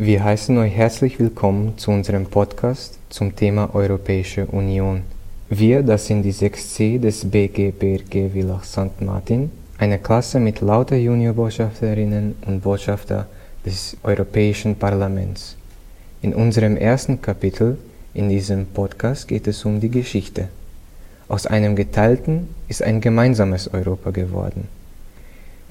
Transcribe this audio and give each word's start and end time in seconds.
Wir 0.00 0.22
heißen 0.22 0.56
euch 0.58 0.76
herzlich 0.76 1.18
willkommen 1.18 1.76
zu 1.76 1.90
unserem 1.90 2.26
Podcast 2.26 3.00
zum 3.08 3.34
Thema 3.34 3.74
Europäische 3.74 4.46
Union. 4.46 5.02
Wir, 5.48 5.82
das 5.82 6.06
sind 6.06 6.22
die 6.22 6.32
6C 6.32 7.00
des 7.00 7.28
BGBRG 7.28 8.32
Villach 8.32 8.62
St. 8.62 9.00
Martin, 9.00 9.50
eine 9.76 9.98
Klasse 9.98 10.38
mit 10.38 10.60
lauter 10.60 10.94
Juniorbotschafterinnen 10.94 12.36
und 12.46 12.60
Botschafter 12.62 13.26
des 13.66 13.96
Europäischen 14.04 14.76
Parlaments. 14.76 15.56
In 16.22 16.32
unserem 16.32 16.76
ersten 16.76 17.20
Kapitel 17.20 17.76
in 18.14 18.28
diesem 18.28 18.66
Podcast 18.66 19.26
geht 19.26 19.48
es 19.48 19.64
um 19.64 19.80
die 19.80 19.90
Geschichte. 19.90 20.46
Aus 21.26 21.48
einem 21.48 21.74
geteilten 21.74 22.54
ist 22.68 22.84
ein 22.84 23.00
gemeinsames 23.00 23.66
Europa 23.74 24.10
geworden. 24.10 24.68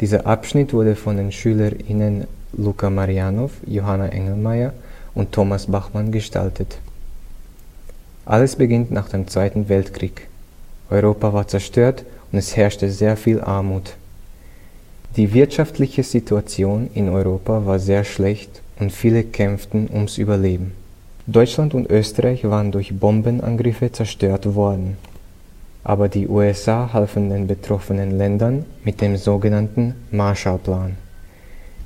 Dieser 0.02 0.28
Abschnitt 0.28 0.74
wurde 0.74 0.98
von 0.98 1.16
den 1.16 1.32
SchülerInnen 1.32 2.28
Luca 2.54 2.90
Marianov, 2.90 3.52
Johanna 3.66 4.08
Engelmeier 4.10 4.74
und 5.14 5.32
Thomas 5.32 5.68
Bachmann 5.68 6.12
gestaltet. 6.12 6.78
Alles 8.26 8.56
beginnt 8.56 8.92
nach 8.92 9.10
dem 9.10 9.28
Zweiten 9.28 9.70
Weltkrieg. 9.70 10.28
Europa 10.90 11.34
war 11.34 11.48
zerstört 11.48 12.06
und 12.32 12.40
es 12.40 12.56
herrschte 12.56 12.90
sehr 12.90 13.18
viel 13.18 13.42
Armut. 13.42 13.96
Die 15.16 15.34
wirtschaftliche 15.34 16.04
Situation 16.04 16.90
in 16.94 17.10
Europa 17.10 17.66
war 17.66 17.80
sehr 17.80 18.04
schlecht 18.04 18.62
und 18.80 18.92
viele 18.92 19.24
kämpften 19.24 19.90
ums 19.92 20.18
Überleben. 20.18 20.74
Deutschland 21.26 21.74
und 21.74 21.90
Österreich 21.90 22.44
waren 22.44 22.72
durch 22.72 22.98
Bombenangriffe 22.98 23.92
zerstört 23.92 24.56
worden. 24.56 24.98
Aber 25.84 26.08
die 26.08 26.28
USA 26.28 26.92
halfen 26.94 27.30
den 27.30 27.48
betroffenen 27.48 28.18
Ländern 28.18 28.66
mit 28.84 29.02
dem 29.02 29.18
sogenannten 29.18 29.96
Marshallplan. 30.12 30.98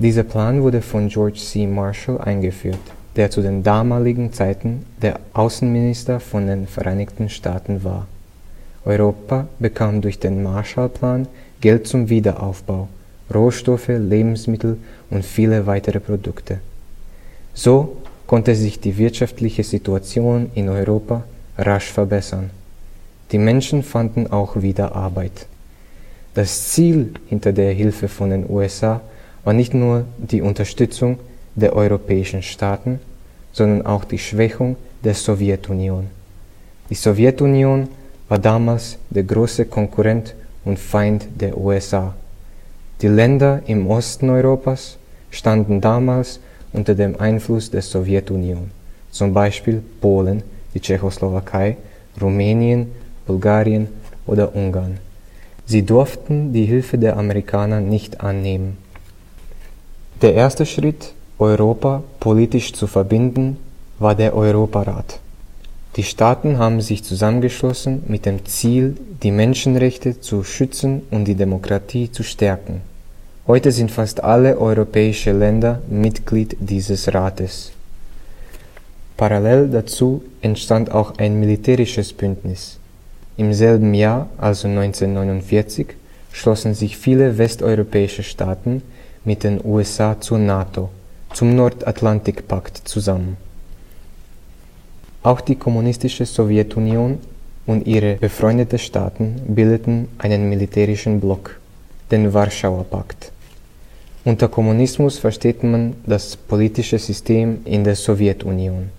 Dieser 0.01 0.23
Plan 0.23 0.63
wurde 0.63 0.81
von 0.81 1.09
George 1.09 1.37
C. 1.37 1.67
Marshall 1.67 2.19
eingeführt, 2.19 2.79
der 3.15 3.29
zu 3.29 3.43
den 3.43 3.61
damaligen 3.61 4.33
Zeiten 4.33 4.83
der 4.99 5.19
Außenminister 5.33 6.19
von 6.19 6.47
den 6.47 6.66
Vereinigten 6.66 7.30
Staaten 7.30 7.83
war. 7.83 8.08
Europa 8.83 9.47
bekam 9.59 10.02
durch 10.02 10.17
den 10.17 10.41
Marshallplan 10.41 11.27
Geld 11.61 11.85
zum 11.85 12.09
Wiederaufbau, 12.09 12.88
Rohstoffe, 13.31 13.89
Lebensmittel 13.89 14.77
und 15.11 15.23
viele 15.23 15.67
weitere 15.67 15.99
Produkte. 15.99 16.58
So 17.53 17.97
konnte 18.25 18.55
sich 18.55 18.80
die 18.80 18.97
wirtschaftliche 18.97 19.63
Situation 19.63 20.49
in 20.55 20.67
Europa 20.67 21.25
rasch 21.59 21.91
verbessern. 21.91 22.49
Die 23.31 23.38
Menschen 23.38 23.83
fanden 23.83 24.25
auch 24.31 24.63
wieder 24.63 24.95
Arbeit. 24.95 25.45
Das 26.33 26.69
Ziel 26.69 27.13
hinter 27.27 27.53
der 27.53 27.73
Hilfe 27.73 28.08
von 28.08 28.31
den 28.31 28.49
USA 28.49 29.02
war 29.44 29.53
nicht 29.53 29.73
nur 29.73 30.06
die 30.17 30.42
Unterstützung 30.42 31.20
der 31.56 31.75
europäischen 31.75 32.44
Staaten, 32.44 33.00
sondern 33.52 33.86
auch 33.86 34.06
die 34.06 34.20
Schwächung 34.20 34.75
der 35.03 35.14
Sowjetunion. 35.14 36.08
Die 36.89 36.95
Sowjetunion 36.95 37.88
war 38.30 38.39
damals 38.39 38.98
der 39.09 39.23
große 39.23 39.66
Konkurrent 39.66 40.36
und 40.64 40.80
Feind 40.80 41.28
der 41.39 41.58
USA. 41.58 42.14
Die 43.02 43.08
Länder 43.08 43.61
im 43.66 43.88
Osten 43.88 44.30
Europas 44.30 44.98
standen 45.31 45.81
damals 45.81 46.39
unter 46.72 46.95
dem 46.95 47.20
Einfluss 47.20 47.72
der 47.72 47.81
Sowjetunion, 47.81 48.72
zum 49.09 49.33
Beispiel 49.33 49.81
Polen, 50.00 50.44
die 50.73 50.80
Tschechoslowakei, 50.80 51.78
Rumänien, 52.22 52.92
Bulgarien 53.26 53.88
oder 54.26 54.55
Ungarn. 54.55 54.98
Sie 55.66 55.83
durften 55.83 56.53
die 56.53 56.66
Hilfe 56.66 56.98
der 56.98 57.17
Amerikaner 57.17 57.81
nicht 57.81 58.22
annehmen. 58.22 58.78
Der 60.22 60.36
erste 60.36 60.67
Schritt, 60.67 61.14
Europa 61.39 62.03
politisch 62.19 62.73
zu 62.73 62.86
verbinden, 62.86 63.58
war 63.97 64.14
der 64.14 64.36
Europarat. 64.36 65.19
Die 65.95 66.03
Staaten 66.03 66.59
haben 66.59 66.80
sich 66.80 67.03
zusammengeschlossen 67.03 68.03
mit 68.08 68.27
dem 68.27 68.45
Ziel, 68.45 68.97
die 69.23 69.31
Menschenrechte 69.31 70.21
zu 70.21 70.43
schützen 70.43 71.02
und 71.09 71.26
die 71.26 71.33
Demokratie 71.33 72.11
zu 72.11 72.21
stärken. 72.21 72.82
Heute 73.48 73.71
sind 73.71 73.89
fast 73.89 74.23
alle 74.23 74.59
europäische 74.59 75.32
Länder 75.32 75.82
Mitglied 75.89 76.55
dieses 76.59 77.11
Rates. 77.11 77.71
Parallel 79.17 79.70
dazu 79.70 80.23
entstand 80.43 80.92
auch 80.92 81.17
ein 81.17 81.39
militärisches 81.39 82.14
Bündnis. 82.14 82.77
Im 83.38 83.53
selben 83.53 83.95
Jahr, 83.95 84.30
also 84.38 84.67
1949, 84.67 85.88
schlossen 86.32 86.76
sich 86.76 86.95
viele 86.95 87.39
westeuropäische 87.39 88.21
Staaten 88.21 88.83
mit 89.23 89.43
den 89.43 89.64
USA 89.64 90.20
zur 90.20 90.39
NATO, 90.39 90.89
zum 91.33 91.55
Nordatlantikpakt 91.55 92.77
zusammen. 92.87 93.37
Auch 95.23 95.42
die 95.42 95.55
kommunistische 95.55 96.26
Sowjetunion 96.26 97.20
und 97.67 97.86
ihre 97.86 98.15
befreundeten 98.15 98.80
Staaten 98.80 99.42
bildeten 99.48 100.08
einen 100.17 100.49
militärischen 100.49 101.20
Block, 101.20 101.59
den 102.09 102.33
Warschauer 102.33 102.83
Pakt. 102.86 103.32
Unter 104.26 104.48
Kommunismus 104.48 105.20
versteht 105.20 105.64
man 105.64 105.95
das 106.05 106.36
politische 106.36 106.98
System 106.98 107.61
in 107.65 107.83
der 107.83 107.95
Sowjetunion. 107.95 108.89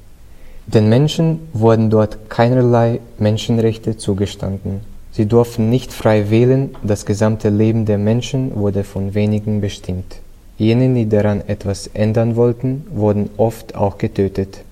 Den 0.66 0.88
Menschen 0.88 1.48
wurden 1.52 1.90
dort 1.90 2.30
keinerlei 2.30 3.00
Menschenrechte 3.18 3.96
zugestanden 3.96 4.91
Sie 5.12 5.26
durften 5.26 5.68
nicht 5.68 5.92
frei 5.92 6.30
wählen, 6.30 6.74
das 6.82 7.04
gesamte 7.04 7.50
Leben 7.50 7.84
der 7.84 7.98
Menschen 7.98 8.54
wurde 8.56 8.82
von 8.82 9.14
wenigen 9.14 9.60
bestimmt. 9.60 10.16
Jene, 10.56 10.92
die 10.94 11.08
daran 11.08 11.42
etwas 11.46 11.86
ändern 11.88 12.36
wollten, 12.36 12.86
wurden 12.90 13.28
oft 13.36 13.74
auch 13.74 13.98
getötet. 13.98 14.64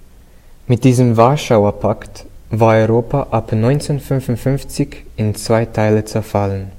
Mit 0.67 0.85
diesem 0.85 1.17
Warschauer 1.17 1.73
Pakt 1.73 2.25
war 2.51 2.75
Europa 2.75 3.29
ab 3.31 3.53
1955 3.53 5.05
in 5.17 5.35
zwei 5.35 5.67
Teile 5.67 6.05
zerfallen. 6.05 6.73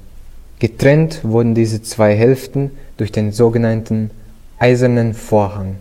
Getrennt 0.58 1.20
wurden 1.22 1.54
diese 1.54 1.82
zwei 1.82 2.16
Hälften 2.16 2.72
durch 2.96 3.12
den 3.12 3.32
sogenannten 3.32 4.10
Eisernen 4.58 5.14
Vorhang. 5.14 5.76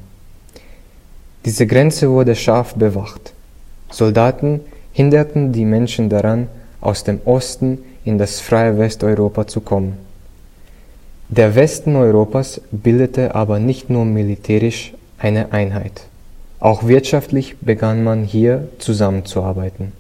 Diese 1.46 1.66
Grenze 1.66 2.10
wurde 2.10 2.36
scharf 2.36 2.76
bewacht. 2.76 3.34
Soldaten 3.90 4.62
hinderten 4.94 5.52
die 5.52 5.66
Menschen 5.66 6.10
daran, 6.10 6.48
aus 6.82 7.04
dem 7.04 7.22
Osten 7.26 7.80
in 8.04 8.18
das 8.18 8.40
freie 8.40 8.78
Westeuropa 8.78 9.48
zu 9.48 9.62
kommen. 9.62 9.98
Der 11.30 11.56
Westen 11.56 11.96
Europas 11.96 12.60
bildete 12.72 13.36
aber 13.36 13.60
nicht 13.60 13.90
nur 13.90 14.04
militärisch 14.04 14.94
eine 15.18 15.54
Einheit. 15.54 16.02
Auch 16.60 16.88
wirtschaftlich 16.88 17.56
begann 17.62 18.04
man 18.04 18.24
hier 18.24 18.68
zusammenzuarbeiten. 18.80 19.94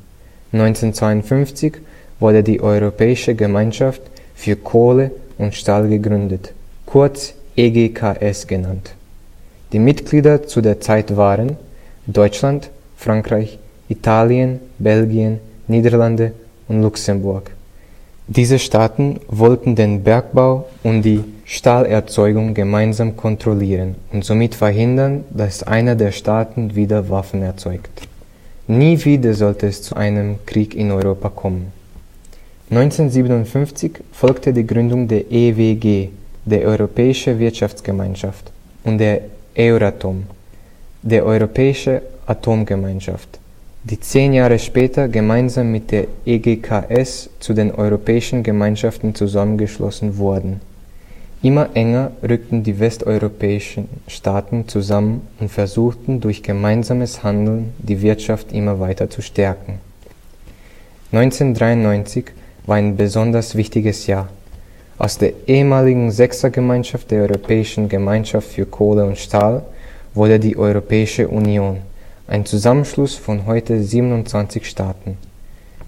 1952 0.51 1.77
wurde 2.19 2.43
die 2.43 2.61
Europäische 2.61 3.35
Gemeinschaft 3.35 4.01
für 4.35 4.55
Kohle 4.55 5.11
und 5.37 5.55
Stahl 5.55 5.87
gegründet, 5.87 6.53
kurz 6.85 7.33
EGKS 7.55 8.47
genannt. 8.47 8.93
Die 9.71 9.79
Mitglieder 9.79 10.43
zu 10.43 10.61
der 10.61 10.81
Zeit 10.81 11.15
waren 11.15 11.57
Deutschland, 12.07 12.69
Frankreich, 12.97 13.57
Italien, 13.87 14.59
Belgien, 14.79 15.39
Niederlande 15.67 16.33
und 16.71 16.81
Luxemburg. 16.81 17.51
Diese 18.27 18.57
Staaten 18.57 19.19
wollten 19.27 19.75
den 19.75 20.03
Bergbau 20.03 20.67
und 20.83 21.01
die 21.01 21.23
Stahlerzeugung 21.43 22.53
gemeinsam 22.53 23.17
kontrollieren 23.17 23.95
und 24.13 24.23
somit 24.23 24.55
verhindern, 24.55 25.25
dass 25.31 25.63
einer 25.63 25.95
der 25.95 26.13
Staaten 26.13 26.73
wieder 26.73 27.09
Waffen 27.09 27.41
erzeugt. 27.43 28.07
Nie 28.67 29.03
wieder 29.03 29.33
sollte 29.33 29.67
es 29.67 29.81
zu 29.81 29.95
einem 29.95 30.37
Krieg 30.45 30.73
in 30.75 30.91
Europa 30.91 31.27
kommen. 31.29 31.73
1957 32.69 33.91
folgte 34.13 34.53
die 34.53 34.65
Gründung 34.65 35.09
der 35.09 35.29
EWG, 35.29 36.07
der 36.45 36.61
Europäische 36.61 37.37
Wirtschaftsgemeinschaft, 37.37 38.49
und 38.85 38.97
der 38.97 39.23
Euratom, 39.57 40.23
der 41.01 41.25
Europäische 41.25 42.01
Atomgemeinschaft 42.25 43.40
die 43.83 43.99
zehn 43.99 44.33
Jahre 44.33 44.59
später 44.59 45.07
gemeinsam 45.07 45.71
mit 45.71 45.91
der 45.91 46.05
EGKS 46.25 47.31
zu 47.39 47.53
den 47.53 47.71
Europäischen 47.71 48.43
Gemeinschaften 48.43 49.15
zusammengeschlossen 49.15 50.17
wurden. 50.17 50.61
Immer 51.41 51.69
enger 51.73 52.11
rückten 52.21 52.61
die 52.61 52.79
westeuropäischen 52.79 53.89
Staaten 54.07 54.67
zusammen 54.67 55.27
und 55.39 55.49
versuchten 55.49 56.21
durch 56.21 56.43
gemeinsames 56.43 57.23
Handeln 57.23 57.73
die 57.79 58.03
Wirtschaft 58.03 58.51
immer 58.51 58.79
weiter 58.79 59.09
zu 59.09 59.23
stärken. 59.23 59.79
1993 61.11 62.25
war 62.67 62.75
ein 62.75 62.95
besonders 62.95 63.55
wichtiges 63.55 64.05
Jahr. 64.05 64.29
Aus 64.99 65.17
der 65.17 65.33
ehemaligen 65.47 66.11
Sechsergemeinschaft 66.11 67.09
der 67.09 67.23
Europäischen 67.23 67.89
Gemeinschaft 67.89 68.49
für 68.49 68.67
Kohle 68.67 69.05
und 69.05 69.17
Stahl 69.17 69.63
wurde 70.13 70.39
die 70.39 70.55
Europäische 70.55 71.27
Union 71.27 71.77
ein 72.31 72.45
Zusammenschluss 72.45 73.15
von 73.15 73.45
heute 73.45 73.83
27 73.83 74.65
Staaten. 74.65 75.17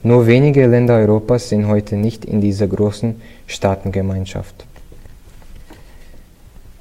Nur 0.03 0.27
wenige 0.27 0.67
Länder 0.67 0.95
Europas 0.95 1.47
sind 1.47 1.67
heute 1.67 1.95
nicht 1.95 2.25
in 2.25 2.41
dieser 2.41 2.67
großen 2.67 3.21
Staatengemeinschaft. 3.47 4.65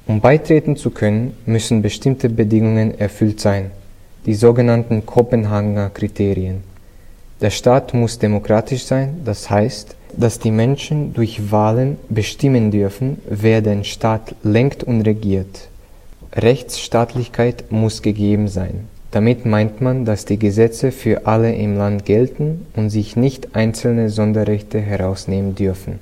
Um 0.05 0.19
beitreten 0.19 0.75
zu 0.75 0.89
können, 0.89 1.37
müssen 1.45 1.81
bestimmte 1.81 2.27
Bedingungen 2.27 2.99
erfüllt 2.99 3.39
sein, 3.39 3.71
die 4.25 4.33
sogenannten 4.33 5.05
Kopenhagener 5.05 5.89
Kriterien. 5.91 6.61
Der 7.39 7.49
Staat 7.49 7.93
muss 7.93 8.19
demokratisch 8.19 8.83
sein, 8.83 9.21
das 9.23 9.49
heißt, 9.49 9.95
dass 10.17 10.39
die 10.39 10.51
Menschen 10.51 11.13
durch 11.13 11.53
Wahlen 11.53 11.97
bestimmen 12.09 12.69
dürfen, 12.69 13.21
wer 13.29 13.61
den 13.61 13.85
Staat 13.85 14.35
lenkt 14.43 14.83
und 14.83 15.01
regiert. 15.03 15.69
Rechtsstaatlichkeit 16.33 17.71
muss 17.71 18.01
gegeben 18.01 18.49
sein. 18.49 18.89
Damit 19.13 19.45
meint 19.45 19.79
man, 19.79 20.05
dass 20.05 20.25
die 20.25 20.39
Gesetze 20.39 20.91
für 20.91 21.27
alle 21.27 21.53
im 21.53 21.77
Land 21.77 22.03
gelten 22.03 22.65
und 22.75 22.89
sich 22.89 23.15
nicht 23.15 23.55
einzelne 23.55 24.09
Sonderrechte 24.09 24.81
herausnehmen 24.81 25.53
dürfen. 25.53 25.99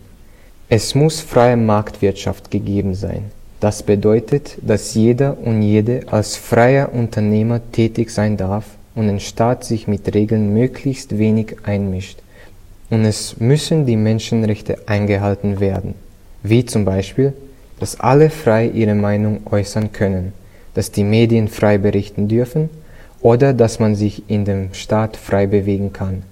Es 0.70 0.96
muss 0.96 1.20
freie 1.20 1.58
Marktwirtschaft 1.58 2.50
gegeben 2.50 2.96
sein. 2.96 3.26
Das 3.60 3.84
bedeutet, 3.84 4.56
dass 4.62 4.94
jeder 4.94 5.38
und 5.44 5.62
jede 5.62 6.04
als 6.10 6.38
freier 6.38 6.94
Unternehmer 6.94 7.60
tätig 7.74 8.12
sein 8.12 8.38
darf 8.38 8.64
und 8.96 9.08
der 9.08 9.20
Staat 9.20 9.66
sich 9.66 9.90
mit 9.90 10.16
Regeln 10.16 10.54
möglichst 10.54 11.18
wenig 11.18 11.58
einmischt. 11.64 12.20
Und 12.90 13.04
es 13.04 13.42
müssen 13.42 13.86
die 13.86 13.98
Menschenrechte 13.98 14.78
eingehalten 14.86 15.60
werden, 15.60 15.96
wie 16.44 16.64
zum 16.64 16.86
Beispiel, 16.86 17.34
dass 17.78 18.00
alle 18.00 18.30
frei 18.30 18.68
ihre 18.74 18.96
Meinung 18.96 19.42
äußern 19.52 19.92
können, 19.92 20.32
dass 20.76 20.92
die 20.92 21.04
Medien 21.04 21.50
frei 21.50 21.78
berichten 21.78 22.30
dürfen 22.30 22.70
oder 23.22 23.54
dass 23.54 23.80
man 23.80 23.96
sich 23.96 24.24
in 24.30 24.46
dem 24.46 24.74
Staat 24.74 25.18
frei 25.18 25.48
bewegen 25.48 25.94
kann. 25.94 26.24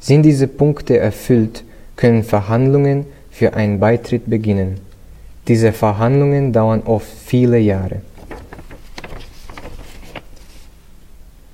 Sind 0.00 0.22
diese 0.22 0.48
Punkte 0.48 0.98
erfüllt, 0.98 1.64
können 1.96 2.24
Verhandlungen 2.24 3.06
für 3.30 3.54
einen 3.54 3.80
Beitritt 3.80 4.28
beginnen. 4.28 4.80
Diese 5.48 5.72
Verhandlungen 5.72 6.52
dauern 6.52 6.82
oft 6.84 7.06
viele 7.06 7.58
Jahre. 7.58 8.02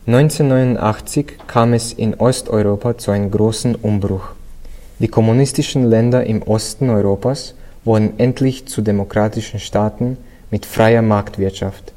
1989 0.07 1.27
kam 1.47 1.75
es 1.75 1.93
in 1.93 2.15
Osteuropa 2.15 2.97
zu 2.97 3.11
einem 3.11 3.31
großen 3.31 3.75
Umbruch. 3.75 4.31
Die 5.01 5.09
kommunistischen 5.09 5.85
Länder 5.85 6.25
im 6.25 6.43
Osten 6.43 6.89
Europas 6.89 7.55
wurden 7.85 8.19
endlich 8.19 8.67
zu 8.67 8.81
demokratischen 8.81 9.61
Staaten 9.61 10.17
mit 10.51 10.65
freier 10.65 11.03
Marktwirtschaft. 11.03 11.93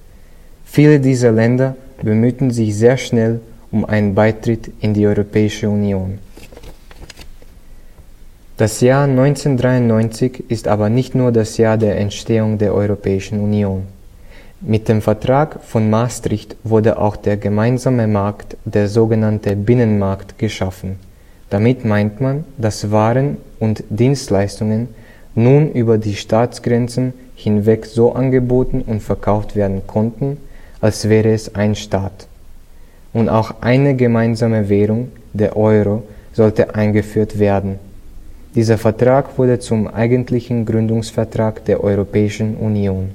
Viele 0.66 1.00
dieser 1.00 1.32
Länder 1.32 1.76
bemühten 2.04 2.52
sich 2.52 2.76
sehr 2.76 2.98
schnell 2.98 3.40
um 3.72 3.86
einen 3.86 4.16
Beitritt 4.16 4.72
in 4.82 4.94
die 4.94 5.08
Europäische 5.08 5.70
Union. 5.70 6.20
Das 8.58 8.82
Jahr 8.82 9.06
1993 9.06 10.44
ist 10.50 10.68
aber 10.68 10.90
nicht 10.90 11.16
nur 11.16 11.32
das 11.32 11.58
Jahr 11.58 11.78
der 11.78 11.98
Entstehung 11.98 12.58
der 12.58 12.76
Europäischen 12.76 13.40
Union. 13.40 13.88
Mit 14.60 14.88
dem 14.88 15.02
Vertrag 15.02 15.64
von 15.64 15.90
Maastricht 15.90 16.56
wurde 16.64 17.00
auch 17.00 17.16
der 17.16 17.38
gemeinsame 17.38 18.06
Markt, 18.06 18.58
der 18.64 18.88
sogenannte 18.88 19.56
Binnenmarkt, 19.56 20.38
geschaffen. 20.38 20.98
Damit 21.50 21.84
meint 21.86 22.22
man, 22.22 22.46
dass 22.60 22.92
Waren 22.92 23.38
und 23.60 23.84
Dienstleistungen 23.90 24.90
nun 25.34 25.72
über 25.72 25.98
die 25.98 26.16
Staatsgrenzen 26.16 27.14
hinweg 27.36 27.88
so 27.88 28.14
angeboten 28.14 28.84
und 28.86 29.02
verkauft 29.02 29.56
werden 29.56 29.82
konnten, 29.88 30.38
als 30.82 31.08
wäre 31.08 31.32
es 31.32 31.56
ein 31.56 31.76
Staat. 31.76 32.28
Und 33.14 33.30
auch 33.30 33.56
eine 33.62 33.96
gemeinsame 33.96 34.68
Währung, 34.68 35.12
der 35.34 35.56
Euro, 35.56 36.04
sollte 36.34 36.76
eingeführt 36.76 37.40
werden. 37.40 37.80
Dieser 38.56 38.78
Vertrag 38.78 39.38
wurde 39.38 39.60
zum 39.60 39.88
eigentlichen 39.88 40.66
Gründungsvertrag 40.66 41.64
der 41.66 41.84
Europäischen 41.84 42.58
Union. 42.58 43.12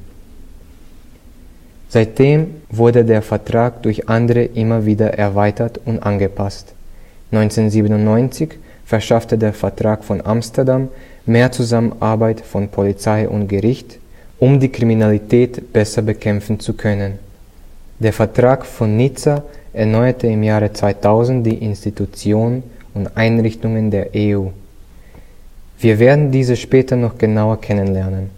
Seitdem 1.89 2.49
wurde 2.71 3.05
der 3.05 3.23
Vertrag 3.23 3.83
durch 3.83 4.09
andere 4.09 4.45
immer 4.45 4.87
wieder 4.87 5.15
erweitert 5.15 5.79
und 5.85 6.01
angepasst. 6.01 6.73
1997 7.33 8.59
verschaffte 8.85 9.37
der 9.37 9.53
Vertrag 9.53 10.05
von 10.05 10.25
Amsterdam 10.25 10.89
mehr 11.27 11.53
Zusammenarbeit 11.53 12.41
von 12.41 12.69
Polizei 12.69 13.29
und 13.29 13.49
Gericht, 13.49 13.99
um 14.39 14.61
die 14.61 14.71
Kriminalität 14.71 15.73
besser 15.73 16.03
bekämpfen 16.03 16.61
zu 16.61 16.75
können. 16.75 17.19
Der 17.99 18.13
Vertrag 18.13 18.67
von 18.67 18.95
Nizza 18.95 19.43
erneuerte 19.73 20.27
im 20.27 20.43
Jahre 20.43 20.71
2000 20.71 21.47
die 21.47 21.65
Institutionen 21.65 22.63
und 22.93 23.17
Einrichtungen 23.17 23.91
der 23.91 24.11
EU. 24.15 24.49
Wir 25.79 25.99
werden 25.99 26.31
diese 26.31 26.57
später 26.57 26.97
noch 26.97 27.17
genauer 27.17 27.59
kennenlernen. 27.59 28.31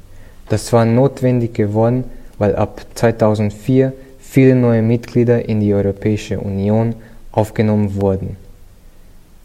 Das 0.49 0.73
war 0.73 0.85
notwendig 0.85 1.55
geworden, 1.55 2.05
weil 2.39 2.55
ab 2.55 2.87
2004 2.95 3.93
viele 4.21 4.55
neue 4.55 4.83
Mitglieder 4.83 5.49
in 5.49 5.59
die 5.59 5.75
Europäische 5.75 6.39
Union 6.39 6.95
aufgenommen 7.33 8.01
wurden. 8.01 8.37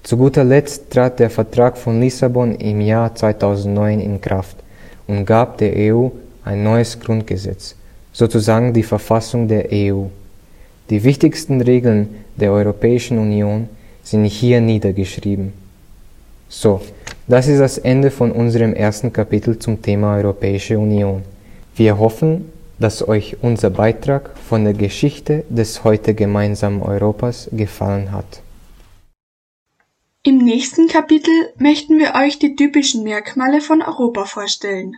Zu 0.03 0.17
guter 0.17 0.43
Letzt 0.43 0.91
trat 0.91 1.19
der 1.19 1.31
Vertrag 1.31 1.75
von 1.75 1.99
Lissabon 1.99 2.53
im 2.55 2.81
Jahr 2.81 3.15
2009 3.15 3.99
in 3.99 4.21
Kraft 4.21 4.57
und 5.07 5.25
gab 5.25 5.57
der 5.57 5.73
EU 5.75 6.09
ein 6.45 6.61
neues 6.61 6.99
Grundgesetz 6.99 7.75
sozusagen 8.13 8.73
die 8.73 8.83
Verfassung 8.83 9.47
der 9.47 9.67
EU. 9.71 10.05
Die 10.89 11.03
wichtigsten 11.03 11.59
Regeln 11.61 12.23
der 12.35 12.51
Europäischen 12.51 13.17
Union 13.17 13.67
sind 14.03 14.25
hier 14.25 14.61
niedergeschrieben. 14.61 15.53
So, 16.47 16.81
das 17.27 17.47
ist 17.47 17.59
das 17.59 17.77
Ende 17.77 18.11
von 18.11 18.31
unserem 18.31 18.73
ersten 18.73 19.11
Kapitel 19.11 19.57
zum 19.57 19.81
Thema 19.81 20.15
Europäische 20.17 20.77
Union. 20.77 21.23
Wir 21.75 21.97
hoffen, 21.97 22.51
dass 22.79 23.07
euch 23.07 23.37
unser 23.41 23.69
Beitrag 23.69 24.37
von 24.37 24.63
der 24.63 24.73
Geschichte 24.73 25.45
des 25.49 25.83
heute 25.83 26.13
gemeinsamen 26.13 26.81
Europas 26.81 27.49
gefallen 27.51 28.11
hat. 28.11 28.41
Im 30.21 30.37
nächsten 30.37 30.87
Kapitel 30.87 31.33
möchten 31.57 31.97
wir 31.97 32.13
euch 32.15 32.39
die 32.39 32.55
typischen 32.55 33.03
Merkmale 33.03 33.61
von 33.61 33.81
Europa 33.81 34.25
vorstellen. 34.25 34.95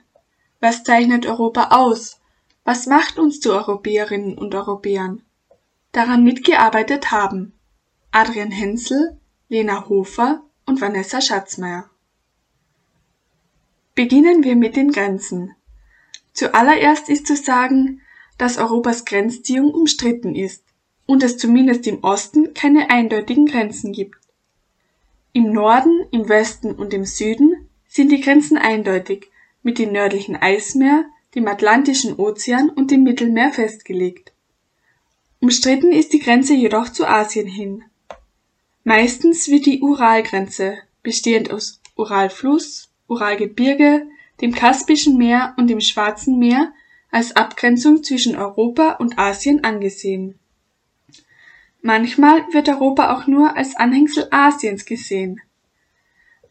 Was 0.59 0.83
zeichnet 0.83 1.25
Europa 1.25 1.69
aus? 1.71 2.19
Was 2.65 2.87
macht 2.87 3.19
uns 3.19 3.39
zu 3.39 3.53
Europäerinnen 3.53 4.35
und 4.35 4.55
Europäern? 4.55 5.21
Daran 5.91 6.23
mitgearbeitet 6.23 7.11
haben 7.11 7.53
Adrian 8.11 8.49
Hensel, 8.49 9.19
Lena 9.49 9.87
Hofer 9.87 10.41
und 10.65 10.81
Vanessa 10.81 11.21
Schatzmeier. 11.21 11.87
Beginnen 13.93 14.43
wir 14.43 14.55
mit 14.55 14.75
den 14.75 14.91
Grenzen. 14.91 15.55
Zuallererst 16.33 17.07
ist 17.07 17.27
zu 17.27 17.35
sagen, 17.35 18.01
dass 18.39 18.57
Europas 18.57 19.05
Grenzziehung 19.05 19.71
umstritten 19.71 20.33
ist 20.33 20.63
und 21.05 21.21
es 21.21 21.37
zumindest 21.37 21.85
im 21.85 22.03
Osten 22.03 22.55
keine 22.55 22.89
eindeutigen 22.89 23.45
Grenzen 23.45 23.93
gibt. 23.93 24.17
Im 25.33 25.53
Norden, 25.53 26.07
im 26.09 26.27
Westen 26.29 26.73
und 26.73 26.95
im 26.95 27.05
Süden 27.05 27.69
sind 27.87 28.11
die 28.11 28.21
Grenzen 28.21 28.57
eindeutig 28.57 29.29
mit 29.61 29.77
dem 29.77 29.91
nördlichen 29.91 30.35
Eismeer, 30.35 31.05
dem 31.35 31.47
Atlantischen 31.47 32.17
Ozean 32.17 32.69
und 32.69 32.91
dem 32.91 33.03
Mittelmeer 33.03 33.51
festgelegt. 33.51 34.31
Umstritten 35.41 35.91
ist 35.91 36.13
die 36.13 36.19
Grenze 36.19 36.53
jedoch 36.53 36.89
zu 36.89 37.05
Asien 37.05 37.47
hin. 37.47 37.83
Meistens 38.83 39.49
wird 39.49 39.65
die 39.65 39.81
Uralgrenze, 39.81 40.77
bestehend 41.03 41.51
aus 41.51 41.81
Uralfluss, 41.95 42.89
Uralgebirge, 43.07 44.07
dem 44.41 44.53
Kaspischen 44.53 45.17
Meer 45.17 45.53
und 45.57 45.67
dem 45.67 45.81
Schwarzen 45.81 46.39
Meer, 46.39 46.73
als 47.11 47.35
Abgrenzung 47.35 48.03
zwischen 48.03 48.35
Europa 48.35 48.93
und 48.93 49.17
Asien 49.17 49.63
angesehen. 49.63 50.39
Manchmal 51.81 52.41
wird 52.51 52.67
Europa 52.67 53.15
auch 53.15 53.27
nur 53.27 53.55
als 53.55 53.75
Anhängsel 53.75 54.27
Asiens 54.31 54.85
gesehen. 54.85 55.39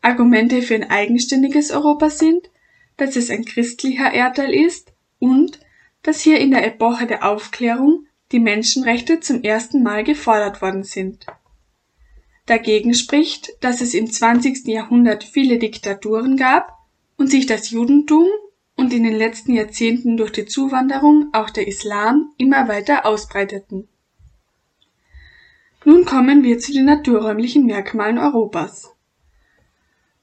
Argumente 0.01 0.63
für 0.63 0.75
ein 0.75 0.89
eigenständiges 0.89 1.71
Europa 1.71 2.11
sind, 2.11 2.51
dass 2.97 3.17
es 3.17 3.31
ein 3.31 3.45
christlicher 3.45 4.13
Erdteil 4.13 4.53
ist 4.53 4.93
und 5.19 5.61
dass 6.03 6.21
hier 6.21 6.39
in 6.39 6.51
der 6.51 6.67
Epoche 6.67 7.07
der 7.07 7.29
Aufklärung 7.29 8.07
die 8.33 8.41
Menschenrechte 8.41 9.21
zum 9.21 9.43
ersten 9.43 9.83
Mal 9.83 10.05
gefordert 10.05 10.63
worden 10.63 10.85
sind. 10.85 11.27
Dagegen 12.47 12.95
spricht, 12.95 13.53
dass 13.61 13.81
es 13.81 13.95
im 13.95 14.11
20. 14.11 14.67
Jahrhundert 14.67 15.25
viele 15.25 15.59
Diktaturen 15.59 16.37
gab 16.37 16.79
und 17.17 17.31
sich 17.31 17.47
das 17.47 17.71
Judentum 17.71 18.27
und 18.77 18.93
in 18.93 19.05
den 19.05 19.15
letzten 19.15 19.55
Jahrzehnten 19.55 20.17
durch 20.17 20.33
die 20.33 20.45
Zuwanderung 20.45 21.31
auch 21.33 21.49
der 21.51 21.67
Islam 21.67 22.33
immer 22.37 22.69
weiter 22.69 23.07
ausbreiteten. 23.07 23.89
Nun 25.87 26.05
kommen 26.05 26.43
wir 26.43 26.59
zu 26.59 26.73
den 26.73 26.87
naturräumlichen 26.87 27.67
Merkmalen 27.67 28.19
Europas. 28.19 28.94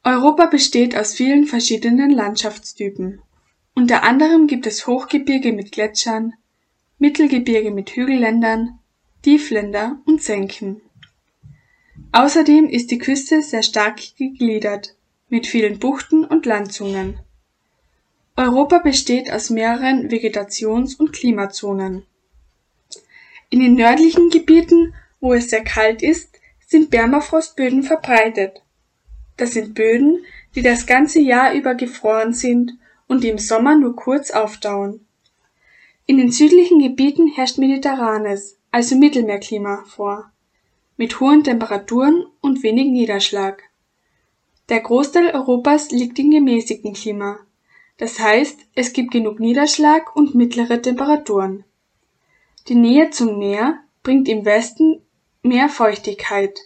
Europa 0.03 0.47
besteht 0.47 0.97
aus 0.97 1.13
vielen 1.13 1.45
verschiedenen 1.45 2.09
Landschaftstypen. 2.09 3.21
Unter 3.75 4.03
anderem 4.03 4.47
gibt 4.47 4.65
es 4.65 4.87
Hochgebirge 4.87 5.53
mit 5.53 5.71
Gletschern, 5.71 6.33
Mittelgebirge 6.97 7.69
mit 7.69 7.91
Hügelländern, 7.91 8.79
Tiefländer 9.21 10.01
und 10.05 10.21
Senken. 10.23 10.81
Außerdem 12.11 12.67
ist 12.67 12.89
die 12.89 12.97
Küste 12.97 13.43
sehr 13.43 13.61
stark 13.61 13.99
gegliedert, 14.17 14.95
mit 15.29 15.45
vielen 15.45 15.77
Buchten 15.77 16.25
und 16.25 16.45
Landzungen. 16.47 17.19
Europa 18.35 18.79
besteht 18.79 19.31
aus 19.31 19.51
mehreren 19.51 20.09
Vegetations- 20.09 20.95
und 20.97 21.13
Klimazonen. 21.13 22.07
In 23.51 23.59
den 23.59 23.75
nördlichen 23.75 24.29
Gebieten, 24.29 24.95
wo 25.19 25.33
es 25.33 25.51
sehr 25.51 25.63
kalt 25.63 26.01
ist, 26.01 26.39
sind 26.65 26.89
Permafrostböden 26.89 27.83
verbreitet. 27.83 28.60
Das 29.41 29.53
sind 29.53 29.73
Böden, 29.73 30.23
die 30.53 30.61
das 30.61 30.85
ganze 30.85 31.19
Jahr 31.19 31.55
über 31.55 31.73
gefroren 31.73 32.31
sind 32.31 32.77
und 33.07 33.23
die 33.23 33.29
im 33.29 33.39
Sommer 33.39 33.75
nur 33.75 33.95
kurz 33.95 34.29
auftauen. 34.29 35.07
In 36.05 36.19
den 36.19 36.31
südlichen 36.31 36.77
Gebieten 36.77 37.27
herrscht 37.27 37.57
mediterranes, 37.57 38.59
also 38.69 38.95
Mittelmeerklima 38.95 39.83
vor, 39.87 40.31
mit 40.95 41.19
hohen 41.19 41.43
Temperaturen 41.43 42.27
und 42.41 42.61
wenig 42.61 42.91
Niederschlag. 42.91 43.63
Der 44.69 44.81
Großteil 44.81 45.31
Europas 45.31 45.89
liegt 45.89 46.19
im 46.19 46.29
gemäßigten 46.29 46.93
Klima, 46.93 47.39
das 47.97 48.19
heißt, 48.19 48.59
es 48.75 48.93
gibt 48.93 49.09
genug 49.09 49.39
Niederschlag 49.39 50.15
und 50.15 50.35
mittlere 50.35 50.79
Temperaturen. 50.79 51.63
Die 52.67 52.75
Nähe 52.75 53.09
zum 53.09 53.39
Meer 53.39 53.79
bringt 54.03 54.29
im 54.29 54.45
Westen 54.45 55.01
mehr 55.41 55.67
Feuchtigkeit. 55.67 56.59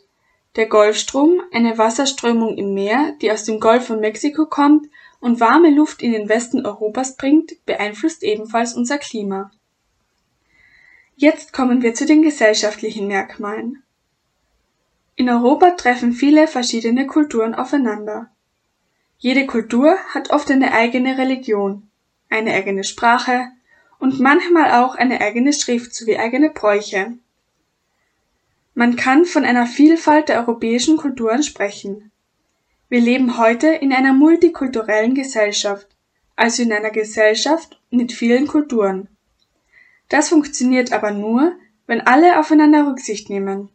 Der 0.56 0.68
Golfstrom, 0.68 1.42
eine 1.52 1.78
Wasserströmung 1.78 2.58
im 2.58 2.74
Meer, 2.74 3.14
die 3.22 3.32
aus 3.32 3.44
dem 3.44 3.60
Golf 3.60 3.88
von 3.88 4.00
Mexiko 4.00 4.46
kommt 4.46 4.88
und 5.20 5.40
warme 5.40 5.70
Luft 5.70 6.02
in 6.02 6.14
den 6.14 6.30
Westen 6.30 6.66
Europas 6.66 7.18
bringt, 7.18 7.66
beeinflusst 7.66 8.24
ebenfalls 8.24 8.74
unser 8.74 8.98
Klima. 8.98 9.52
Jetzt 11.18 11.52
kommen 11.52 11.82
wir 11.82 11.94
zu 11.94 12.06
den 12.06 12.22
gesellschaftlichen 12.22 13.08
Merkmalen. 13.08 13.84
In 15.16 15.30
Europa 15.30 15.72
treffen 15.72 16.14
viele 16.14 16.48
verschiedene 16.48 17.08
Kulturen 17.08 17.54
aufeinander. 17.54 18.30
Jede 19.18 19.46
Kultur 19.46 19.98
hat 20.14 20.30
oft 20.30 20.52
eine 20.52 20.74
eigene 20.74 21.18
Religion, 21.18 21.90
eine 22.30 22.54
eigene 22.54 22.84
Sprache 22.84 23.48
und 23.98 24.20
manchmal 24.20 24.72
auch 24.72 24.96
eine 24.96 25.22
eigene 25.22 25.54
Schrift 25.54 25.96
sowie 25.96 26.18
eigene 26.18 26.50
Bräuche. 26.50 27.18
Man 28.78 28.98
kann 28.98 29.24
von 29.24 29.46
einer 29.46 29.68
Vielfalt 29.68 30.28
der 30.28 30.40
europäischen 30.42 30.98
Kulturen 30.98 31.44
sprechen. 31.44 32.12
Wir 32.90 33.00
leben 33.00 33.38
heute 33.38 33.68
in 33.68 33.94
einer 33.94 34.12
multikulturellen 34.12 35.16
Gesellschaft, 35.16 35.88
also 36.36 36.62
in 36.62 36.74
einer 36.74 36.92
Gesellschaft 36.92 37.80
mit 37.90 38.12
vielen 38.12 38.48
Kulturen. 38.48 39.08
Das 40.10 40.28
funktioniert 40.28 40.92
aber 40.92 41.12
nur, 41.12 41.54
wenn 41.88 42.02
alle 42.02 42.38
aufeinander 42.38 42.86
Rücksicht 42.86 43.30
nehmen. 43.30 43.70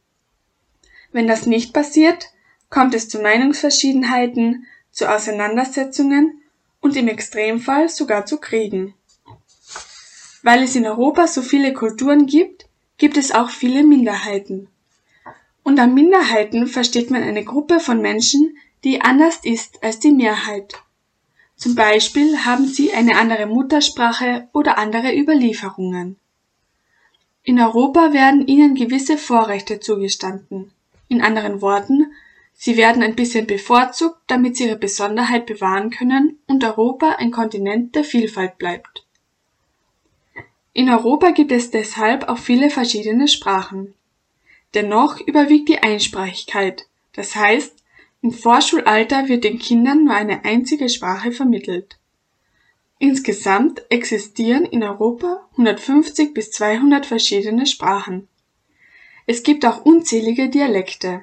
Wenn 1.13 1.27
das 1.27 1.47
nicht 1.47 1.73
passiert, 1.73 2.27
kommt 2.69 2.95
es 2.95 3.09
zu 3.09 3.21
Meinungsverschiedenheiten, 3.23 4.67
zu 4.91 5.11
Auseinandersetzungen 5.11 6.43
und 6.81 6.95
im 6.97 7.09
Extremfall 7.09 7.89
sogar 7.89 8.27
zu 8.27 8.37
Kriegen. 8.39 8.93
Weil 10.43 10.63
es 10.63 10.77
in 10.77 10.87
Europa 10.87 11.27
so 11.27 11.41
viele 11.41 11.73
Kulturen 11.73 12.27
gibt, 12.27 12.67
gibt 12.99 13.17
es 13.17 13.33
auch 13.33 13.49
viele 13.49 13.83
Minderheiten. 13.83 14.69
Unter 15.63 15.87
Minderheiten 15.87 16.67
versteht 16.67 17.11
man 17.11 17.23
eine 17.23 17.45
Gruppe 17.45 17.81
von 17.81 18.01
Menschen, 18.01 18.57
die 18.85 19.01
anders 19.01 19.41
ist 19.45 19.83
als 19.83 19.99
die 19.99 20.13
Mehrheit. 20.13 20.83
Zum 21.57 21.75
Beispiel 21.75 22.39
haben 22.47 22.67
sie 22.67 22.93
eine 22.93 23.19
andere 23.19 23.47
Muttersprache 23.47 24.49
oder 24.55 24.79
andere 24.79 25.15
Überlieferungen. 25.15 26.17
In 27.43 27.61
Europa 27.61 28.13
werden 28.13 28.47
ihnen 28.47 28.75
gewisse 28.75 29.19
Vorrechte 29.19 29.81
zugestanden. 29.81 30.73
In 31.09 31.21
anderen 31.21 31.61
Worten, 31.61 32.13
sie 32.55 32.77
werden 32.77 33.03
ein 33.03 33.17
bisschen 33.17 33.47
bevorzugt, 33.47 34.19
damit 34.27 34.57
sie 34.57 34.65
ihre 34.65 34.77
Besonderheit 34.77 35.47
bewahren 35.47 35.91
können 35.91 36.39
und 36.47 36.65
Europa 36.65 37.17
ein 37.19 37.31
Kontinent 37.31 37.95
der 37.95 38.05
Vielfalt 38.05 38.57
bleibt. 38.59 39.05
In 40.73 40.89
Europa 40.89 41.31
gibt 41.31 41.53
es 41.53 41.71
deshalb 41.71 42.29
auch 42.29 42.39
viele 42.39 42.71
verschiedene 42.71 43.29
Sprachen. 43.29 43.95
Dennoch 44.75 45.21
überwiegt 45.21 45.69
die 45.69 45.79
Einsprachigkeit, 45.79 46.87
das 47.13 47.35
heißt, 47.35 47.83
im 48.23 48.33
Vorschulalter 48.33 49.29
wird 49.29 49.45
den 49.45 49.59
Kindern 49.59 50.05
nur 50.05 50.15
eine 50.15 50.45
einzige 50.45 50.89
Sprache 50.89 51.33
vermittelt. 51.33 51.99
Insgesamt 52.99 53.83
existieren 53.91 54.67
in 54.67 54.83
Europa 54.83 55.49
150 55.53 56.35
bis 56.35 56.51
200 56.51 57.07
verschiedene 57.07 57.67
Sprachen. 57.67 58.29
Es 59.27 59.43
gibt 59.43 59.65
auch 59.65 59.85
unzählige 59.85 60.51
Dialekte. 60.51 61.23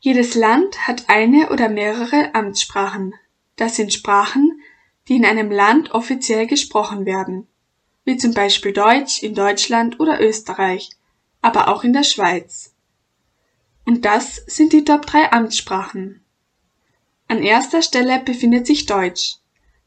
Jedes 0.00 0.34
Land 0.34 0.86
hat 0.86 1.08
eine 1.08 1.50
oder 1.50 1.68
mehrere 1.68 2.34
Amtssprachen. 2.34 3.14
Das 3.56 3.76
sind 3.76 3.92
Sprachen, 3.92 4.60
die 5.08 5.16
in 5.16 5.24
einem 5.24 5.50
Land 5.50 5.92
offiziell 5.92 6.46
gesprochen 6.46 7.06
werden, 7.06 7.46
wie 8.04 8.16
zum 8.16 8.34
Beispiel 8.34 8.72
Deutsch 8.72 9.22
in 9.22 9.34
Deutschland 9.34 9.98
oder 9.98 10.20
Österreich, 10.20 10.90
aber 11.46 11.68
auch 11.68 11.84
in 11.84 11.92
der 11.92 12.02
Schweiz. 12.02 12.74
Und 13.84 14.04
das 14.04 14.34
sind 14.48 14.72
die 14.72 14.84
Top 14.84 15.06
3 15.06 15.30
Amtssprachen. 15.30 16.24
An 17.28 17.40
erster 17.40 17.82
Stelle 17.82 18.18
befindet 18.18 18.66
sich 18.66 18.86
Deutsch. 18.86 19.36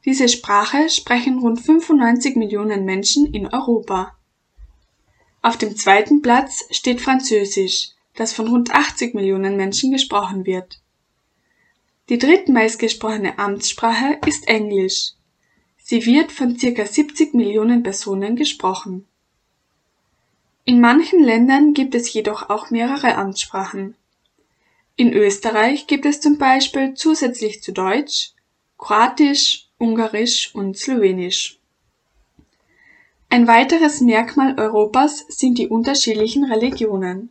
Diese 0.05 0.29
Sprache 0.29 0.89
sprechen 0.89 1.39
rund 1.39 1.59
95 1.59 2.37
Millionen 2.37 2.85
Menschen 2.85 3.33
in 3.33 3.45
Europa. 3.45 4.15
Auf 5.41 5.57
dem 5.57 5.75
zweiten 5.75 6.21
Platz 6.21 6.63
steht 6.71 7.01
Französisch, 7.01 7.89
das 8.15 8.31
von 8.31 8.47
rund 8.47 8.73
80 8.73 9.13
Millionen 9.13 9.57
Menschen 9.57 9.91
gesprochen 9.91 10.45
wird. 10.45 10.81
Die 12.07 12.19
drittmeistgesprochene 12.19 13.37
Amtssprache 13.37 14.17
ist 14.25 14.47
Englisch. 14.47 15.11
Sie 15.77 16.05
wird 16.05 16.31
von 16.31 16.57
circa 16.57 16.85
70 16.85 17.33
Millionen 17.33 17.83
Personen 17.83 18.37
gesprochen. 18.37 19.08
In 20.65 20.81
manchen 20.81 21.23
Ländern 21.23 21.73
gibt 21.73 21.95
es 21.95 22.13
jedoch 22.13 22.49
auch 22.49 22.69
mehrere 22.69 23.15
Amtssprachen. 23.15 23.95
In 24.95 25.13
Österreich 25.13 25.87
gibt 25.87 26.05
es 26.05 26.21
zum 26.21 26.37
Beispiel 26.37 26.93
zusätzlich 26.93 27.63
zu 27.63 27.71
Deutsch 27.71 28.33
Kroatisch, 28.77 29.67
Ungarisch 29.77 30.53
und 30.53 30.77
Slowenisch. 30.77 31.59
Ein 33.29 33.47
weiteres 33.47 34.01
Merkmal 34.01 34.59
Europas 34.59 35.25
sind 35.29 35.57
die 35.57 35.67
unterschiedlichen 35.67 36.45
Religionen. 36.45 37.29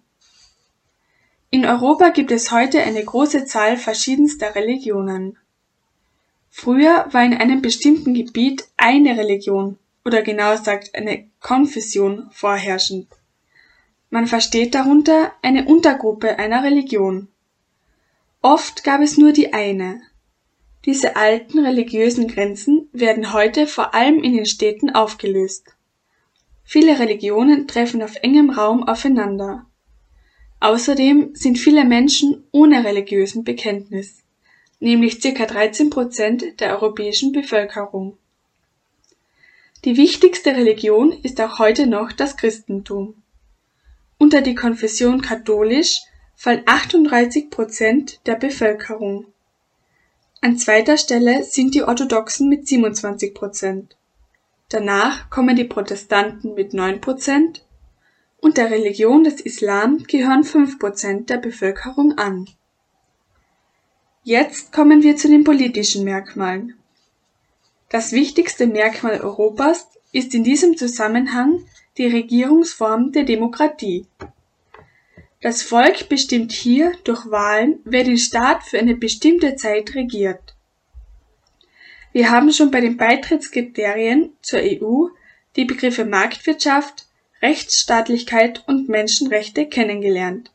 In 1.51 1.65
Europa 1.65 2.11
gibt 2.11 2.31
es 2.31 2.53
heute 2.53 2.83
eine 2.83 3.05
große 3.05 3.47
Zahl 3.47 3.77
verschiedenster 3.77 4.55
Religionen. 4.55 5.39
Früher 6.51 7.07
war 7.11 7.25
in 7.25 7.35
einem 7.35 7.63
bestimmten 7.63 8.15
Gebiet 8.15 8.69
eine 8.77 9.17
Religion 9.17 9.79
oder 10.05 10.23
genauer 10.23 10.57
gesagt 10.57 10.95
eine 10.95 11.29
Konfession 11.41 12.29
vorherrschend. 12.33 13.09
Man 14.11 14.27
versteht 14.27 14.75
darunter 14.75 15.33
eine 15.43 15.67
Untergruppe 15.67 16.39
einer 16.39 16.65
Religion. 16.65 17.29
Oft 18.41 18.85
gab 18.85 19.01
es 19.03 19.19
nur 19.19 19.33
die 19.33 19.53
eine. 19.53 20.01
Diese 20.85 21.17
alten 21.17 21.59
religiösen 21.59 22.29
Grenzen 22.29 22.89
werden 22.93 23.33
heute 23.33 23.67
vor 23.67 23.95
allem 23.95 24.23
in 24.23 24.33
den 24.33 24.47
Städten 24.47 24.91
aufgelöst. 24.91 25.65
Viele 26.65 26.99
Religionen 26.99 27.67
treffen 27.67 28.03
auf 28.03 28.17
engem 28.23 28.51
Raum 28.51 28.87
aufeinander. 28.87 29.67
Außerdem 30.61 31.35
sind 31.35 31.59
viele 31.59 31.85
Menschen 31.85 32.45
ohne 32.51 32.85
religiösen 32.85 33.45
Bekenntnis, 33.45 34.23
nämlich 34.81 35.21
ca. 35.21 35.47
13 35.47 35.91
Prozent 35.91 36.61
der 36.61 36.73
europäischen 36.73 37.33
Bevölkerung. 37.33 38.17
Die 39.85 39.97
wichtigste 39.97 40.57
Religion 40.57 41.13
ist 41.23 41.41
auch 41.41 41.59
heute 41.59 41.87
noch 41.87 42.13
das 42.13 42.37
Christentum. 42.37 43.15
Unter 44.19 44.43
die 44.43 44.55
Konfession 44.57 45.23
katholisch 45.23 46.03
fallen 46.35 46.63
38 46.67 47.51
Prozent 47.51 48.21
der 48.27 48.35
Bevölkerung. 48.35 49.27
An 50.41 50.57
zweiter 50.57 50.97
Stelle 50.97 51.45
sind 51.45 51.75
die 51.75 51.83
Orthodoxen 51.83 52.49
mit 52.49 52.67
27 52.69 53.35
Prozent. 53.35 53.97
Danach 54.69 55.31
kommen 55.31 55.57
die 55.57 55.65
Protestanten 55.65 56.55
mit 56.55 56.75
9 56.75 57.01
Prozent 57.01 57.65
und 58.41 58.57
der 58.57 58.71
Religion 58.71 59.25
des 59.25 59.41
Islam 59.41 60.05
gehören 60.05 60.45
5 60.45 60.79
Prozent 60.79 61.31
der 61.31 61.39
Bevölkerung 61.39 62.19
an. 62.19 62.49
Jetzt 64.23 64.73
kommen 64.73 65.03
wir 65.03 65.17
zu 65.17 65.29
den 65.29 65.43
politischen 65.45 66.05
Merkmalen. 66.05 66.75
Das 67.89 68.13
wichtigste 68.13 68.67
Merkmal 68.67 69.21
Europas 69.21 69.89
ist 70.13 70.35
in 70.35 70.45
diesem 70.45 70.77
Zusammenhang 70.77 71.65
die 71.99 72.07
Regierungsform 72.07 73.13
der 73.13 73.25
Demokratie. 73.25 74.07
Das 75.41 75.63
Volk 75.63 76.09
bestimmt 76.09 76.53
hier 76.53 76.93
durch 77.05 77.31
Wahlen, 77.31 77.81
wer 77.85 78.05
den 78.05 78.19
Staat 78.19 78.65
für 78.65 78.79
eine 78.79 78.97
bestimmte 78.97 79.57
Zeit 79.57 79.95
regiert. 79.95 80.57
Wir 82.13 82.31
haben 82.31 82.53
schon 82.53 82.71
bei 82.71 82.81
den 82.81 82.97
Beitrittskriterien 82.97 84.33
zur 84.41 84.61
EU 84.61 85.09
die 85.57 85.65
Begriffe 85.65 86.05
Marktwirtschaft, 86.05 87.07
Rechtsstaatlichkeit 87.43 88.65
und 88.67 88.89
Menschenrechte 88.89 89.67
kennengelernt. 89.67 90.51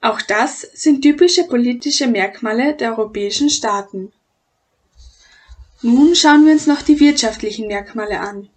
Auch 0.00 0.20
das 0.20 0.60
sind 0.60 1.02
typische 1.02 1.44
politische 1.44 2.06
Merkmale 2.06 2.74
der 2.74 2.90
europäischen 2.92 3.48
Staaten. 3.48 4.12
Nun 5.82 6.14
schauen 6.14 6.44
wir 6.44 6.52
uns 6.52 6.66
noch 6.66 6.82
die 6.82 7.00
wirtschaftlichen 7.00 7.68
Merkmale 7.68 8.20
an. 8.20 8.48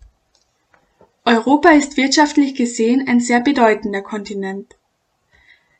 Europa 1.30 1.70
ist 1.70 1.96
wirtschaftlich 1.96 2.56
gesehen 2.56 3.08
ein 3.08 3.20
sehr 3.20 3.40
bedeutender 3.40 4.02
Kontinent. 4.02 4.76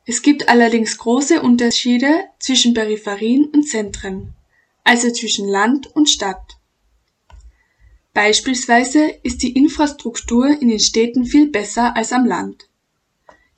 Es 0.06 0.22
gibt 0.22 0.48
allerdings 0.48 1.00
große 1.00 1.42
Unterschiede 1.42 2.26
zwischen 2.38 2.76
Peripherien 2.76 3.46
und 3.46 3.68
Zentren, 3.68 4.36
also 4.84 5.12
zwischen 5.12 5.50
Land 5.50 5.88
und 5.96 6.08
Stadt. 6.08 6.60
Beispielsweise 8.14 9.10
ist 9.24 9.42
die 9.42 9.54
Infrastruktur 9.54 10.50
in 10.50 10.68
den 10.68 10.80
Städten 10.80 11.26
viel 11.26 11.50
besser 11.50 11.98
als 11.98 12.14
am 12.14 12.26
Land. 12.26 12.70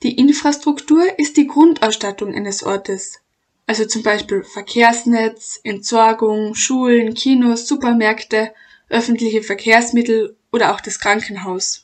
Die 0.02 0.16
Infrastruktur 0.16 1.18
ist 1.18 1.36
die 1.36 1.46
Grundausstattung 1.46 2.34
eines 2.34 2.64
Ortes, 2.64 3.20
also 3.66 3.84
zum 3.84 4.02
Beispiel 4.02 4.44
Verkehrsnetz, 4.44 5.60
Entsorgung, 5.62 6.54
Schulen, 6.54 7.12
Kinos, 7.12 7.68
Supermärkte, 7.68 8.54
öffentliche 8.88 9.42
Verkehrsmittel 9.42 10.38
oder 10.52 10.74
auch 10.74 10.80
das 10.80 10.98
Krankenhaus. 11.00 11.81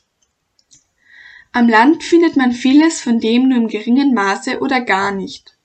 Am 1.51 1.67
Land 1.67 2.03
findet 2.03 2.35
man 2.35 2.51
vieles 2.51 3.01
von 3.01 3.19
dem 3.19 3.49
nur 3.49 3.57
im 3.57 3.67
geringen 3.67 4.13
Maße 4.13 4.59
oder 4.59 4.81
gar 4.81 5.11
nicht. 5.11 5.57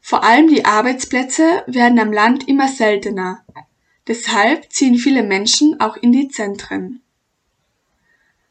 Vor 0.00 0.22
allem 0.22 0.48
die 0.48 0.64
Arbeitsplätze 0.64 1.64
werden 1.66 1.98
am 1.98 2.12
Land 2.12 2.46
immer 2.46 2.68
seltener, 2.68 3.44
deshalb 4.06 4.70
ziehen 4.72 4.96
viele 4.96 5.22
Menschen 5.22 5.80
auch 5.80 5.96
in 5.96 6.12
die 6.12 6.28
Zentren. 6.28 7.02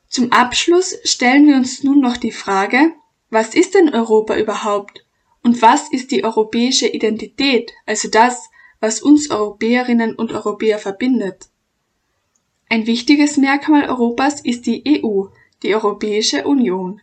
Zum 0.09 0.31
Abschluss 0.31 0.97
stellen 1.03 1.47
wir 1.47 1.55
uns 1.55 1.83
nun 1.83 1.99
noch 1.99 2.17
die 2.17 2.31
Frage, 2.31 2.93
was 3.29 3.53
ist 3.53 3.75
denn 3.75 3.93
Europa 3.93 4.37
überhaupt 4.37 5.05
und 5.43 5.61
was 5.61 5.91
ist 5.91 6.11
die 6.11 6.23
europäische 6.23 6.87
Identität, 6.87 7.71
also 7.85 8.09
das, 8.09 8.49
was 8.79 9.01
uns 9.01 9.29
Europäerinnen 9.29 10.15
und 10.15 10.31
Europäer 10.31 10.79
verbindet? 10.79 11.49
Ein 12.67 12.87
wichtiges 12.87 13.37
Merkmal 13.37 13.87
Europas 13.89 14.41
ist 14.41 14.65
die 14.65 14.83
EU, 15.03 15.27
die 15.65 15.73
Europäische 15.73 16.45
Union. 16.45 17.01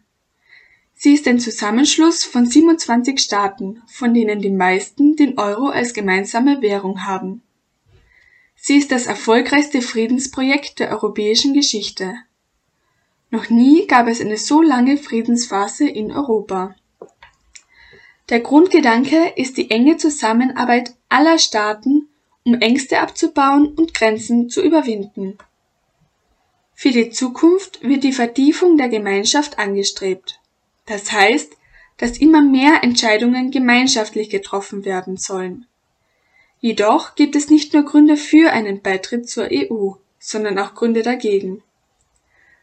Sie 0.95 1.15
ist 1.15 1.27
ein 1.27 1.41
Zusammenschluss 1.41 2.25
von 2.25 2.47
27 2.47 3.19
Staaten, 3.19 3.83
von 3.89 4.15
denen 4.15 4.41
die 4.41 4.51
meisten 4.51 5.17
den 5.17 5.37
Euro 5.37 5.67
als 5.67 5.95
gemeinsame 5.95 6.63
Währung 6.63 7.05
haben. 7.05 7.43
Sie 8.55 8.77
ist 8.77 8.93
das 8.93 9.07
erfolgreichste 9.07 9.83
Friedensprojekt 9.83 10.79
der 10.79 10.93
europäischen 10.93 11.55
Geschichte. 11.55 12.15
Noch 13.31 13.51
nie 13.51 13.89
gab 13.89 14.07
es 14.07 14.21
eine 14.21 14.37
so 14.37 14.63
lange 14.63 14.97
Friedensphase 14.97 15.89
in 15.89 16.13
Europa. 16.13 16.77
Der 18.29 18.39
Grundgedanke 18.39 19.33
ist 19.35 19.57
die 19.57 19.73
enge 19.73 19.97
Zusammenarbeit 19.97 20.95
aller 21.09 21.41
Staaten, 21.41 22.09
um 22.45 22.55
Ängste 22.61 23.01
abzubauen 23.01 23.75
und 23.75 23.93
Grenzen 23.93 24.49
zu 24.49 24.63
überwinden. 24.63 25.37
Für 26.83 26.91
die 26.91 27.11
Zukunft 27.11 27.81
wird 27.85 28.03
die 28.03 28.13
Vertiefung 28.13 28.77
der 28.77 28.89
Gemeinschaft 28.89 29.57
angestrebt. 29.61 30.41
Das 30.85 31.13
heißt, 31.13 31.53
dass 31.97 32.19
immer 32.19 32.43
mehr 32.43 32.83
Entscheidungen 32.83 33.53
gemeinschaftlich 33.53 34.31
getroffen 34.31 34.85
werden 34.85 35.17
sollen. 35.17 35.69
Jedoch 36.59 37.15
gibt 37.15 37.37
es 37.37 37.51
nicht 37.51 37.73
nur 37.73 37.85
Gründe 37.85 38.17
für 38.17 38.51
einen 38.51 38.83
Beitritt 38.83 39.29
zur 39.29 39.49
EU, 39.53 39.93
sondern 40.19 40.59
auch 40.59 40.75
Gründe 40.75 41.03
dagegen. 41.03 41.63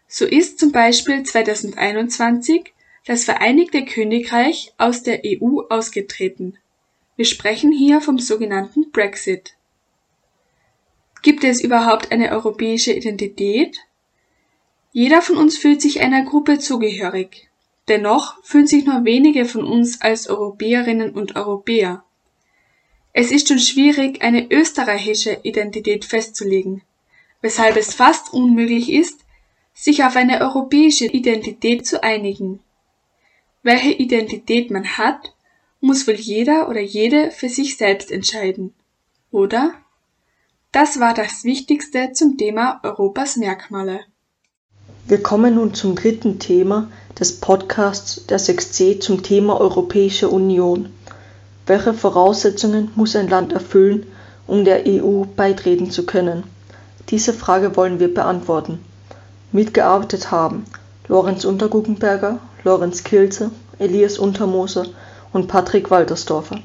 So 0.10 0.26
ist 0.26 0.60
zum 0.60 0.74
Beispiel 0.74 1.24
2021 1.24 2.74
das 3.06 3.24
Vereinigte 3.24 3.86
Königreich 3.86 4.74
aus 4.78 5.02
der 5.02 5.22
EU 5.26 5.62
ausgetreten. 5.70 6.58
Wir 7.16 7.24
sprechen 7.24 7.72
hier 7.72 8.02
vom 8.02 8.20
sogenannten 8.20 8.92
Brexit. 8.92 9.56
Gibt 11.22 11.46
es 11.46 11.64
überhaupt 11.64 12.12
eine 12.12 12.32
europäische 12.32 12.92
Identität? 12.92 13.78
Jeder 14.92 15.22
von 15.22 15.38
uns 15.38 15.58
fühlt 15.58 15.82
sich 15.82 16.02
einer 16.02 16.24
Gruppe 16.24 16.60
zugehörig. 16.60 17.50
Dennoch 17.88 18.44
fühlen 18.44 18.68
sich 18.68 18.86
nur 18.86 19.06
wenige 19.06 19.46
von 19.46 19.64
uns 19.64 20.02
als 20.02 20.28
Europäerinnen 20.30 21.12
und 21.12 21.36
Europäer. 21.36 22.04
Es 23.14 23.32
ist 23.32 23.48
schon 23.48 23.60
schwierig, 23.60 24.22
eine 24.22 24.52
österreichische 24.52 25.40
Identität 25.44 26.06
festzulegen, 26.06 26.84
weshalb 27.42 27.76
es 27.78 27.94
fast 27.94 28.34
unmöglich 28.34 28.92
ist, 28.92 29.22
sich 29.74 30.04
auf 30.04 30.16
eine 30.16 30.42
europäische 30.42 31.06
Identität 31.06 31.88
zu 31.88 32.04
einigen. 32.04 32.60
Welche 33.64 33.92
Identität 33.92 34.72
man 34.72 34.98
hat, 34.98 35.34
muss 35.82 36.08
wohl 36.08 36.16
jeder 36.16 36.70
oder 36.70 36.82
jede 36.82 37.32
für 37.32 37.50
sich 37.50 37.78
selbst 37.78 38.12
entscheiden. 38.12 38.74
Oder? 39.32 39.74
Das 40.72 41.00
war 41.00 41.14
das 41.14 41.44
Wichtigste 41.44 42.12
zum 42.14 42.38
Thema 42.38 42.80
Europas 42.84 43.38
Merkmale. 43.38 44.06
Wir 45.10 45.24
kommen 45.24 45.56
nun 45.56 45.74
zum 45.74 45.96
dritten 45.96 46.38
Thema 46.38 46.88
des 47.20 47.42
Podcasts 47.42 48.28
der 48.28 48.40
6c 48.40 49.00
zum 49.00 49.24
Thema 49.24 49.60
Europäische 49.60 50.30
Union. 50.30 50.90
Welche 51.66 51.96
Voraussetzungen 51.96 52.92
muss 52.94 53.16
ein 53.16 53.28
Land 53.28 53.52
erfüllen, 53.52 54.06
um 54.46 54.66
der 54.66 54.84
EU 54.86 55.24
beitreten 55.36 55.90
zu 55.90 56.06
können? 56.06 56.44
Diese 57.10 57.34
Frage 57.34 57.76
wollen 57.76 58.00
wir 58.00 58.14
beantworten. 58.14 58.86
Mitgearbeitet 59.52 60.30
haben 60.30 60.66
Lorenz 61.08 61.44
Unterguggenberger, 61.44 62.38
Lorenz 62.64 63.04
Kilze, 63.04 63.50
Elias 63.80 64.20
Untermoser 64.20 64.86
und 65.34 65.48
Patrick 65.48 65.90
Waltersdorfer. 65.90 66.60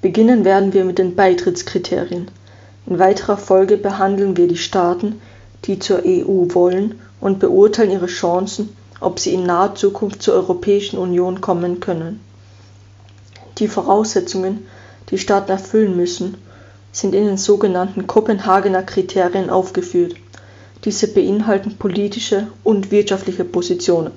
Beginnen 0.00 0.44
werden 0.44 0.72
wir 0.72 0.84
mit 0.84 0.98
den 0.98 1.16
Beitrittskriterien. 1.16 2.28
In 2.86 3.00
weiterer 3.00 3.36
Folge 3.36 3.78
behandeln 3.78 4.36
wir 4.36 4.46
die 4.46 4.56
Staaten, 4.56 5.20
die 5.64 5.78
zur 5.78 6.02
EU 6.04 6.46
wollen, 6.54 7.00
und 7.20 7.38
beurteilen 7.38 7.90
ihre 7.90 8.06
Chancen, 8.06 8.76
ob 9.00 9.18
sie 9.18 9.32
in 9.32 9.44
naher 9.44 9.74
Zukunft 9.74 10.22
zur 10.22 10.34
Europäischen 10.34 10.98
Union 10.98 11.40
kommen 11.40 11.80
können. 11.80 12.20
Die 13.58 13.68
Voraussetzungen, 13.68 14.66
die 15.10 15.18
Staaten 15.18 15.50
erfüllen 15.50 15.96
müssen, 15.96 16.36
sind 16.92 17.14
in 17.14 17.24
den 17.26 17.36
sogenannten 17.38 18.06
Kopenhagener 18.06 18.82
Kriterien 18.82 19.48
aufgeführt. 19.50 20.14
Diese 20.84 21.08
beinhalten 21.08 21.76
politische 21.76 22.48
und 22.62 22.90
wirtschaftliche 22.90 23.44
Positionen. 23.44 24.12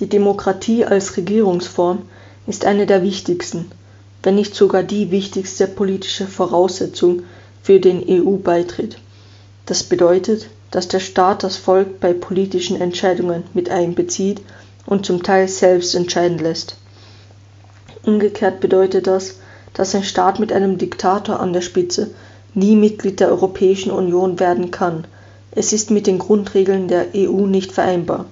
Die 0.00 0.08
Demokratie 0.08 0.84
als 0.84 1.16
Regierungsform 1.16 2.02
ist 2.46 2.64
eine 2.64 2.86
der 2.86 3.02
wichtigsten, 3.02 3.70
wenn 4.22 4.34
nicht 4.34 4.54
sogar 4.54 4.82
die 4.82 5.10
wichtigste 5.10 5.68
politische 5.68 6.26
Voraussetzung 6.26 7.22
für 7.62 7.78
den 7.78 8.02
EU-Beitritt. 8.08 8.98
Das 9.66 9.84
bedeutet, 9.84 10.48
dass 10.70 10.88
der 10.88 11.00
Staat 11.00 11.44
das 11.44 11.56
Volk 11.56 12.00
bei 12.00 12.12
politischen 12.12 12.80
Entscheidungen 12.80 13.44
mit 13.54 13.70
einbezieht 13.70 14.40
und 14.86 15.06
zum 15.06 15.22
Teil 15.22 15.46
selbst 15.48 15.94
entscheiden 15.94 16.38
lässt. 16.38 16.76
Umgekehrt 18.04 18.60
bedeutet 18.60 19.06
das, 19.06 19.36
dass 19.74 19.94
ein 19.94 20.02
Staat 20.04 20.40
mit 20.40 20.52
einem 20.52 20.78
Diktator 20.78 21.40
an 21.40 21.52
der 21.52 21.60
Spitze 21.60 22.10
nie 22.54 22.74
Mitglied 22.76 23.20
der 23.20 23.28
Europäischen 23.28 23.90
Union 23.92 24.40
werden 24.40 24.70
kann. 24.70 25.04
Es 25.52 25.72
ist 25.72 25.90
mit 25.90 26.06
den 26.06 26.18
Grundregeln 26.18 26.88
der 26.88 27.08
EU 27.14 27.46
nicht 27.46 27.72
vereinbar. 27.72 28.26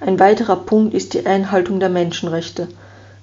Ein 0.00 0.20
weiterer 0.20 0.56
Punkt 0.56 0.94
ist 0.94 1.14
die 1.14 1.26
Einhaltung 1.26 1.80
der 1.80 1.88
Menschenrechte, 1.88 2.68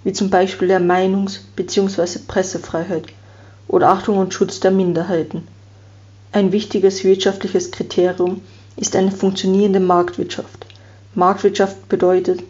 wie 0.03 0.13
zum 0.13 0.29
Beispiel 0.29 0.67
der 0.67 0.81
Meinungs- 0.81 1.39
bzw. 1.55 2.19
Pressefreiheit 2.27 3.05
oder 3.67 3.89
Achtung 3.89 4.17
und 4.17 4.33
Schutz 4.33 4.59
der 4.59 4.71
Minderheiten. 4.71 5.47
Ein 6.35 6.51
wichtiges 6.51 7.05
wirtschaftliches 7.05 7.71
Kriterium 7.71 8.41
ist 8.75 8.97
eine 8.97 9.11
funktionierende 9.13 9.79
Marktwirtschaft. 9.79 10.65
Marktwirtschaft 11.13 11.87
bedeutet, 11.87 12.43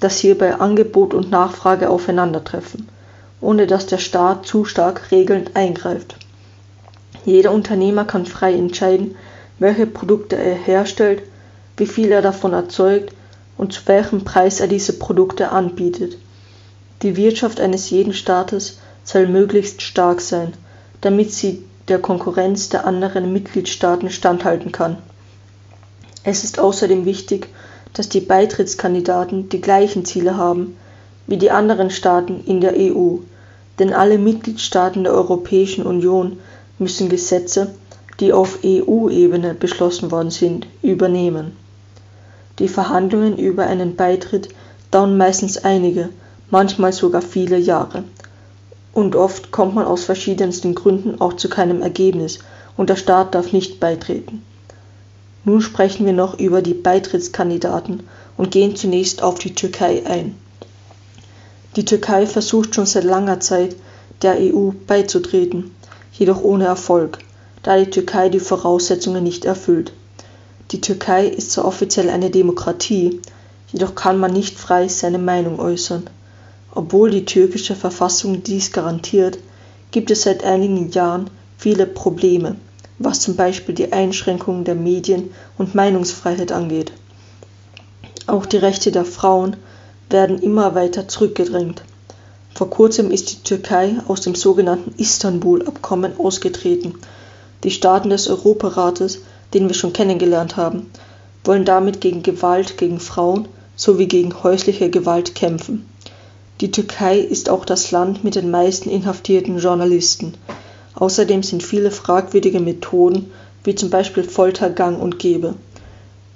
dass 0.00 0.20
hierbei 0.20 0.54
Angebot 0.54 1.12
und 1.12 1.30
Nachfrage 1.30 1.90
aufeinandertreffen, 1.90 2.88
ohne 3.42 3.66
dass 3.66 3.84
der 3.84 3.98
Staat 3.98 4.46
zu 4.46 4.64
stark 4.64 5.10
regelnd 5.10 5.54
eingreift. 5.54 6.16
Jeder 7.26 7.52
Unternehmer 7.52 8.06
kann 8.06 8.24
frei 8.24 8.54
entscheiden, 8.54 9.16
welche 9.58 9.86
Produkte 9.86 10.36
er 10.36 10.54
herstellt, 10.54 11.22
wie 11.76 11.86
viel 11.86 12.12
er 12.12 12.22
davon 12.22 12.54
erzeugt 12.54 13.12
und 13.58 13.74
zu 13.74 13.82
welchem 13.84 14.24
Preis 14.24 14.60
er 14.60 14.66
diese 14.66 14.94
Produkte 14.94 15.50
anbietet. 15.50 16.16
Die 17.02 17.16
Wirtschaft 17.16 17.60
eines 17.60 17.90
jeden 17.90 18.14
Staates 18.14 18.78
soll 19.04 19.26
möglichst 19.26 19.82
stark 19.82 20.22
sein, 20.22 20.54
damit 21.02 21.34
sie 21.34 21.62
der 21.90 21.98
Konkurrenz 21.98 22.70
der 22.70 22.86
anderen 22.86 23.32
Mitgliedstaaten 23.32 24.10
standhalten 24.10 24.72
kann. 24.72 24.96
Es 26.24 26.44
ist 26.44 26.58
außerdem 26.58 27.04
wichtig, 27.04 27.48
dass 27.92 28.08
die 28.08 28.20
Beitrittskandidaten 28.20 29.48
die 29.48 29.60
gleichen 29.60 30.04
Ziele 30.04 30.36
haben 30.36 30.76
wie 31.26 31.36
die 31.36 31.50
anderen 31.50 31.90
Staaten 31.90 32.42
in 32.46 32.60
der 32.60 32.74
EU, 32.76 33.16
denn 33.78 33.92
alle 33.92 34.18
Mitgliedstaaten 34.18 35.04
der 35.04 35.12
Europäischen 35.12 35.84
Union 35.86 36.38
müssen 36.78 37.08
Gesetze, 37.08 37.74
die 38.20 38.32
auf 38.32 38.60
EU-Ebene 38.64 39.54
beschlossen 39.54 40.10
worden 40.10 40.30
sind, 40.30 40.66
übernehmen. 40.82 41.56
Die 42.58 42.68
Verhandlungen 42.68 43.36
über 43.38 43.66
einen 43.66 43.96
Beitritt 43.96 44.48
dauern 44.90 45.16
meistens 45.16 45.56
einige, 45.58 46.10
manchmal 46.50 46.92
sogar 46.92 47.22
viele 47.22 47.56
Jahre. 47.58 48.04
Und 48.92 49.14
oft 49.14 49.50
kommt 49.50 49.74
man 49.74 49.86
aus 49.86 50.04
verschiedensten 50.04 50.74
Gründen 50.74 51.20
auch 51.20 51.34
zu 51.34 51.48
keinem 51.48 51.82
Ergebnis 51.82 52.40
und 52.76 52.90
der 52.90 52.96
Staat 52.96 53.34
darf 53.34 53.52
nicht 53.52 53.80
beitreten. 53.80 54.42
Nun 55.44 55.60
sprechen 55.60 56.04
wir 56.06 56.12
noch 56.12 56.38
über 56.38 56.60
die 56.60 56.74
Beitrittskandidaten 56.74 58.02
und 58.36 58.50
gehen 58.50 58.76
zunächst 58.76 59.22
auf 59.22 59.38
die 59.38 59.54
Türkei 59.54 60.02
ein. 60.06 60.36
Die 61.76 61.84
Türkei 61.84 62.26
versucht 62.26 62.74
schon 62.74 62.86
seit 62.86 63.04
langer 63.04 63.40
Zeit, 63.40 63.76
der 64.22 64.36
EU 64.38 64.70
beizutreten, 64.86 65.70
jedoch 66.12 66.42
ohne 66.42 66.64
Erfolg, 66.64 67.18
da 67.62 67.78
die 67.78 67.90
Türkei 67.90 68.28
die 68.28 68.40
Voraussetzungen 68.40 69.22
nicht 69.22 69.44
erfüllt. 69.44 69.92
Die 70.72 70.80
Türkei 70.80 71.26
ist 71.26 71.52
zwar 71.52 71.64
offiziell 71.64 72.10
eine 72.10 72.30
Demokratie, 72.30 73.20
jedoch 73.72 73.94
kann 73.94 74.18
man 74.18 74.32
nicht 74.32 74.58
frei 74.58 74.88
seine 74.88 75.18
Meinung 75.18 75.58
äußern. 75.58 76.08
Obwohl 76.72 77.10
die 77.10 77.24
türkische 77.24 77.74
Verfassung 77.74 78.42
dies 78.42 78.72
garantiert, 78.72 79.38
gibt 79.90 80.10
es 80.10 80.22
seit 80.22 80.44
einigen 80.44 80.90
Jahren 80.90 81.30
viele 81.58 81.86
Probleme, 81.86 82.56
was 82.98 83.20
zum 83.20 83.34
Beispiel 83.36 83.74
die 83.74 83.92
Einschränkung 83.92 84.64
der 84.64 84.76
Medien 84.76 85.30
und 85.58 85.74
Meinungsfreiheit 85.74 86.52
angeht. 86.52 86.92
Auch 88.26 88.46
die 88.46 88.58
Rechte 88.58 88.92
der 88.92 89.04
Frauen 89.04 89.56
werden 90.08 90.40
immer 90.40 90.74
weiter 90.74 91.08
zurückgedrängt. 91.08 91.82
Vor 92.54 92.70
kurzem 92.70 93.10
ist 93.10 93.32
die 93.32 93.42
Türkei 93.42 93.96
aus 94.06 94.20
dem 94.20 94.34
sogenannten 94.34 94.94
Istanbul-Abkommen 94.96 96.12
ausgetreten. 96.18 96.94
Die 97.64 97.70
Staaten 97.70 98.10
des 98.10 98.28
Europarates, 98.28 99.20
den 99.54 99.66
wir 99.66 99.74
schon 99.74 99.92
kennengelernt 99.92 100.56
haben, 100.56 100.90
wollen 101.44 101.64
damit 101.64 102.00
gegen 102.00 102.22
Gewalt 102.22 102.76
gegen 102.76 103.00
Frauen 103.00 103.48
sowie 103.76 104.06
gegen 104.06 104.42
häusliche 104.42 104.90
Gewalt 104.90 105.34
kämpfen. 105.34 105.89
Die 106.60 106.70
Türkei 106.70 107.18
ist 107.18 107.48
auch 107.48 107.64
das 107.64 107.90
Land 107.90 108.22
mit 108.22 108.34
den 108.34 108.50
meisten 108.50 108.90
inhaftierten 108.90 109.58
Journalisten. 109.58 110.34
Außerdem 110.94 111.42
sind 111.42 111.62
viele 111.62 111.90
fragwürdige 111.90 112.60
Methoden, 112.60 113.30
wie 113.64 113.74
zum 113.74 113.88
Beispiel 113.88 114.24
Folter 114.24 114.68
gang 114.68 115.00
und 115.00 115.18
gäbe. 115.18 115.54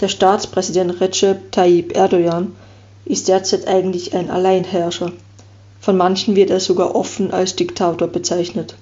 Der 0.01 0.09
Staatspräsident 0.09 0.99
Recep 1.01 1.53
Tayyip 1.53 1.95
Erdogan 1.95 2.53
ist 3.05 3.29
derzeit 3.29 3.69
eigentlich 3.69 4.15
ein 4.15 4.31
Alleinherrscher. 4.31 5.13
Von 5.81 5.99
manchen 5.99 6.37
wird 6.37 6.49
er 6.49 6.61
sogar 6.61 6.95
offen 6.95 7.31
als 7.31 7.55
Diktator 7.57 8.09
bezeichnet. 8.09 8.75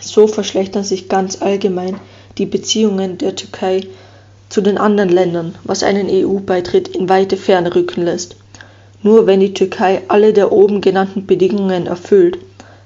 So 0.00 0.28
verschlechtern 0.28 0.84
sich 0.84 1.08
ganz 1.08 1.42
allgemein 1.42 1.98
die 2.38 2.46
Beziehungen 2.46 3.18
der 3.18 3.34
Türkei 3.34 3.88
zu 4.48 4.60
den 4.60 4.78
anderen 4.78 5.10
Ländern, 5.10 5.56
was 5.64 5.82
einen 5.82 6.08
EU-Beitritt 6.08 6.88
in 6.88 7.08
weite 7.08 7.36
Ferne 7.36 7.74
rücken 7.74 8.04
lässt. 8.04 8.36
Nur 9.02 9.26
wenn 9.26 9.40
die 9.40 9.54
Türkei 9.54 10.02
alle 10.08 10.32
der 10.32 10.52
oben 10.52 10.80
genannten 10.80 11.26
Bedingungen 11.26 11.86
erfüllt, 11.86 12.38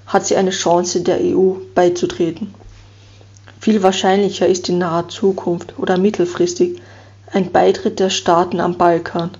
hat 0.06 0.26
sie 0.26 0.36
eine 0.36 0.50
Chance, 0.50 1.00
der 1.00 1.18
EU 1.20 1.54
beizutreten. 1.74 2.54
Viel 3.60 3.82
wahrscheinlicher 3.82 4.46
ist 4.46 4.68
in 4.68 4.78
naher 4.78 5.08
Zukunft 5.08 5.74
oder 5.78 5.98
mittelfristig 5.98 6.80
ein 7.32 7.50
Beitritt 7.50 7.98
der 7.98 8.10
Staaten 8.10 8.60
am 8.60 8.76
Balkan 8.76 9.30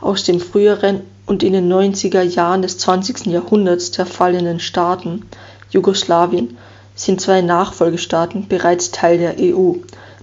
aus 0.00 0.24
dem 0.24 0.40
früheren 0.40 1.02
und 1.24 1.42
in 1.42 1.52
den 1.52 1.72
90er 1.72 2.22
Jahren 2.22 2.62
des 2.62 2.78
20. 2.78 3.26
Jahrhunderts 3.26 3.92
zerfallenen 3.92 4.60
Staaten 4.60 5.22
Jugoslawien 5.70 6.58
sind 6.96 7.20
zwei 7.20 7.40
Nachfolgestaaten 7.40 8.48
bereits 8.48 8.90
Teil 8.90 9.18
der 9.18 9.36
EU, 9.38 9.74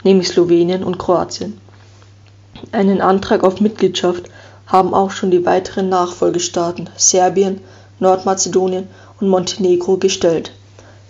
nämlich 0.03 0.27
Slowenien 0.27 0.83
und 0.83 0.99
Kroatien. 0.99 1.60
Einen 2.71 3.01
Antrag 3.01 3.43
auf 3.43 3.62
Mitgliedschaft 3.62 4.29
haben 4.67 4.93
auch 4.93 5.12
schon 5.12 5.32
die 5.32 5.45
weiteren 5.45 5.89
Nachfolgestaaten 5.89 6.89
Serbien, 6.95 7.62
Nordmazedonien 7.99 8.88
und 9.19 9.30
Montenegro 9.30 9.97
gestellt, 9.97 10.51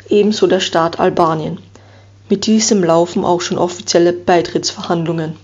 ebenso 0.10 0.48
der 0.48 0.60
Staat 0.62 1.00
Albanien. 1.00 1.60
Mit 2.30 2.46
diesem 2.46 2.84
laufen 2.84 3.26
auch 3.26 3.42
schon 3.42 3.58
offizielle 3.58 4.14
Beitrittsverhandlungen. 4.14 5.36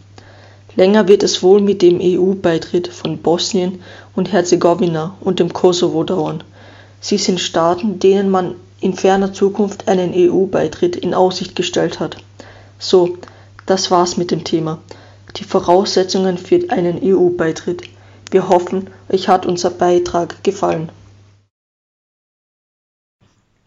Länger 0.75 1.07
wird 1.07 1.23
es 1.23 1.43
wohl 1.43 1.61
mit 1.61 1.81
dem 1.81 1.99
EU-Beitritt 2.01 2.87
von 2.87 3.19
Bosnien 3.19 3.81
und 4.15 4.31
Herzegowina 4.31 5.15
und 5.21 5.39
dem 5.39 5.53
Kosovo 5.53 6.03
dauern. 6.03 6.43
Sie 6.99 7.17
sind 7.17 7.39
Staaten, 7.39 7.99
denen 7.99 8.29
man 8.29 8.55
in 8.79 8.93
ferner 8.93 9.33
Zukunft 9.33 9.87
einen 9.87 10.13
EU-Beitritt 10.15 10.95
in 10.95 11.13
Aussicht 11.13 11.55
gestellt 11.55 11.99
hat. 11.99 12.17
So, 12.79 13.17
das 13.65 13.91
war's 13.91 14.17
mit 14.17 14.31
dem 14.31 14.43
Thema. 14.43 14.79
Die 15.37 15.43
Voraussetzungen 15.43 16.37
für 16.37 16.69
einen 16.69 16.99
EU-Beitritt. 17.03 17.83
Wir 18.33 18.49
hoffen, 18.49 18.89
euch 19.09 19.27
hat 19.27 19.45
unser 19.45 19.69
Beitrag 19.69 20.43
gefallen. 20.43 20.89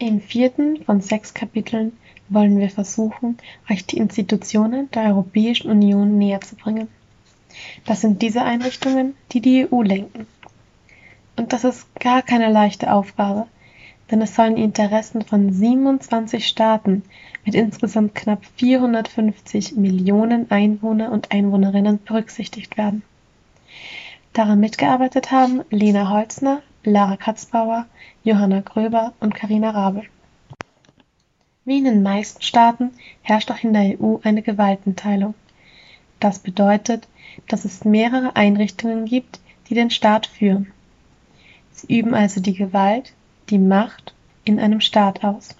Im 0.00 0.20
vierten 0.20 0.83
von 0.83 1.00
sechs 1.00 1.35
Kapiteln 1.35 1.92
wollen 2.29 2.59
wir 2.59 2.68
versuchen, 2.68 3.38
euch 3.70 3.87
die 3.87 3.98
Institutionen 3.98 4.90
der 4.90 5.05
Europäischen 5.05 5.70
Union 5.70 6.18
näher 6.18 6.40
zu 6.40 6.57
bringen. 6.57 6.88
Das 7.85 8.00
sind 8.00 8.22
diese 8.22 8.42
Einrichtungen, 8.42 9.14
die 9.31 9.40
die 9.40 9.68
EU 9.70 9.83
lenken. 9.83 10.26
Und 11.37 11.52
das 11.52 11.62
ist 11.62 11.87
gar 12.00 12.22
keine 12.22 12.50
leichte 12.50 12.92
Aufgabe, 12.92 13.46
denn 14.11 14.20
es 14.20 14.35
sollen 14.35 14.57
die 14.57 14.64
Interessen 14.64 15.22
von 15.22 15.52
27 15.52 16.44
Staaten 16.44 17.05
mit 17.44 17.55
insgesamt 17.55 18.16
knapp 18.16 18.44
450 18.57 19.76
Millionen 19.76 20.50
Einwohner 20.50 21.12
und 21.12 21.31
Einwohnerinnen 21.31 22.00
berücksichtigt 22.05 22.76
werden. 22.76 23.05
Daran 24.37 24.61
mitgearbeitet 24.61 25.31
haben 25.31 25.62
Lena 25.70 26.11
Holzner, 26.11 26.61
Lara 26.85 27.16
Katzbauer, 27.16 27.87
Johanna 28.22 28.61
Gröber 28.61 29.14
und 29.18 29.35
Karina 29.35 29.70
Rabel. 29.70 30.03
Wie 31.64 31.79
in 31.79 31.85
den 31.85 32.03
meisten 32.03 32.42
Staaten 32.42 32.90
herrscht 33.22 33.51
auch 33.51 33.64
in 33.64 33.72
der 33.72 33.99
EU 33.99 34.18
eine 34.25 34.42
Gewaltenteilung. 34.42 35.33
Das 36.20 36.38
bedeutet, 36.40 37.09
dass 37.49 37.64
es 37.64 37.87
mehrere 37.87 38.37
Einrichtungen 38.37 39.07
gibt, 39.07 39.40
die 39.70 39.75
den 39.75 39.88
Staat 39.88 40.27
führen. 40.27 40.70
Sie 41.72 41.99
üben 41.99 42.12
also 42.12 42.42
die 42.42 42.53
Gewalt, 42.53 43.14
die 43.49 43.59
Macht 43.59 44.14
in 44.44 44.61
einem 44.61 44.83
Staat 44.83 45.25
aus. 45.25 45.57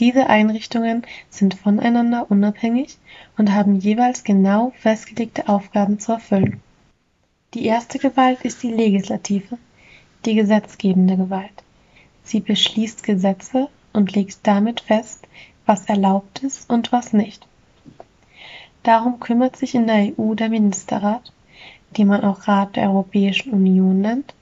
Diese 0.00 0.30
Einrichtungen 0.30 1.02
sind 1.28 1.52
voneinander 1.52 2.30
unabhängig 2.30 2.96
und 3.36 3.52
haben 3.52 3.80
jeweils 3.80 4.24
genau 4.24 4.72
festgelegte 4.78 5.46
Aufgaben 5.46 5.98
zu 5.98 6.12
erfüllen. 6.12 6.62
Die 7.54 7.66
erste 7.66 8.00
Gewalt 8.00 8.42
ist 8.42 8.64
die 8.64 8.72
Legislative, 8.72 9.58
die 10.24 10.34
gesetzgebende 10.34 11.16
Gewalt. 11.16 11.62
Sie 12.24 12.40
beschließt 12.40 13.04
Gesetze 13.04 13.68
und 13.92 14.12
legt 14.12 14.38
damit 14.42 14.80
fest, 14.80 15.28
was 15.64 15.86
erlaubt 15.86 16.42
ist 16.42 16.68
und 16.68 16.90
was 16.90 17.12
nicht. 17.12 17.46
Darum 18.82 19.20
kümmert 19.20 19.56
sich 19.56 19.76
in 19.76 19.86
der 19.86 20.12
EU 20.18 20.34
der 20.34 20.48
Ministerrat, 20.48 21.32
den 21.96 22.08
man 22.08 22.24
auch 22.24 22.48
Rat 22.48 22.74
der 22.74 22.90
Europäischen 22.90 23.52
Union 23.52 24.00
nennt, 24.00 24.34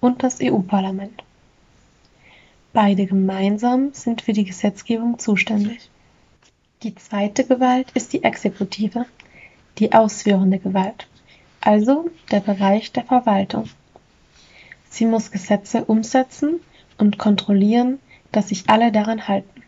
und 0.00 0.22
das 0.22 0.40
EU-Parlament. 0.42 1.24
Beide 2.74 3.06
gemeinsam 3.06 3.94
sind 3.94 4.20
für 4.20 4.34
die 4.34 4.44
Gesetzgebung 4.44 5.18
zuständig. 5.18 5.88
Die 6.82 6.94
zweite 6.94 7.44
Gewalt 7.44 7.90
ist 7.92 8.12
die 8.12 8.22
Exekutive, 8.22 9.06
die 9.78 9.92
ausführende 9.92 10.58
Gewalt, 10.58 11.06
also 11.60 12.10
der 12.30 12.40
Bereich 12.40 12.92
der 12.92 13.04
Verwaltung. 13.04 13.68
Sie 14.88 15.04
muss 15.06 15.30
Gesetze 15.30 15.84
umsetzen 15.84 16.60
und 16.98 17.18
kontrollieren, 17.18 17.98
dass 18.32 18.48
sich 18.48 18.68
alle 18.68 18.92
daran 18.92 19.28
halten. 19.28 19.62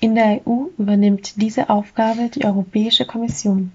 In 0.00 0.14
der 0.14 0.40
EU 0.46 0.66
übernimmt 0.78 1.40
diese 1.40 1.68
Aufgabe 1.68 2.30
die 2.30 2.44
Europäische 2.44 3.04
Kommission. 3.04 3.72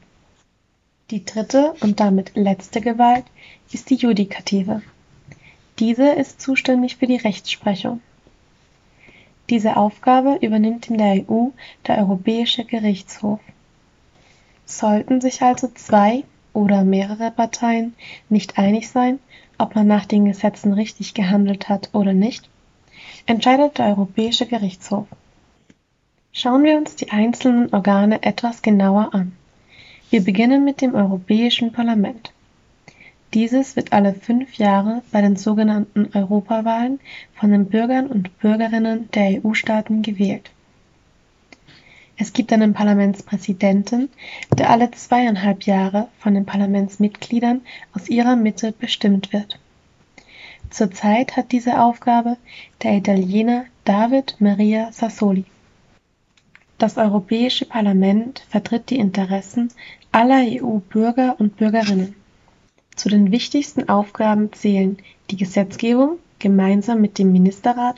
Die 1.11 1.23
dritte 1.23 1.75
und 1.81 1.99
damit 1.99 2.31
letzte 2.35 2.81
Gewalt 2.81 3.25
ist 3.71 3.89
die 3.91 3.95
Judikative. 3.95 4.81
Diese 5.77 6.09
ist 6.09 6.41
zuständig 6.41 6.95
für 6.95 7.05
die 7.05 7.17
Rechtsprechung. 7.17 8.01
Diese 9.51 9.77
Aufgabe 9.77 10.39
übernimmt 10.41 10.89
in 10.89 10.97
der 10.97 11.29
EU 11.29 11.49
der 11.85 11.99
Europäische 11.99 12.65
Gerichtshof. 12.65 13.39
Sollten 14.65 15.21
sich 15.21 15.43
also 15.43 15.67
zwei 15.67 16.23
oder 16.55 16.83
mehrere 16.83 17.31
Parteien 17.31 17.93
nicht 18.29 18.57
einig 18.57 18.89
sein, 18.89 19.19
ob 19.57 19.75
man 19.75 19.87
nach 19.87 20.05
den 20.05 20.25
Gesetzen 20.25 20.73
richtig 20.73 21.13
gehandelt 21.13 21.69
hat 21.69 21.89
oder 21.93 22.13
nicht, 22.13 22.49
entscheidet 23.25 23.77
der 23.77 23.87
Europäische 23.87 24.45
Gerichtshof. 24.45 25.07
Schauen 26.31 26.63
wir 26.63 26.77
uns 26.77 26.95
die 26.95 27.11
einzelnen 27.11 27.73
Organe 27.73 28.23
etwas 28.23 28.61
genauer 28.61 29.13
an. 29.13 29.33
Wir 30.09 30.23
beginnen 30.23 30.65
mit 30.65 30.81
dem 30.81 30.95
Europäischen 30.95 31.71
Parlament. 31.71 32.33
Dieses 33.33 33.75
wird 33.75 33.91
alle 33.91 34.13
fünf 34.13 34.55
Jahre 34.55 35.01
bei 35.11 35.21
den 35.21 35.35
sogenannten 35.35 36.09
Europawahlen 36.13 36.99
von 37.33 37.51
den 37.51 37.65
Bürgern 37.67 38.07
und 38.07 38.37
Bürgerinnen 38.39 39.09
der 39.13 39.43
EU-Staaten 39.43 40.01
gewählt. 40.01 40.51
Es 42.17 42.31
gibt 42.31 42.53
einen 42.53 42.73
Parlamentspräsidenten, 42.73 44.09
der 44.57 44.69
alle 44.69 44.89
zweieinhalb 44.91 45.63
Jahre 45.63 46.07
von 46.19 46.33
den 46.33 46.45
Parlamentsmitgliedern 46.45 47.61
aus 47.93 48.07
ihrer 48.07 48.35
Mitte 48.35 48.71
bestimmt 48.71 49.33
wird. 49.33 49.59
Zurzeit 50.69 51.35
hat 51.35 51.51
diese 51.51 51.81
Aufgabe 51.81 52.37
der 52.83 52.97
Italiener 52.97 53.65
David 53.83 54.35
Maria 54.39 54.91
Sassoli. 54.91 55.45
Das 56.77 56.97
Europäische 56.97 57.65
Parlament 57.65 58.43
vertritt 58.49 58.89
die 58.89 58.97
Interessen 58.97 59.71
aller 60.11 60.43
EU-Bürger 60.45 61.35
und 61.39 61.57
Bürgerinnen. 61.57 62.15
Zu 62.95 63.09
den 63.09 63.31
wichtigsten 63.31 63.89
Aufgaben 63.89 64.51
zählen 64.53 64.97
die 65.29 65.37
Gesetzgebung 65.37 66.17
gemeinsam 66.39 67.01
mit 67.01 67.17
dem 67.17 67.31
Ministerrat 67.31 67.97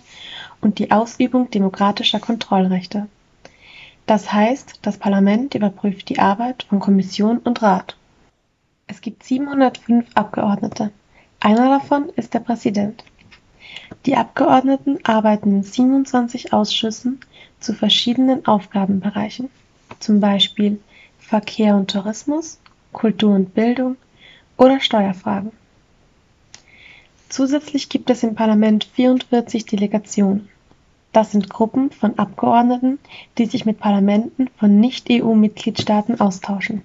und 0.62 0.80
die 0.80 0.92
Ausübung 0.92 1.50
demokratischer 1.52 2.20
Kontrollrechte. 2.20 3.08
Das 4.08 4.32
heißt, 4.32 4.80
das 4.84 4.98
Parlament 4.98 5.54
überprüft 5.54 6.08
die 6.08 6.20
Arbeit 6.20 6.64
von 6.64 6.80
Kommission 6.80 7.40
und 7.40 7.62
Rat. 7.62 7.98
Es 8.88 9.02
gibt 9.02 9.24
705 9.24 10.08
Abgeordnete. 10.16 10.92
Einer 11.42 11.68
davon 11.68 12.08
ist 12.16 12.34
der 12.34 12.40
Präsident. 12.40 13.04
Die 14.06 14.16
Abgeordneten 14.16 14.98
arbeiten 15.04 15.58
in 15.58 15.64
27 15.64 16.54
Ausschüssen 16.54 17.20
zu 17.60 17.74
verschiedenen 17.74 18.46
Aufgabenbereichen, 18.46 19.50
zum 20.00 20.22
Beispiel 20.22 20.80
Verkehr 21.20 21.76
und 21.76 21.92
Tourismus, 21.92 22.60
Kultur 22.94 23.36
und 23.36 23.54
Bildung 23.54 23.98
oder 24.56 24.80
Steuerfragen. 24.80 25.52
Zusätzlich 27.28 27.90
gibt 27.90 28.10
es 28.10 28.24
im 28.24 28.36
Parlament 28.36 28.86
44 28.86 29.66
Delegationen. 29.66 30.48
Das 31.14 31.32
sind 31.32 31.50
Gruppen 31.50 31.92
von 31.92 32.20
Abgeordneten, 32.20 33.00
die 33.38 33.46
sich 33.46 33.66
mit 33.66 33.80
Parlamenten 33.80 34.50
von 34.58 34.80
Nicht-EU-Mitgliedstaaten 34.80 36.20
austauschen. 36.20 36.82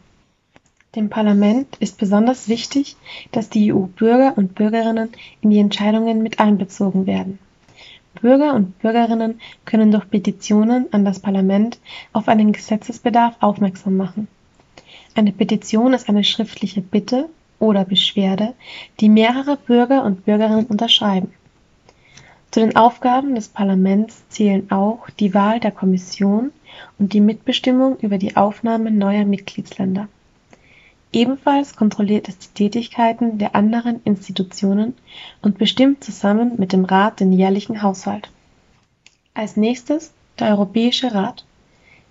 Dem 0.95 1.09
Parlament 1.09 1.77
ist 1.81 1.99
besonders 1.99 2.49
wichtig, 2.49 2.97
dass 3.31 3.49
die 3.49 3.73
EU-Bürger 3.73 4.35
und 4.37 4.55
Bürgerinnen 4.55 5.11
in 5.41 5.51
die 5.51 5.59
Entscheidungen 5.59 6.23
mit 6.23 6.39
einbezogen 6.39 7.07
werden. 7.07 7.39
Bürger 8.21 8.55
und 8.55 8.79
Bürgerinnen 8.79 9.41
können 9.65 9.91
durch 9.91 10.09
Petitionen 10.09 10.93
an 10.93 11.05
das 11.05 11.21
Parlament 11.21 11.79
auf 12.13 12.29
einen 12.29 12.53
Gesetzesbedarf 12.53 13.37
aufmerksam 13.41 13.97
machen. 13.97 14.29
Eine 15.15 15.33
Petition 15.33 15.95
ist 15.95 16.09
eine 16.09 16.25
schriftliche 16.25 16.83
Bitte 16.83 17.29
oder 17.59 17.85
Beschwerde, 17.85 18.55
die 19.01 19.09
mehrere 19.09 19.57
Bürger 19.57 20.05
und 20.05 20.25
Bürgerinnen 20.25 20.67
unterschreiben. 20.67 21.33
Zu 22.53 22.61
den 22.61 22.77
Aufgaben 22.77 23.35
des 23.35 23.49
Parlaments 23.49 24.29
zählen 24.29 24.71
auch 24.71 25.09
die 25.09 25.33
Wahl 25.33 25.59
der 25.59 25.71
Kommission 25.71 26.53
und 26.99 27.15
die 27.15 27.23
Mitbestimmung 27.23 27.97
über 28.01 28.19
die 28.19 28.37
Aufnahme 28.37 28.91
neuer 28.91 29.25
Mitgliedsländer. 29.25 30.07
Ebenfalls 31.15 31.77
kontrolliert 31.77 32.29
es 32.29 32.38
die 32.38 32.53
Tätigkeiten 32.53 33.38
der 33.38 33.55
anderen 33.55 34.03
Institutionen 34.05 34.93
und 35.41 35.57
bestimmt 35.57 36.05
zusammen 36.05 36.53
mit 36.59 36.75
dem 36.75 36.85
Rat 36.85 37.21
den 37.21 37.33
jährlichen 37.33 37.81
Haushalt. 37.81 38.31
Als 39.33 39.57
nächstes 39.57 40.12
der 40.38 40.49
Europäische 40.49 41.15
Rat. 41.15 41.47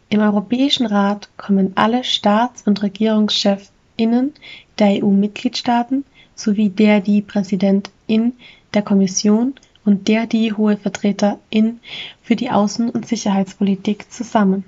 Im 0.10 0.22
Europäischen 0.22 0.88
Rat 0.88 1.30
kommen 1.38 1.74
alle 1.76 2.04
Staats- 2.04 2.64
und 2.64 2.82
Regierungschefinnen 2.82 4.34
der 4.80 5.04
EU-Mitgliedstaaten 5.04 6.04
sowie 6.34 6.70
der 6.70 7.00
die 7.00 7.22
Präsidentin 7.22 8.34
der 8.74 8.82
Kommission 8.82 9.54
und 9.86 10.08
der 10.08 10.28
die 10.28 10.54
Hohe 10.54 10.78
Vertreterin 10.78 11.80
für 12.22 12.36
die 12.36 12.52
Außen- 12.52 12.90
und 12.90 13.08
Sicherheitspolitik 13.08 14.12
zusammen. 14.12 14.64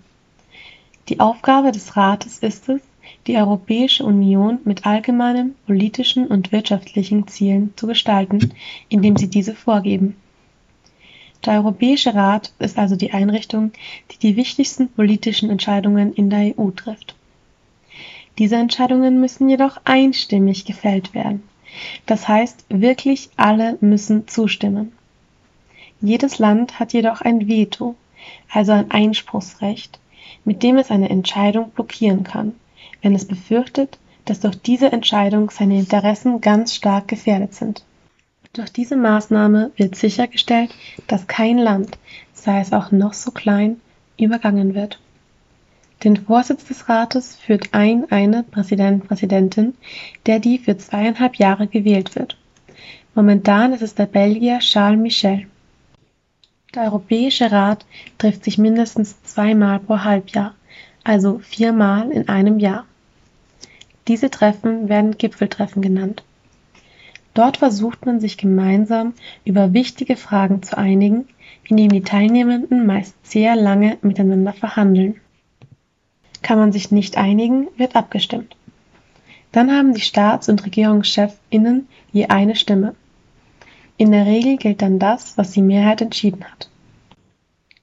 Die 1.09 1.19
Aufgabe 1.19 1.71
des 1.71 1.95
Rates 1.95 2.39
ist 2.39 2.69
es, 2.69 2.81
die 3.27 3.37
Europäische 3.37 4.05
Union 4.05 4.59
mit 4.63 4.85
allgemeinen 4.85 5.55
politischen 5.65 6.27
und 6.27 6.51
wirtschaftlichen 6.51 7.27
Zielen 7.27 7.73
zu 7.75 7.87
gestalten, 7.87 8.53
indem 8.89 9.17
sie 9.17 9.29
diese 9.29 9.53
vorgeben. 9.53 10.15
Der 11.45 11.55
Europäische 11.55 12.15
Rat 12.15 12.53
ist 12.59 12.77
also 12.77 12.95
die 12.95 13.11
Einrichtung, 13.11 13.73
die 14.11 14.17
die 14.19 14.35
wichtigsten 14.37 14.87
politischen 14.87 15.49
Entscheidungen 15.49 16.13
in 16.13 16.29
der 16.29 16.57
EU 16.57 16.69
trifft. 16.71 17.15
Diese 18.39 18.55
Entscheidungen 18.55 19.19
müssen 19.19 19.49
jedoch 19.49 19.79
einstimmig 19.83 20.65
gefällt 20.65 21.13
werden. 21.13 21.43
Das 22.05 22.27
heißt, 22.27 22.65
wirklich 22.69 23.29
alle 23.35 23.77
müssen 23.81 24.27
zustimmen. 24.27 24.93
Jedes 26.03 26.37
Land 26.37 26.79
hat 26.79 26.93
jedoch 26.93 27.21
ein 27.21 27.47
Veto, 27.47 27.95
also 28.51 28.73
ein 28.73 28.91
Einspruchsrecht, 28.91 29.99
mit 30.45 30.61
dem 30.61 30.77
es 30.77 30.91
eine 30.91 31.09
Entscheidung 31.09 31.71
blockieren 31.71 32.23
kann 32.23 32.53
wenn 33.03 33.13
es 33.13 33.25
befürchtet, 33.25 33.99
dass 34.25 34.39
durch 34.39 34.59
diese 34.59 34.91
Entscheidung 34.91 35.51
seine 35.51 35.77
Interessen 35.77 36.41
ganz 36.41 36.73
stark 36.73 37.07
gefährdet 37.07 37.53
sind. 37.53 37.83
Durch 38.53 38.71
diese 38.71 38.95
Maßnahme 38.95 39.71
wird 39.75 39.95
sichergestellt, 39.95 40.73
dass 41.07 41.27
kein 41.27 41.57
Land, 41.57 41.97
sei 42.33 42.59
es 42.61 42.71
auch 42.71 42.91
noch 42.91 43.13
so 43.13 43.31
klein, 43.31 43.81
übergangen 44.17 44.73
wird. 44.73 44.99
Den 46.03 46.17
Vorsitz 46.17 46.65
des 46.65 46.87
Rates 46.89 47.35
führt 47.35 47.73
ein 47.73 48.11
eine 48.11 48.43
Präsident 48.43 49.07
Präsidentin, 49.07 49.73
der 50.25 50.39
die 50.39 50.59
für 50.59 50.77
zweieinhalb 50.77 51.35
Jahre 51.35 51.67
gewählt 51.67 52.15
wird. 52.15 52.37
Momentan 53.15 53.73
ist 53.73 53.81
es 53.81 53.95
der 53.95 54.05
Belgier 54.05 54.59
Charles 54.59 54.99
Michel. 54.99 55.47
Der 56.75 56.83
Europäische 56.83 57.51
Rat 57.51 57.85
trifft 58.17 58.43
sich 58.43 58.57
mindestens 58.57 59.21
zweimal 59.21 59.79
pro 59.79 59.99
Halbjahr, 59.99 60.55
also 61.03 61.37
viermal 61.37 62.09
in 62.11 62.29
einem 62.29 62.57
Jahr. 62.57 62.85
Diese 64.07 64.31
Treffen 64.31 64.89
werden 64.89 65.17
Gipfeltreffen 65.17 65.83
genannt. 65.83 66.23
Dort 67.35 67.57
versucht 67.57 68.07
man 68.07 68.19
sich 68.19 68.37
gemeinsam 68.37 69.13
über 69.45 69.73
wichtige 69.73 70.15
Fragen 70.15 70.63
zu 70.63 70.75
einigen, 70.75 71.27
indem 71.67 71.89
die 71.89 72.01
Teilnehmenden 72.01 72.87
meist 72.87 73.15
sehr 73.23 73.55
lange 73.55 73.97
miteinander 74.01 74.53
verhandeln. 74.53 75.21
Kann 76.41 76.57
man 76.57 76.71
sich 76.71 76.91
nicht 76.91 77.17
einigen, 77.17 77.67
wird 77.77 77.95
abgestimmt. 77.95 78.55
Dann 79.51 79.71
haben 79.71 79.93
die 79.93 80.01
Staats- 80.01 80.49
und 80.49 80.65
Regierungschefinnen 80.65 81.87
je 82.11 82.25
eine 82.25 82.55
Stimme. 82.55 82.95
In 83.97 84.11
der 84.11 84.25
Regel 84.25 84.57
gilt 84.57 84.81
dann 84.81 84.99
das, 84.99 85.37
was 85.37 85.51
die 85.51 85.61
Mehrheit 85.61 86.01
entschieden 86.01 86.43
hat. 86.43 86.69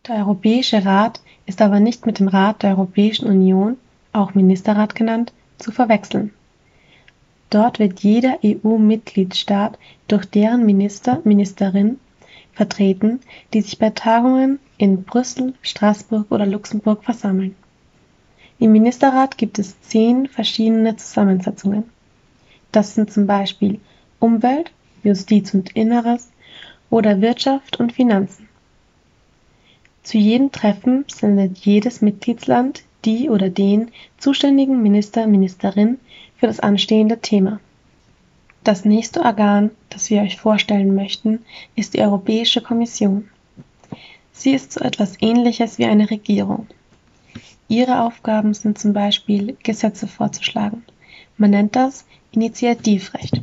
Der 0.09 0.17
Europäische 0.17 0.85
Rat 0.85 1.21
ist 1.47 1.63
aber 1.63 1.81
nicht 1.81 2.07
mit 2.07 2.19
dem 2.19 2.29
Rat 2.29 2.63
der 2.63 2.71
Europäischen 2.71 3.27
Union, 3.27 3.77
auch 4.13 4.35
Ministerrat 4.35 4.95
genannt, 4.95 5.33
zu 5.59 5.71
verwechseln. 5.71 6.33
Dort 7.51 7.79
wird 7.79 8.01
jeder 8.01 8.39
EU-Mitgliedstaat 8.45 9.79
durch 10.09 10.25
deren 10.25 10.65
Minister, 10.67 11.21
Ministerin 11.25 11.99
vertreten, 12.53 13.21
die 13.53 13.61
sich 13.61 13.79
bei 13.79 13.91
Tagungen 13.91 14.59
in 14.79 15.05
Brüssel, 15.05 15.55
Straßburg 15.63 16.31
oder 16.31 16.47
Luxemburg 16.47 17.05
versammeln. 17.05 17.55
Im 18.59 18.73
Ministerrat 18.73 19.39
gibt 19.39 19.59
es 19.59 19.81
zehn 19.81 20.27
verschiedene 20.29 20.97
Zusammensetzungen. 20.97 21.85
Das 22.73 22.95
sind 22.95 23.13
zum 23.13 23.27
Beispiel 23.27 23.81
Umwelt, 24.19 24.71
Justiz 25.03 25.55
und 25.55 25.77
Inneres 25.77 26.31
oder 26.91 27.21
Wirtschaft 27.21 27.79
und 27.79 27.93
Finanzen. 27.93 28.49
Zu 30.03 30.19
jedem 30.19 30.51
Treffen 30.51 31.05
sendet 31.09 31.59
jedes 31.59 32.01
Mitgliedsland 32.01 32.83
die 33.05 33.31
oder 33.31 33.49
den 33.49 33.91
zuständigen 34.19 34.83
Minister, 34.83 35.27
Ministerin 35.27 35.99
für 36.37 36.47
das 36.47 36.61
anstehende 36.61 37.21
Thema. 37.21 37.61
Das 38.65 38.85
nächste 38.85 39.23
Organ, 39.23 39.71
das 39.89 40.11
wir 40.11 40.21
euch 40.23 40.37
vorstellen 40.37 40.95
möchten, 40.95 41.41
ist 41.77 41.95
die 41.95 42.01
Europäische 42.01 42.61
Kommission. 42.61 43.29
Sie 44.33 44.53
ist 44.53 44.73
so 44.73 44.81
etwas 44.81 45.21
Ähnliches 45.21 45.79
wie 45.79 45.87
eine 45.87 46.11
Regierung. 46.11 46.67
Ihre 47.69 48.03
Aufgaben 48.03 48.53
sind 48.53 48.79
zum 48.79 48.93
Beispiel, 48.93 49.57
Gesetze 49.63 50.07
vorzuschlagen. 50.07 50.85
Man 51.37 51.51
nennt 51.51 51.77
das 51.77 52.05
Initiativrecht. 52.33 53.43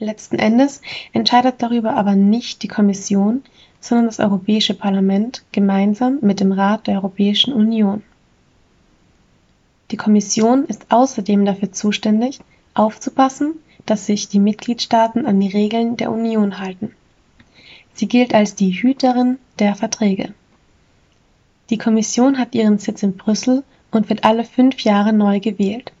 Letzten 0.00 0.38
Endes 0.38 0.80
entscheidet 1.12 1.56
darüber 1.58 1.94
aber 1.96 2.14
nicht 2.14 2.62
die 2.62 2.68
Kommission, 2.68 3.42
sondern 3.80 4.06
das 4.06 4.20
Europäische 4.20 4.74
Parlament 4.74 5.44
gemeinsam 5.50 6.18
mit 6.20 6.38
dem 6.38 6.52
Rat 6.52 6.86
der 6.86 6.96
Europäischen 6.96 7.52
Union. 7.52 8.02
Die 9.90 9.96
Kommission 9.96 10.66
ist 10.66 10.86
außerdem 10.90 11.44
dafür 11.44 11.72
zuständig, 11.72 12.40
aufzupassen, 12.74 13.54
dass 13.86 14.06
sich 14.06 14.28
die 14.28 14.38
Mitgliedstaaten 14.38 15.26
an 15.26 15.40
die 15.40 15.48
Regeln 15.48 15.96
der 15.96 16.12
Union 16.12 16.60
halten. 16.60 16.94
Sie 17.94 18.06
gilt 18.06 18.34
als 18.34 18.54
die 18.54 18.70
Hüterin 18.70 19.38
der 19.58 19.74
Verträge. 19.74 20.32
Die 21.70 21.78
Kommission 21.78 22.38
hat 22.38 22.54
ihren 22.54 22.78
Sitz 22.78 23.02
in 23.02 23.16
Brüssel 23.16 23.64
und 23.90 24.08
wird 24.08 24.22
alle 24.24 24.44
fünf 24.44 24.80
Jahre 24.80 25.12
neu 25.12 25.40
gewählt. 25.40 25.92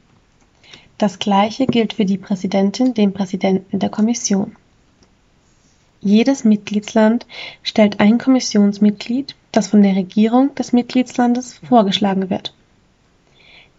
Das 0.98 1.18
Gleiche 1.18 1.66
gilt 1.66 1.92
für 1.94 2.04
die 2.04 2.18
Präsidentin, 2.18 2.92
den 2.92 3.12
Präsidenten 3.12 3.78
der 3.78 3.88
Kommission. 3.88 4.56
Jedes 6.00 6.44
Mitgliedsland 6.44 7.26
stellt 7.62 8.00
ein 8.00 8.18
Kommissionsmitglied, 8.18 9.34
das 9.52 9.68
von 9.68 9.82
der 9.82 9.96
Regierung 9.96 10.54
des 10.54 10.72
Mitgliedslandes 10.72 11.60
vorgeschlagen 11.66 12.30
wird. 12.30 12.54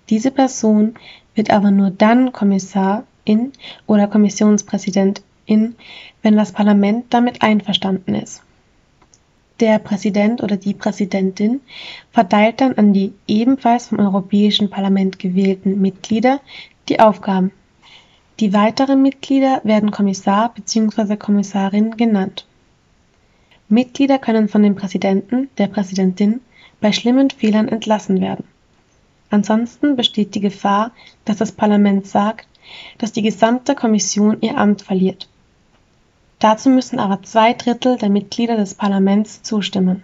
Diese 0.09 0.31
Person 0.31 0.95
wird 1.35 1.51
aber 1.51 1.71
nur 1.71 1.91
dann 1.91 2.31
Kommissarin 2.31 3.51
oder 3.85 4.07
Kommissionspräsidentin 4.07 5.23
in, 5.49 5.75
wenn 6.21 6.37
das 6.37 6.51
Parlament 6.51 7.05
damit 7.09 7.41
einverstanden 7.41 8.13
ist. 8.13 8.43
Der 9.59 9.79
Präsident 9.79 10.41
oder 10.41 10.55
die 10.55 10.73
Präsidentin 10.73 11.59
verteilt 12.11 12.61
dann 12.61 12.73
an 12.75 12.93
die 12.93 13.13
ebenfalls 13.27 13.87
vom 13.87 13.99
Europäischen 13.99 14.69
Parlament 14.69 15.19
gewählten 15.19 15.81
Mitglieder 15.81 16.39
die 16.89 16.99
Aufgaben. 16.99 17.51
Die 18.39 18.53
weiteren 18.53 19.01
Mitglieder 19.01 19.61
werden 19.63 19.91
Kommissar 19.91 20.53
bzw. 20.53 21.17
Kommissarin 21.17 21.97
genannt. 21.97 22.45
Mitglieder 23.67 24.17
können 24.17 24.49
von 24.49 24.63
dem 24.63 24.75
Präsidenten, 24.75 25.49
der 25.57 25.67
Präsidentin 25.67 26.41
bei 26.81 26.91
schlimmen 26.91 27.29
Fehlern 27.29 27.67
entlassen 27.67 28.21
werden. 28.21 28.45
Ansonsten 29.29 29.95
besteht 29.95 30.33
die 30.33 30.39
Gefahr, 30.39 30.91
dass 31.25 31.37
das 31.37 31.51
Parlament 31.51 32.07
sagt, 32.07 32.47
dass 32.97 33.11
die 33.11 33.21
gesamte 33.21 33.75
Kommission 33.75 34.37
ihr 34.41 34.57
Amt 34.57 34.81
verliert. 34.81 35.27
Dazu 36.39 36.69
müssen 36.69 36.99
aber 36.99 37.21
zwei 37.23 37.53
Drittel 37.53 37.97
der 37.97 38.09
Mitglieder 38.09 38.55
des 38.55 38.73
Parlaments 38.73 39.43
zustimmen. 39.43 40.03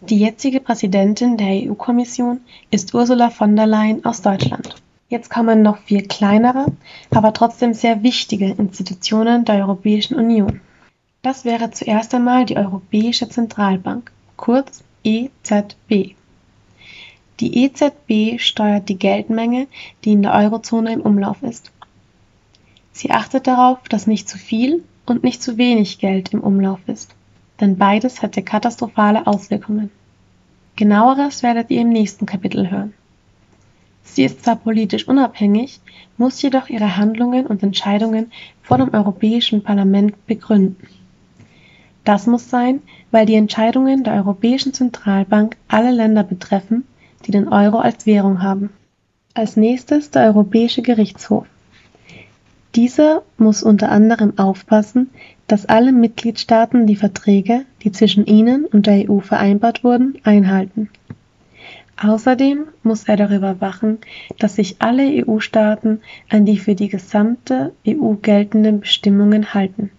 Die 0.00 0.18
jetzige 0.18 0.60
Präsidentin 0.60 1.38
der 1.38 1.70
EU-Kommission 1.70 2.40
ist 2.70 2.92
Ursula 2.92 3.30
von 3.30 3.56
der 3.56 3.66
Leyen 3.66 4.04
aus 4.04 4.20
Deutschland. 4.20 4.74
Jetzt 5.14 5.30
kommen 5.30 5.62
noch 5.62 5.78
vier 5.78 6.08
kleinere, 6.08 6.66
aber 7.12 7.32
trotzdem 7.32 7.72
sehr 7.72 8.02
wichtige 8.02 8.46
Institutionen 8.46 9.44
der 9.44 9.54
Europäischen 9.60 10.16
Union. 10.16 10.60
Das 11.22 11.44
wäre 11.44 11.70
zuerst 11.70 12.12
einmal 12.16 12.46
die 12.46 12.56
Europäische 12.56 13.28
Zentralbank, 13.28 14.10
kurz 14.36 14.82
EZB. 15.04 16.16
Die 17.38 17.64
EZB 17.64 18.40
steuert 18.40 18.88
die 18.88 18.98
Geldmenge, 18.98 19.68
die 20.04 20.14
in 20.14 20.22
der 20.22 20.34
Eurozone 20.34 20.92
im 20.92 21.02
Umlauf 21.02 21.44
ist. 21.44 21.70
Sie 22.90 23.12
achtet 23.12 23.46
darauf, 23.46 23.88
dass 23.88 24.08
nicht 24.08 24.28
zu 24.28 24.36
viel 24.36 24.82
und 25.06 25.22
nicht 25.22 25.44
zu 25.44 25.58
wenig 25.58 26.00
Geld 26.00 26.32
im 26.32 26.40
Umlauf 26.40 26.80
ist, 26.88 27.14
denn 27.60 27.78
beides 27.78 28.20
hätte 28.20 28.42
katastrophale 28.42 29.28
Auswirkungen. 29.28 29.92
Genaueres 30.74 31.44
werdet 31.44 31.70
ihr 31.70 31.82
im 31.82 31.90
nächsten 31.90 32.26
Kapitel 32.26 32.68
hören. 32.68 32.94
Sie 34.04 34.24
ist 34.24 34.44
zwar 34.44 34.56
politisch 34.56 35.08
unabhängig, 35.08 35.80
muss 36.16 36.40
jedoch 36.40 36.68
ihre 36.68 36.96
Handlungen 36.96 37.46
und 37.46 37.62
Entscheidungen 37.62 38.30
vor 38.62 38.78
dem 38.78 38.94
Europäischen 38.94 39.62
Parlament 39.62 40.26
begründen. 40.26 40.86
Das 42.04 42.26
muss 42.26 42.50
sein, 42.50 42.82
weil 43.10 43.26
die 43.26 43.34
Entscheidungen 43.34 44.04
der 44.04 44.14
Europäischen 44.14 44.72
Zentralbank 44.72 45.56
alle 45.68 45.90
Länder 45.90 46.22
betreffen 46.22 46.84
die 47.26 47.30
den 47.30 47.48
Euro 47.48 47.78
als 47.78 48.06
Währung 48.06 48.42
haben. 48.42 48.70
Als 49.34 49.56
nächstes 49.56 50.10
der 50.10 50.24
Europäische 50.26 50.82
Gerichtshof. 50.82 51.46
Dieser 52.74 53.22
muss 53.38 53.62
unter 53.62 53.90
anderem 53.90 54.38
aufpassen, 54.38 55.10
dass 55.46 55.66
alle 55.66 55.92
Mitgliedstaaten 55.92 56.86
die 56.86 56.96
Verträge, 56.96 57.64
die 57.82 57.92
zwischen 57.92 58.26
ihnen 58.26 58.64
und 58.64 58.86
der 58.86 59.08
EU 59.10 59.20
vereinbart 59.20 59.84
wurden, 59.84 60.18
einhalten. 60.24 60.90
Außerdem 61.96 62.66
muss 62.82 63.04
er 63.04 63.16
darüber 63.16 63.60
wachen, 63.60 63.98
dass 64.38 64.56
sich 64.56 64.76
alle 64.80 65.26
EU-Staaten 65.26 66.00
an 66.28 66.44
die 66.44 66.58
für 66.58 66.74
die 66.74 66.88
gesamte 66.88 67.72
EU 67.86 68.14
geltenden 68.14 68.80
Bestimmungen 68.80 69.54
halten. 69.54 69.90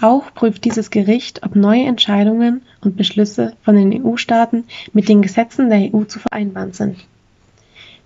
Auch 0.00 0.34
prüft 0.34 0.64
dieses 0.64 0.90
Gericht, 0.90 1.44
ob 1.44 1.54
neue 1.54 1.84
Entscheidungen 1.84 2.62
und 2.80 2.96
Beschlüsse 2.96 3.54
von 3.62 3.76
den 3.76 4.04
EU-Staaten 4.04 4.64
mit 4.92 5.08
den 5.08 5.22
Gesetzen 5.22 5.70
der 5.70 5.94
EU 5.94 6.04
zu 6.04 6.18
vereinbaren 6.18 6.72
sind. 6.72 7.06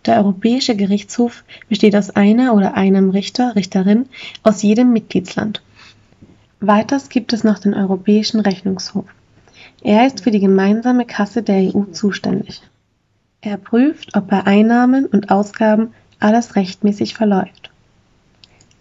Der 0.04 0.18
Europäische 0.18 0.76
Gerichtshof 0.76 1.44
besteht 1.68 1.96
aus 1.96 2.10
einer 2.10 2.54
oder 2.54 2.74
einem 2.74 3.10
Richter, 3.10 3.56
Richterin 3.56 4.06
aus 4.42 4.62
jedem 4.62 4.92
Mitgliedsland. 4.92 5.62
Weiters 6.60 7.08
gibt 7.08 7.32
es 7.32 7.44
noch 7.44 7.58
den 7.58 7.74
Europäischen 7.74 8.40
Rechnungshof. 8.40 9.06
Er 9.82 10.06
ist 10.06 10.22
für 10.22 10.30
die 10.30 10.40
gemeinsame 10.40 11.06
Kasse 11.06 11.42
der 11.42 11.74
EU 11.74 11.84
zuständig. 11.92 12.62
Er 13.40 13.56
prüft, 13.56 14.16
ob 14.16 14.28
bei 14.28 14.44
Einnahmen 14.44 15.06
und 15.06 15.30
Ausgaben 15.30 15.94
alles 16.18 16.56
rechtmäßig 16.56 17.14
verläuft. 17.14 17.70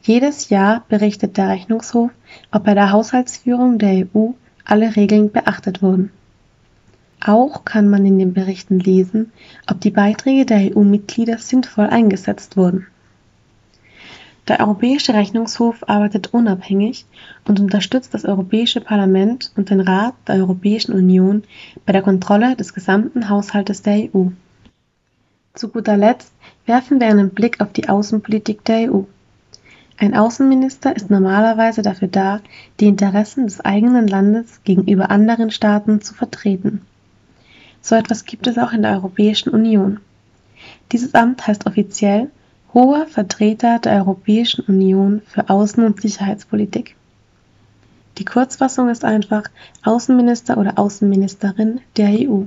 Jedes 0.02 0.50
Jahr 0.50 0.86
berichtet 0.90 1.38
der 1.38 1.50
Rechnungshof, 1.50 2.12
ob 2.52 2.64
bei 2.64 2.74
der 2.74 2.92
Haushaltsführung 2.92 3.78
der 3.78 4.08
EU 4.08 4.32
alle 4.66 4.96
Regeln 4.96 5.32
beachtet 5.32 5.82
wurden. 5.82 6.12
Auch 7.20 7.66
kann 7.66 7.90
man 7.90 8.06
in 8.06 8.18
den 8.18 8.34
Berichten 8.34 8.80
lesen, 8.80 9.32
ob 9.70 9.82
die 9.82 9.92
Beiträge 9.92 10.46
der 10.46 10.76
EU-Mitglieder 10.76 11.38
sinnvoll 11.38 11.88
eingesetzt 11.88 12.58
wurden. 12.58 12.88
Der 14.48 14.62
Europäische 14.62 15.14
Rechnungshof 15.14 15.84
arbeitet 15.90 16.34
unabhängig 16.34 17.06
und 17.46 17.60
unterstützt 17.60 18.14
das 18.14 18.24
Europäische 18.24 18.80
Parlament 18.80 19.52
und 19.58 19.70
den 19.70 19.82
Rat 19.82 20.14
der 20.26 20.36
Europäischen 20.36 20.94
Union 20.94 21.44
bei 21.86 21.92
der 21.92 22.02
Kontrolle 22.02 22.56
des 22.56 22.74
gesamten 22.74 23.30
Haushaltes 23.30 23.82
der 23.82 24.10
EU. 24.14 24.28
Zu 25.54 25.68
guter 25.70 25.98
Letzt 25.98 26.32
werfen 26.66 27.00
wir 27.02 27.08
einen 27.08 27.32
Blick 27.32 27.60
auf 27.60 27.74
die 27.74 27.90
Außenpolitik 27.90 28.64
der 28.64 28.94
EU. 28.94 29.02
Ein 29.98 30.16
Außenminister 30.16 30.96
ist 30.96 31.10
normalerweise 31.10 31.82
dafür 31.82 32.08
da, 32.08 32.40
die 32.80 32.88
Interessen 32.88 33.48
des 33.48 33.60
eigenen 33.66 34.08
Landes 34.08 34.62
gegenüber 34.64 35.10
anderen 35.10 35.52
Staaten 35.52 36.02
zu 36.02 36.14
vertreten. 36.14 36.84
So 37.82 37.96
etwas 37.96 38.24
gibt 38.26 38.48
es 38.48 38.58
auch 38.58 38.72
in 38.72 38.84
der 38.84 38.92
Europäischen 38.94 39.50
Union. 39.50 40.00
Dieses 40.92 41.16
Amt 41.16 41.48
heißt 41.48 41.66
offiziell 41.66 42.30
Hoher 42.74 43.08
Vertreter 43.08 43.80
der 43.80 43.94
Europäischen 43.94 44.66
Union 44.66 45.22
für 45.26 45.50
Außen- 45.50 45.86
und 45.86 46.02
Sicherheitspolitik. 46.02 46.96
Die 48.18 48.26
Kurzfassung 48.26 48.90
ist 48.90 49.06
einfach 49.06 49.44
Außenminister 49.84 50.58
oder 50.58 50.78
Außenministerin 50.78 51.80
der 51.96 52.10
EU. 52.10 52.44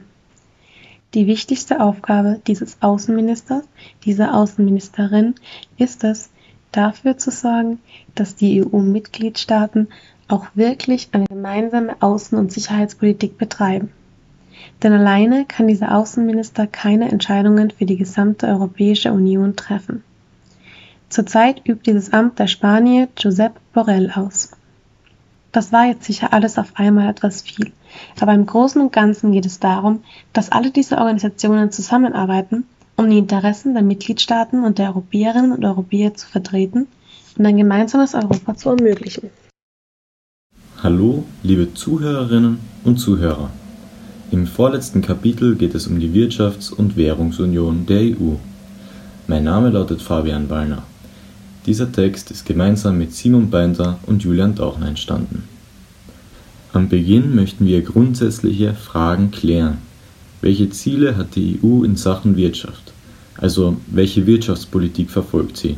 Die 1.14 1.26
wichtigste 1.26 1.80
Aufgabe 1.80 2.40
dieses 2.46 2.76
Außenministers, 2.82 3.64
dieser 4.04 4.34
Außenministerin 4.34 5.36
ist 5.78 6.04
es, 6.04 6.30
dafür 6.70 7.16
zu 7.16 7.30
sorgen, 7.30 7.80
dass 8.14 8.36
die 8.36 8.62
EU-Mitgliedstaaten 8.62 9.88
auch 10.28 10.46
wirklich 10.54 11.08
eine 11.12 11.26
gemeinsame 11.26 11.94
Außen- 11.96 12.36
und 12.36 12.52
Sicherheitspolitik 12.52 13.38
betreiben. 13.38 13.90
Denn 14.82 14.92
alleine 14.92 15.46
kann 15.46 15.66
dieser 15.66 15.96
Außenminister 15.96 16.66
keine 16.66 17.10
Entscheidungen 17.10 17.70
für 17.70 17.86
die 17.86 17.96
gesamte 17.96 18.46
Europäische 18.46 19.12
Union 19.12 19.56
treffen. 19.56 20.04
Zurzeit 21.10 21.68
übt 21.68 21.90
dieses 21.90 22.12
Amt 22.12 22.38
der 22.38 22.46
Spanier 22.46 23.08
Josep 23.18 23.54
Borrell 23.72 24.12
aus. 24.14 24.52
Das 25.50 25.72
war 25.72 25.86
jetzt 25.86 26.04
sicher 26.04 26.32
alles 26.32 26.56
auf 26.56 26.74
einmal 26.76 27.10
etwas 27.10 27.42
viel, 27.42 27.72
aber 28.20 28.32
im 28.32 28.46
Großen 28.46 28.80
und 28.80 28.92
Ganzen 28.92 29.32
geht 29.32 29.44
es 29.44 29.58
darum, 29.58 30.04
dass 30.32 30.52
alle 30.52 30.70
diese 30.70 30.98
Organisationen 30.98 31.72
zusammenarbeiten 31.72 32.64
um 32.96 33.10
die 33.10 33.18
Interessen 33.18 33.74
der 33.74 33.82
Mitgliedstaaten 33.82 34.62
und 34.62 34.78
der 34.78 34.90
Europäerinnen 34.90 35.50
und 35.50 35.64
Europäer 35.64 36.14
zu 36.14 36.28
vertreten 36.28 36.86
und 37.36 37.44
ein 37.46 37.56
gemeinsames 37.56 38.14
Europa 38.14 38.54
zu 38.54 38.68
ermöglichen. 38.68 39.30
Hallo, 40.80 41.24
liebe 41.42 41.74
Zuhörerinnen 41.74 42.60
und 42.84 42.98
Zuhörer. 42.98 43.50
Im 44.30 44.46
vorletzten 44.46 45.02
Kapitel 45.02 45.56
geht 45.56 45.74
es 45.74 45.88
um 45.88 45.98
die 45.98 46.10
Wirtschafts- 46.10 46.72
und 46.72 46.96
Währungsunion 46.96 47.86
der 47.86 48.00
EU. 48.00 48.36
Mein 49.26 49.42
Name 49.42 49.70
lautet 49.70 50.02
Fabian 50.02 50.48
Wallner. 50.48 50.84
Dieser 51.66 51.92
Text 51.92 52.30
ist 52.30 52.46
gemeinsam 52.46 52.96
mit 52.96 53.12
Simon 53.12 53.50
Beinder 53.50 53.98
und 54.06 54.22
Julian 54.22 54.54
Dauchner 54.54 54.88
entstanden. 54.88 55.44
Am 56.72 56.88
Beginn 56.88 57.34
möchten 57.34 57.66
wir 57.66 57.82
grundsätzliche 57.82 58.72
Fragen 58.72 59.30
klären. 59.30 59.78
Welche 60.40 60.70
Ziele 60.70 61.16
hat 61.16 61.36
die 61.36 61.58
EU 61.62 61.84
in 61.84 61.96
Sachen 61.96 62.36
Wirtschaft? 62.36 62.94
Also 63.36 63.76
welche 63.88 64.26
Wirtschaftspolitik 64.26 65.10
verfolgt 65.10 65.58
sie? 65.58 65.76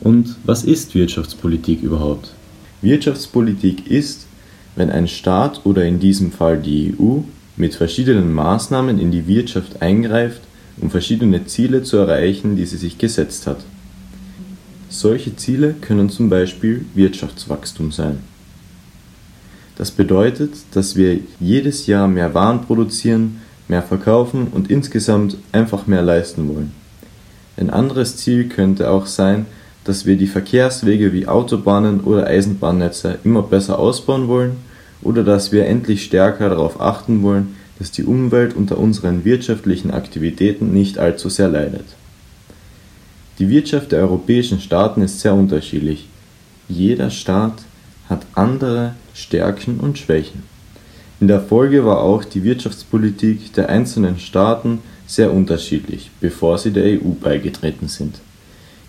Und 0.00 0.36
was 0.44 0.64
ist 0.64 0.94
Wirtschaftspolitik 0.94 1.82
überhaupt? 1.82 2.32
Wirtschaftspolitik 2.80 3.90
ist, 3.90 4.26
wenn 4.74 4.90
ein 4.90 5.08
Staat 5.08 5.66
oder 5.66 5.84
in 5.84 5.98
diesem 5.98 6.32
Fall 6.32 6.58
die 6.58 6.94
EU 6.98 7.18
mit 7.56 7.74
verschiedenen 7.74 8.32
Maßnahmen 8.32 8.98
in 8.98 9.10
die 9.10 9.26
Wirtschaft 9.26 9.82
eingreift, 9.82 10.40
um 10.80 10.90
verschiedene 10.90 11.44
Ziele 11.44 11.82
zu 11.82 11.98
erreichen, 11.98 12.56
die 12.56 12.64
sie 12.64 12.76
sich 12.78 12.96
gesetzt 12.96 13.46
hat. 13.46 13.58
Solche 14.90 15.36
Ziele 15.36 15.74
können 15.74 16.08
zum 16.08 16.30
Beispiel 16.30 16.86
Wirtschaftswachstum 16.94 17.92
sein. 17.92 18.20
Das 19.76 19.90
bedeutet, 19.90 20.52
dass 20.72 20.96
wir 20.96 21.20
jedes 21.38 21.86
Jahr 21.86 22.08
mehr 22.08 22.34
Waren 22.34 22.62
produzieren, 22.62 23.40
mehr 23.68 23.82
verkaufen 23.82 24.48
und 24.50 24.70
insgesamt 24.70 25.36
einfach 25.52 25.86
mehr 25.86 26.02
leisten 26.02 26.48
wollen. 26.48 26.72
Ein 27.56 27.70
anderes 27.70 28.16
Ziel 28.16 28.48
könnte 28.48 28.90
auch 28.90 29.06
sein, 29.06 29.46
dass 29.84 30.06
wir 30.06 30.16
die 30.16 30.26
Verkehrswege 30.26 31.12
wie 31.12 31.28
Autobahnen 31.28 32.00
oder 32.00 32.26
Eisenbahnnetze 32.26 33.18
immer 33.24 33.42
besser 33.42 33.78
ausbauen 33.78 34.26
wollen 34.26 34.56
oder 35.02 35.22
dass 35.22 35.52
wir 35.52 35.66
endlich 35.66 36.04
stärker 36.04 36.48
darauf 36.48 36.80
achten 36.80 37.22
wollen, 37.22 37.56
dass 37.78 37.90
die 37.90 38.04
Umwelt 38.04 38.56
unter 38.56 38.78
unseren 38.78 39.24
wirtschaftlichen 39.24 39.90
Aktivitäten 39.90 40.72
nicht 40.72 40.98
allzu 40.98 41.28
sehr 41.28 41.48
leidet. 41.48 41.84
Die 43.38 43.48
Wirtschaft 43.48 43.92
der 43.92 44.00
europäischen 44.00 44.60
Staaten 44.60 45.00
ist 45.00 45.20
sehr 45.20 45.34
unterschiedlich. 45.34 46.08
Jeder 46.68 47.10
Staat 47.10 47.62
hat 48.08 48.26
andere 48.34 48.94
Stärken 49.14 49.78
und 49.78 49.96
Schwächen. 49.98 50.42
In 51.20 51.28
der 51.28 51.40
Folge 51.40 51.84
war 51.84 52.00
auch 52.00 52.24
die 52.24 52.42
Wirtschaftspolitik 52.42 53.52
der 53.52 53.68
einzelnen 53.68 54.18
Staaten 54.18 54.80
sehr 55.06 55.32
unterschiedlich, 55.32 56.10
bevor 56.20 56.58
sie 56.58 56.72
der 56.72 56.84
EU 56.84 57.10
beigetreten 57.20 57.88
sind. 57.88 58.20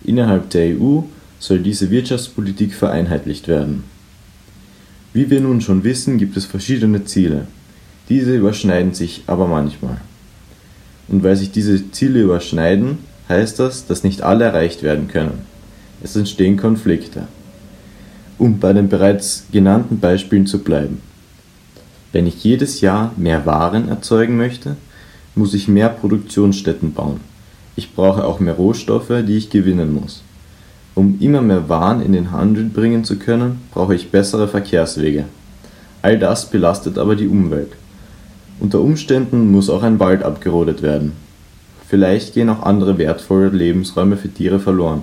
Innerhalb 0.03 0.49
der 0.49 0.75
EU 0.79 1.01
soll 1.39 1.59
diese 1.59 1.91
Wirtschaftspolitik 1.91 2.73
vereinheitlicht 2.73 3.47
werden. 3.47 3.83
Wie 5.13 5.29
wir 5.29 5.41
nun 5.41 5.61
schon 5.61 5.83
wissen, 5.83 6.17
gibt 6.17 6.37
es 6.37 6.45
verschiedene 6.45 7.05
Ziele. 7.05 7.47
Diese 8.09 8.35
überschneiden 8.35 8.93
sich 8.93 9.23
aber 9.27 9.47
manchmal. 9.47 10.01
Und 11.07 11.23
weil 11.23 11.35
sich 11.35 11.51
diese 11.51 11.91
Ziele 11.91 12.21
überschneiden, 12.21 12.99
heißt 13.29 13.59
das, 13.59 13.85
dass 13.85 14.03
nicht 14.03 14.23
alle 14.23 14.45
erreicht 14.45 14.83
werden 14.83 15.07
können. 15.07 15.45
Es 16.03 16.15
entstehen 16.15 16.57
Konflikte. 16.57 17.27
Um 18.37 18.59
bei 18.59 18.73
den 18.73 18.89
bereits 18.89 19.45
genannten 19.51 19.99
Beispielen 19.99 20.47
zu 20.47 20.59
bleiben. 20.59 21.01
Wenn 22.11 22.25
ich 22.25 22.43
jedes 22.43 22.81
Jahr 22.81 23.13
mehr 23.17 23.45
Waren 23.45 23.87
erzeugen 23.87 24.35
möchte, 24.35 24.75
muss 25.35 25.53
ich 25.53 25.67
mehr 25.67 25.89
Produktionsstätten 25.89 26.93
bauen. 26.93 27.19
Ich 27.75 27.93
brauche 27.93 28.25
auch 28.25 28.39
mehr 28.39 28.55
Rohstoffe, 28.55 29.13
die 29.27 29.37
ich 29.37 29.49
gewinnen 29.49 29.93
muss. 29.93 30.23
Um 30.95 31.17
immer 31.19 31.41
mehr 31.41 31.69
Waren 31.69 32.01
in 32.01 32.13
den 32.13 32.31
Handel 32.31 32.65
bringen 32.65 33.03
zu 33.03 33.17
können, 33.17 33.61
brauche 33.71 33.95
ich 33.95 34.11
bessere 34.11 34.47
Verkehrswege. 34.47 35.25
All 36.01 36.17
das 36.17 36.49
belastet 36.49 36.97
aber 36.97 37.15
die 37.15 37.27
Umwelt. 37.27 37.71
Unter 38.59 38.81
Umständen 38.81 39.51
muss 39.51 39.69
auch 39.69 39.83
ein 39.83 39.99
Wald 39.99 40.23
abgerodet 40.23 40.81
werden. 40.81 41.13
Vielleicht 41.89 42.35
gehen 42.35 42.49
auch 42.49 42.61
andere 42.61 42.99
wertvolle 42.99 43.49
Lebensräume 43.49 44.15
für 44.15 44.29
Tiere 44.29 44.59
verloren. 44.59 45.01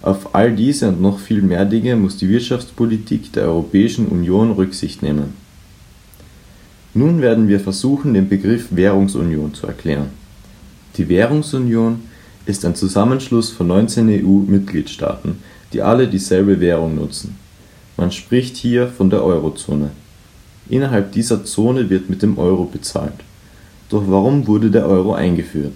Auf 0.00 0.32
all 0.32 0.54
diese 0.54 0.88
und 0.88 1.02
noch 1.02 1.18
viel 1.18 1.42
mehr 1.42 1.64
Dinge 1.64 1.96
muss 1.96 2.16
die 2.16 2.28
Wirtschaftspolitik 2.28 3.32
der 3.32 3.44
Europäischen 3.44 4.06
Union 4.06 4.52
Rücksicht 4.52 5.02
nehmen. 5.02 5.34
Nun 6.94 7.20
werden 7.20 7.48
wir 7.48 7.58
versuchen, 7.58 8.14
den 8.14 8.28
Begriff 8.28 8.68
Währungsunion 8.70 9.54
zu 9.54 9.66
erklären. 9.66 10.10
Die 10.96 11.08
Währungsunion 11.08 12.02
ist 12.46 12.64
ein 12.64 12.76
Zusammenschluss 12.76 13.50
von 13.50 13.66
19 13.66 14.24
EU-Mitgliedstaaten, 14.24 15.38
die 15.72 15.82
alle 15.82 16.06
dieselbe 16.06 16.60
Währung 16.60 16.94
nutzen. 16.94 17.34
Man 17.96 18.12
spricht 18.12 18.56
hier 18.56 18.86
von 18.86 19.10
der 19.10 19.24
Eurozone. 19.24 19.90
Innerhalb 20.68 21.10
dieser 21.10 21.44
Zone 21.44 21.90
wird 21.90 22.08
mit 22.08 22.22
dem 22.22 22.38
Euro 22.38 22.66
bezahlt. 22.66 23.24
Doch 23.88 24.04
warum 24.06 24.46
wurde 24.46 24.70
der 24.70 24.86
Euro 24.86 25.14
eingeführt? 25.14 25.72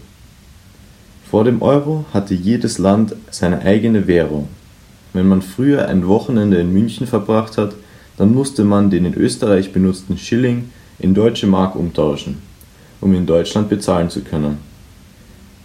Vor 1.30 1.44
dem 1.44 1.60
Euro 1.60 2.06
hatte 2.14 2.32
jedes 2.32 2.78
Land 2.78 3.14
seine 3.30 3.60
eigene 3.60 4.06
Währung. 4.06 4.48
Wenn 5.12 5.28
man 5.28 5.42
früher 5.42 5.86
ein 5.86 6.06
Wochenende 6.08 6.56
in 6.56 6.72
München 6.72 7.06
verbracht 7.06 7.58
hat, 7.58 7.74
dann 8.16 8.32
musste 8.34 8.64
man 8.64 8.88
den 8.88 9.04
in 9.04 9.14
Österreich 9.14 9.72
benutzten 9.72 10.16
Schilling 10.16 10.70
in 10.98 11.12
Deutsche 11.12 11.46
Mark 11.46 11.76
umtauschen, 11.76 12.38
um 13.02 13.14
in 13.14 13.26
Deutschland 13.26 13.68
bezahlen 13.68 14.08
zu 14.08 14.22
können. 14.22 14.56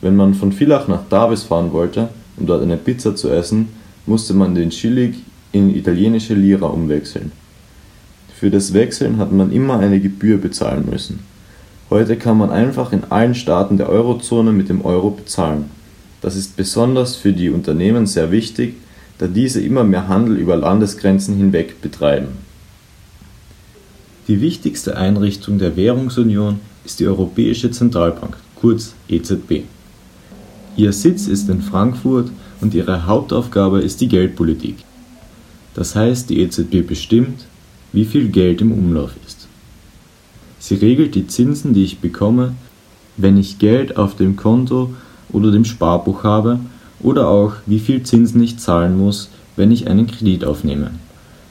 Wenn 0.01 0.17
man 0.17 0.33
von 0.33 0.51
Villach 0.51 0.89
nach 0.89 1.07
Davis 1.09 1.43
fahren 1.43 1.71
wollte, 1.71 2.09
um 2.35 2.45
dort 2.45 2.61
eine 2.61 2.75
Pizza 2.75 3.15
zu 3.15 3.29
essen, 3.29 3.69
musste 4.05 4.33
man 4.33 4.53
den 4.53 4.69
Schilling 4.69 5.15
in 5.53 5.73
italienische 5.73 6.33
Lira 6.33 6.67
umwechseln. 6.67 7.31
Für 8.35 8.49
das 8.49 8.73
Wechseln 8.73 9.17
hat 9.17 9.31
man 9.31 9.53
immer 9.53 9.79
eine 9.79 10.01
Gebühr 10.01 10.37
bezahlen 10.37 10.85
müssen. 10.89 11.19
Heute 11.93 12.17
kann 12.17 12.37
man 12.37 12.49
einfach 12.49 12.91
in 12.91 13.03
allen 13.09 13.35
Staaten 13.35 13.77
der 13.77 13.89
Eurozone 13.89 14.51
mit 14.51 14.67
dem 14.67 14.83
Euro 14.83 15.11
bezahlen. 15.11 15.69
Das 16.21 16.35
ist 16.35 16.57
besonders 16.57 17.15
für 17.15 17.33
die 17.33 17.49
Unternehmen 17.49 18.07
sehr 18.07 18.31
wichtig, 18.31 18.75
da 19.19 19.27
diese 19.27 19.61
immer 19.61 19.83
mehr 19.83 20.07
Handel 20.07 20.37
über 20.37 20.55
Landesgrenzen 20.55 21.37
hinweg 21.37 21.81
betreiben 21.81 22.29
die 24.27 24.39
wichtigste 24.39 24.95
Einrichtung 24.95 25.59
der 25.59 25.75
Währungsunion 25.75 26.59
ist 26.85 26.99
die 27.01 27.07
Europäische 27.07 27.71
Zentralbank, 27.71 28.37
kurz 28.55 28.93
EZB. 29.09 29.63
Ihr 30.77 30.93
Sitz 30.93 31.27
ist 31.27 31.49
in 31.49 31.61
Frankfurt 31.61 32.31
und 32.61 32.73
ihre 32.73 33.05
Hauptaufgabe 33.05 33.81
ist 33.81 33.99
die 33.99 34.07
Geldpolitik. 34.07 34.77
Das 35.73 35.95
heißt, 35.95 36.29
die 36.29 36.39
EZB 36.39 36.87
bestimmt, 36.87 37.45
wie 37.91 38.05
viel 38.05 38.29
Geld 38.29 38.61
im 38.61 38.71
Umlauf 38.71 39.11
ist. 39.27 39.42
Sie 40.63 40.75
regelt 40.75 41.13
die 41.13 41.27
Zinsen, 41.27 41.73
die 41.73 41.83
ich 41.83 41.99
bekomme, 41.99 42.53
wenn 43.17 43.35
ich 43.35 43.59
Geld 43.59 43.97
auf 43.97 44.15
dem 44.15 44.37
Konto 44.37 44.93
oder 45.29 45.51
dem 45.51 45.65
Sparbuch 45.65 46.23
habe, 46.23 46.57
oder 47.01 47.27
auch, 47.27 47.55
wie 47.65 47.79
viel 47.79 48.03
Zinsen 48.03 48.41
ich 48.41 48.59
zahlen 48.59 48.97
muss, 48.97 49.29
wenn 49.57 49.71
ich 49.71 49.89
einen 49.89 50.07
Kredit 50.07 50.45
aufnehme, 50.45 50.91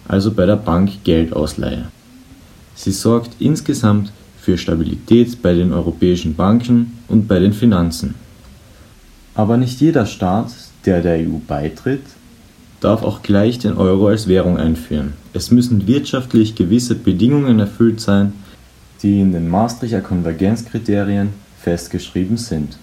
also 0.08 0.30
bei 0.30 0.46
der 0.46 0.56
Bank 0.56 1.04
Geld 1.04 1.34
ausleihe. 1.34 1.88
Sie 2.74 2.90
sorgt 2.90 3.32
insgesamt 3.38 4.10
für 4.40 4.56
Stabilität 4.56 5.42
bei 5.42 5.52
den 5.52 5.74
europäischen 5.74 6.34
Banken 6.34 6.98
und 7.08 7.28
bei 7.28 7.38
den 7.38 7.52
Finanzen. 7.52 8.14
Aber 9.34 9.58
nicht 9.58 9.82
jeder 9.82 10.06
Staat, 10.06 10.54
der 10.86 11.02
der 11.02 11.18
EU 11.28 11.36
beitritt, 11.46 12.00
darf 12.80 13.02
auch 13.02 13.20
gleich 13.20 13.58
den 13.58 13.76
Euro 13.76 14.06
als 14.06 14.26
Währung 14.26 14.56
einführen. 14.56 15.12
Es 15.34 15.50
müssen 15.50 15.86
wirtschaftlich 15.86 16.54
gewisse 16.54 16.94
Bedingungen 16.94 17.60
erfüllt 17.60 18.00
sein, 18.00 18.32
die 19.02 19.20
in 19.20 19.32
den 19.32 19.48
Maastrichter 19.48 20.00
Konvergenzkriterien 20.00 21.30
festgeschrieben 21.60 22.36
sind. 22.36 22.78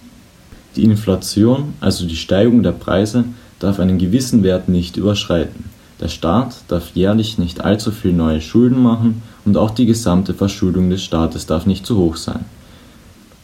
Die 0.76 0.84
Inflation, 0.84 1.74
also 1.80 2.06
die 2.06 2.16
Steigung 2.16 2.64
der 2.64 2.74
Preise, 2.74 3.26
darf 3.60 3.80
einen 3.80 3.98
gewissen 3.98 4.44
Wert 4.44 4.70
nicht 4.70 4.98
überschreiten. 4.98 5.66
Der 6.00 6.08
Staat 6.08 6.62
darf 6.68 6.92
jährlich 6.94 7.38
nicht 7.38 7.62
allzu 7.62 7.92
viel 7.92 8.14
neue 8.14 8.40
Schulden 8.40 8.82
machen 8.82 9.22
und 9.44 9.58
auch 9.58 9.72
die 9.72 9.86
gesamte 9.86 10.34
Verschuldung 10.34 10.90
des 10.90 11.04
Staates 11.04 11.46
darf 11.46 11.66
nicht 11.66 11.86
zu 11.86 11.98
hoch 11.98 12.16
sein. 12.16 12.46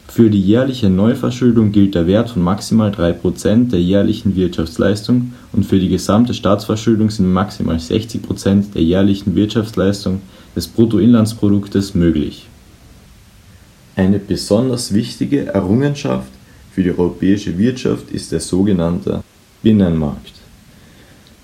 Für 0.07 0.29
die 0.29 0.39
jährliche 0.39 0.89
Neuverschuldung 0.89 1.73
gilt 1.73 1.95
der 1.95 2.07
Wert 2.07 2.29
von 2.29 2.41
maximal 2.41 2.91
3% 2.91 3.71
der 3.71 3.81
jährlichen 3.81 4.37
Wirtschaftsleistung 4.37 5.33
und 5.51 5.65
für 5.65 5.79
die 5.79 5.89
gesamte 5.89 6.33
Staatsverschuldung 6.33 7.09
sind 7.09 7.33
maximal 7.33 7.75
60% 7.75 8.71
der 8.73 8.83
jährlichen 8.83 9.35
Wirtschaftsleistung 9.35 10.21
des 10.55 10.67
Bruttoinlandsproduktes 10.69 11.95
möglich. 11.95 12.47
Eine 13.97 14.19
besonders 14.19 14.93
wichtige 14.93 15.45
Errungenschaft 15.45 16.27
für 16.73 16.83
die 16.83 16.91
europäische 16.91 17.57
Wirtschaft 17.57 18.11
ist 18.11 18.33
der 18.33 18.41
sogenannte 18.41 19.23
Binnenmarkt. 19.63 20.33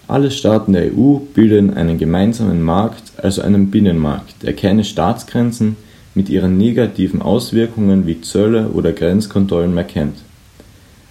Alle 0.10 0.30
Staaten 0.30 0.74
der 0.74 0.92
EU 0.92 1.20
bilden 1.34 1.74
einen 1.74 1.98
gemeinsamen 1.98 2.62
Markt, 2.62 3.14
also 3.16 3.42
einen 3.42 3.72
Binnenmarkt, 3.72 4.44
der 4.44 4.54
keine 4.54 4.84
Staatsgrenzen 4.84 5.78
mit 6.14 6.28
ihren 6.28 6.58
negativen 6.58 7.22
Auswirkungen 7.22 8.06
wie 8.06 8.20
Zölle 8.20 8.68
oder 8.72 8.92
Grenzkontrollen 8.92 9.74
mehr 9.74 9.86
kennt. 9.86 10.18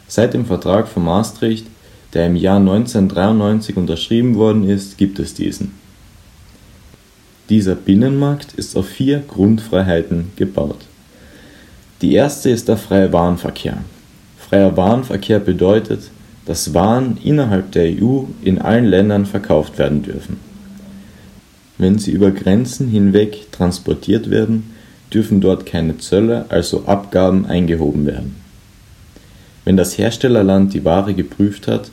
Seit 0.09 0.35
dem 0.35 0.45
Vertrag 0.45 0.89
von 0.89 1.07
Maastricht, 1.07 1.67
der 2.13 2.27
im 2.27 2.37
Jahr 2.37 2.59
1993 2.59 3.79
unterschrieben 3.79 4.35
worden 4.35 4.69
ist, 4.69 4.99
gibt 4.99 5.19
es 5.19 5.33
diesen. 5.33 5.73
Dieser 7.49 7.77
Binnenmarkt 7.77 8.53
ist 8.53 8.77
auf 8.77 8.87
vier 8.87 9.21
Grundfreiheiten 9.27 10.33
gebaut. 10.37 10.90
Die 12.03 12.15
erste 12.15 12.49
ist 12.49 12.69
der 12.69 12.79
freie 12.79 13.13
Warenverkehr. 13.13 13.79
Freier 14.39 14.77
Warenverkehr 14.77 15.39
bedeutet, 15.39 16.11
dass 16.47 16.73
Waren 16.73 17.19
innerhalb 17.23 17.73
der 17.73 17.85
EU 17.85 18.23
in 18.43 18.59
allen 18.59 18.87
Ländern 18.87 19.27
verkauft 19.27 19.79
werden 19.79 20.03
dürfen. 20.03 20.39
Wenn 21.77 21.99
sie 21.99 22.13
über 22.13 22.31
Grenzen 22.31 22.89
hinweg 22.89 23.53
transportiert 23.53 24.31
werden, 24.31 24.75
dürfen 25.13 25.41
dort 25.41 25.67
keine 25.67 25.99
Zölle, 25.99 26.47
also 26.49 26.85
Abgaben, 26.87 27.45
eingehoben 27.47 28.07
werden. 28.07 28.37
Wenn 29.65 29.77
das 29.77 29.99
Herstellerland 29.99 30.73
die 30.73 30.85
Ware 30.85 31.13
geprüft 31.13 31.69
hat, 31.69 31.91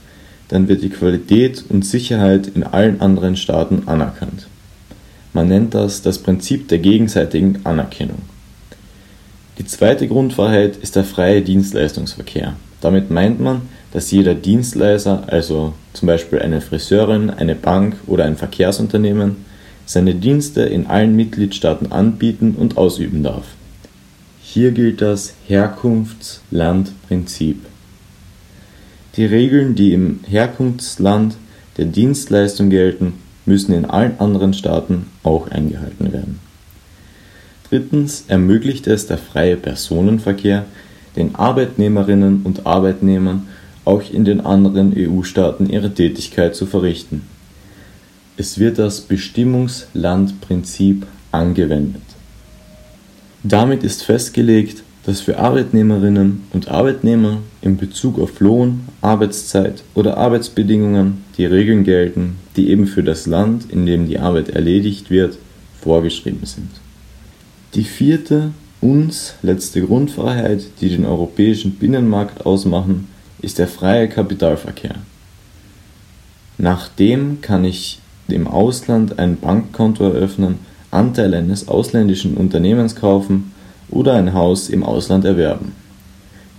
dann 0.47 0.70
wird 0.70 0.84
die 0.84 0.89
Qualität 0.89 1.66
und 1.68 1.86
Sicherheit 1.86 2.47
in 2.47 2.64
allen 2.64 3.01
anderen 3.01 3.36
Staaten 3.36 3.84
anerkannt. 3.88 4.47
Man 5.34 5.49
nennt 5.49 5.74
das 5.74 6.01
das 6.01 6.20
Prinzip 6.20 6.70
der 6.70 6.80
gegenseitigen 6.80 7.60
Anerkennung. 7.66 8.22
Die 9.58 9.66
zweite 9.66 10.08
Grundfreiheit 10.08 10.78
ist 10.78 10.95
der 10.95 11.03
freie 11.03 11.41
Dienstleistungsverkehr. 11.41 12.53
Damit 12.80 13.10
meint 13.10 13.39
man, 13.39 13.64
dass 13.91 14.12
jeder 14.12 14.36
Dienstleister, 14.36 15.24
also 15.28 15.74
zum 15.93 16.05
Beispiel 16.08 16.38
eine 16.39 16.62
Friseurin, 16.62 17.32
eine 17.32 17.55
Bank 17.55 17.95
oder 18.05 18.26
ein 18.26 18.38
Verkehrsunternehmen, 18.38 19.47
seine 19.86 20.14
Dienste 20.14 20.62
in 20.62 20.86
allen 20.88 21.16
Mitgliedstaaten 21.16 21.91
anbieten 21.91 22.53
und 22.55 22.78
ausüben 22.78 23.24
darf. 23.24 23.45
Hier 24.41 24.72
gilt 24.72 25.01
das 25.01 25.34
Herkunftslandprinzip. 25.47 27.66
Die 29.16 29.26
Regeln, 29.26 29.74
die 29.76 29.93
im 29.93 30.20
Herkunftsland 30.28 31.38
der 31.78 31.86
Dienstleistung 31.86 32.70
gelten, 32.70 33.14
müssen 33.45 33.74
in 33.74 33.86
allen 33.86 34.20
anderen 34.20 34.53
Staaten 34.53 35.08
auch 35.24 35.49
eingehalten 35.49 36.14
werden. 36.14 36.47
Drittens 37.70 38.26
ermöglicht 38.28 38.88
es 38.88 39.07
der 39.07 39.18
freie 39.18 39.57
Personenverkehr 39.57 40.65
den 41.18 41.36
Arbeitnehmerinnen 41.36 42.43
und 42.43 42.65
Arbeitnehmern 42.65 43.47
auch 43.84 44.03
in 44.11 44.24
den 44.24 44.41
anderen 44.41 44.93
EU-Staaten 44.95 45.70
ihre 45.70 45.93
Tätigkeit 45.93 46.55
zu 46.55 46.65
verrichten. 46.65 47.24
Es 48.38 48.59
wird 48.59 48.78
das 48.78 49.01
Bestimmungslandprinzip 49.01 51.05
angewendet. 51.32 52.03
Damit 53.43 53.84
ist 53.84 54.03
festgelegt, 54.03 54.84
dass 55.05 55.22
für 55.22 55.39
Arbeitnehmerinnen 55.39 56.43
und 56.53 56.68
Arbeitnehmer 56.68 57.39
in 57.61 57.78
Bezug 57.78 58.20
auf 58.20 58.39
Lohn, 58.39 58.82
Arbeitszeit 59.01 59.84
oder 59.95 60.18
Arbeitsbedingungen 60.18 61.24
die 61.38 61.45
Regeln 61.45 61.84
gelten, 61.84 62.36
die 62.57 62.70
eben 62.70 62.88
für 62.88 63.03
das 63.03 63.26
Land, 63.26 63.72
in 63.72 63.86
dem 63.86 64.07
die 64.07 64.20
Arbeit 64.20 64.49
erledigt 64.49 65.09
wird, 65.09 65.38
vorgeschrieben 65.82 66.45
sind. 66.45 66.70
Die 67.74 67.84
vierte, 67.84 68.51
uns 68.80 69.34
letzte 69.41 69.82
Grundfreiheit, 69.82 70.63
die 70.80 70.89
den 70.89 71.05
europäischen 71.05 71.72
Binnenmarkt 71.76 72.45
ausmachen, 72.45 73.07
ist 73.41 73.59
der 73.59 73.68
freie 73.68 74.07
Kapitalverkehr. 74.07 74.95
Nach 76.57 76.88
dem 76.88 77.41
kann 77.41 77.65
ich 77.65 77.99
im 78.28 78.47
Ausland 78.47 79.20
ein 79.20 79.38
Bankkonto 79.38 80.03
eröffnen, 80.03 80.59
Anteile 80.91 81.38
eines 81.38 81.68
ausländischen 81.68 82.36
Unternehmens 82.36 82.95
kaufen 82.95 83.51
oder 83.89 84.13
ein 84.13 84.34
Haus 84.34 84.70
im 84.70 84.84
Ausland 84.84 85.26
erwerben. 85.26 85.74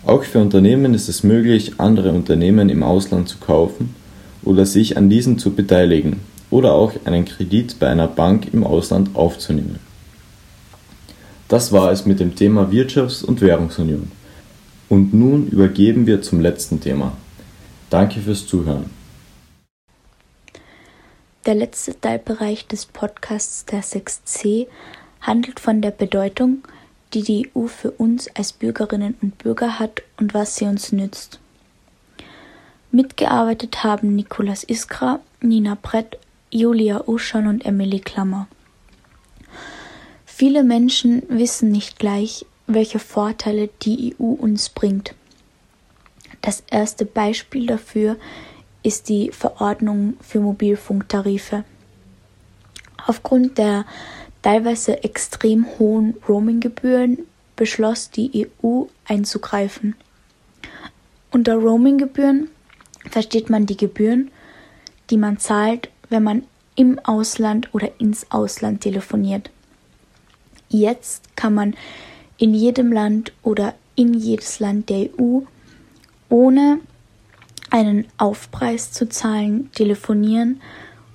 Auch 0.04 0.24
für 0.24 0.38
Unternehmen 0.38 0.94
ist 0.94 1.08
es 1.08 1.22
möglich, 1.22 1.72
andere 1.78 2.12
Unternehmen 2.12 2.68
im 2.68 2.82
Ausland 2.82 3.28
zu 3.28 3.38
kaufen 3.38 3.94
oder 4.42 4.66
sich 4.66 4.96
an 4.96 5.10
diesen 5.10 5.38
zu 5.38 5.52
beteiligen 5.52 6.20
oder 6.50 6.72
auch 6.72 6.92
einen 7.04 7.24
Kredit 7.24 7.78
bei 7.78 7.88
einer 7.88 8.08
Bank 8.08 8.52
im 8.52 8.64
Ausland 8.64 9.14
aufzunehmen. 9.14 9.87
Das 11.48 11.72
war 11.72 11.90
es 11.90 12.04
mit 12.04 12.20
dem 12.20 12.36
Thema 12.36 12.70
Wirtschafts- 12.70 13.24
und 13.24 13.40
Währungsunion. 13.40 14.12
Und 14.90 15.14
nun 15.14 15.48
übergeben 15.48 16.06
wir 16.06 16.20
zum 16.20 16.40
letzten 16.40 16.80
Thema. 16.80 17.16
Danke 17.88 18.20
fürs 18.20 18.46
Zuhören. 18.46 18.90
Der 21.46 21.54
letzte 21.54 21.98
Teilbereich 21.98 22.66
des 22.66 22.84
Podcasts 22.84 23.64
der 23.64 23.82
6c 23.82 24.66
handelt 25.22 25.60
von 25.60 25.80
der 25.80 25.90
Bedeutung, 25.90 26.58
die 27.14 27.22
die 27.22 27.50
EU 27.56 27.66
für 27.66 27.92
uns 27.92 28.28
als 28.36 28.52
Bürgerinnen 28.52 29.14
und 29.22 29.38
Bürger 29.38 29.78
hat 29.78 30.02
und 30.18 30.34
was 30.34 30.56
sie 30.56 30.66
uns 30.66 30.92
nützt. 30.92 31.40
Mitgearbeitet 32.90 33.82
haben 33.82 34.14
Nicolas 34.14 34.64
Iskra, 34.64 35.20
Nina 35.40 35.78
Brett, 35.80 36.18
Julia 36.50 37.04
Uschan 37.06 37.46
und 37.46 37.64
Emily 37.64 38.00
Klammer. 38.00 38.48
Viele 40.38 40.62
Menschen 40.62 41.24
wissen 41.28 41.72
nicht 41.72 41.98
gleich, 41.98 42.46
welche 42.68 43.00
Vorteile 43.00 43.70
die 43.82 44.14
EU 44.20 44.34
uns 44.34 44.68
bringt. 44.68 45.16
Das 46.42 46.62
erste 46.70 47.04
Beispiel 47.04 47.66
dafür 47.66 48.16
ist 48.84 49.08
die 49.08 49.32
Verordnung 49.32 50.14
für 50.20 50.38
Mobilfunktarife. 50.38 51.64
Aufgrund 53.04 53.58
der 53.58 53.84
teilweise 54.40 55.02
extrem 55.02 55.66
hohen 55.80 56.14
Roaminggebühren 56.28 57.18
beschloss 57.56 58.12
die 58.12 58.46
EU 58.62 58.84
einzugreifen. 59.08 59.96
Unter 61.32 61.56
Roaminggebühren 61.56 62.48
versteht 63.10 63.50
man 63.50 63.66
die 63.66 63.76
Gebühren, 63.76 64.30
die 65.10 65.16
man 65.16 65.38
zahlt, 65.38 65.90
wenn 66.10 66.22
man 66.22 66.44
im 66.76 67.00
Ausland 67.00 67.74
oder 67.74 67.90
ins 67.98 68.30
Ausland 68.30 68.82
telefoniert. 68.82 69.50
Jetzt 70.68 71.36
kann 71.36 71.54
man 71.54 71.74
in 72.36 72.54
jedem 72.54 72.92
Land 72.92 73.32
oder 73.42 73.74
in 73.94 74.14
jedes 74.14 74.60
Land 74.60 74.90
der 74.90 75.08
EU 75.18 75.40
ohne 76.28 76.80
einen 77.70 78.06
Aufpreis 78.16 78.92
zu 78.92 79.08
zahlen 79.08 79.70
telefonieren 79.72 80.60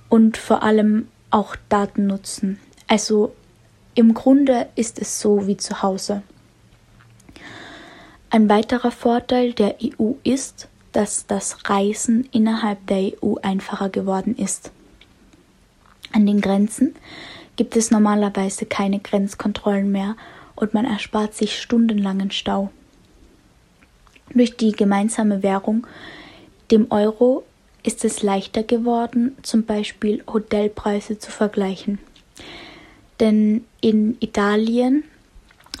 und 0.08 0.36
vor 0.36 0.62
allem 0.62 1.08
auch 1.30 1.56
Daten 1.68 2.06
nutzen. 2.06 2.60
Also 2.86 3.34
im 3.94 4.14
Grunde 4.14 4.68
ist 4.76 5.00
es 5.00 5.20
so 5.20 5.46
wie 5.46 5.56
zu 5.56 5.82
Hause. 5.82 6.22
Ein 8.30 8.48
weiterer 8.48 8.90
Vorteil 8.90 9.52
der 9.52 9.76
EU 9.80 10.14
ist, 10.24 10.68
dass 10.92 11.26
das 11.26 11.68
Reisen 11.68 12.28
innerhalb 12.32 12.84
der 12.86 13.12
EU 13.22 13.36
einfacher 13.42 13.88
geworden 13.88 14.36
ist. 14.36 14.72
An 16.12 16.26
den 16.26 16.40
Grenzen 16.40 16.94
gibt 17.56 17.76
es 17.76 17.90
normalerweise 17.90 18.66
keine 18.66 19.00
Grenzkontrollen 19.00 19.90
mehr 19.90 20.16
und 20.56 20.74
man 20.74 20.84
erspart 20.84 21.34
sich 21.34 21.60
stundenlangen 21.60 22.30
Stau. 22.30 22.70
Durch 24.32 24.56
die 24.56 24.72
gemeinsame 24.72 25.42
Währung, 25.42 25.86
dem 26.70 26.90
Euro, 26.90 27.44
ist 27.82 28.04
es 28.04 28.22
leichter 28.22 28.62
geworden, 28.62 29.36
zum 29.42 29.64
Beispiel 29.64 30.24
Hotelpreise 30.26 31.18
zu 31.18 31.30
vergleichen. 31.30 31.98
Denn 33.20 33.64
in 33.80 34.16
Italien 34.20 35.04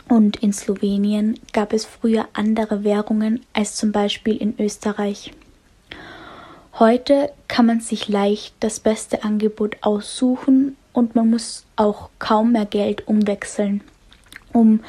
und 0.08 0.36
in 0.42 0.52
Slowenien 0.52 1.40
gab 1.52 1.72
es 1.72 1.86
früher 1.86 2.28
andere 2.34 2.84
Währungen 2.84 3.40
als 3.54 3.74
zum 3.74 3.90
Beispiel 3.90 4.36
in 4.36 4.54
Österreich. 4.58 5.32
Heute 6.78 7.30
kann 7.48 7.66
man 7.66 7.80
sich 7.80 8.08
leicht 8.08 8.54
das 8.60 8.80
beste 8.80 9.24
Angebot 9.24 9.76
aussuchen 9.80 10.76
und 10.94 11.14
man 11.14 11.28
muss 11.28 11.66
auch 11.76 12.08
kaum 12.18 12.52
mehr 12.52 12.64
Geld 12.64 13.06
umwechseln, 13.06 13.82
um 14.54 14.80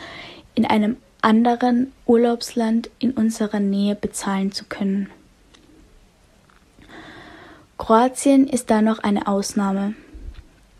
in 0.53 0.65
einem 0.65 0.95
anderen 1.21 1.91
Urlaubsland 2.05 2.89
in 2.99 3.11
unserer 3.11 3.59
Nähe 3.59 3.95
bezahlen 3.95 4.53
zu 4.53 4.63
können. 4.65 5.09
Kroatien 7.77 8.47
ist 8.47 8.69
da 8.69 8.81
noch 8.81 8.99
eine 8.99 9.27
Ausnahme. 9.27 9.95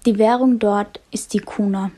Die 0.06 0.18
Währung 0.18 0.60
dort 0.60 1.02
ist 1.12 1.34
die 1.34 1.40
Kuna. 1.40 1.92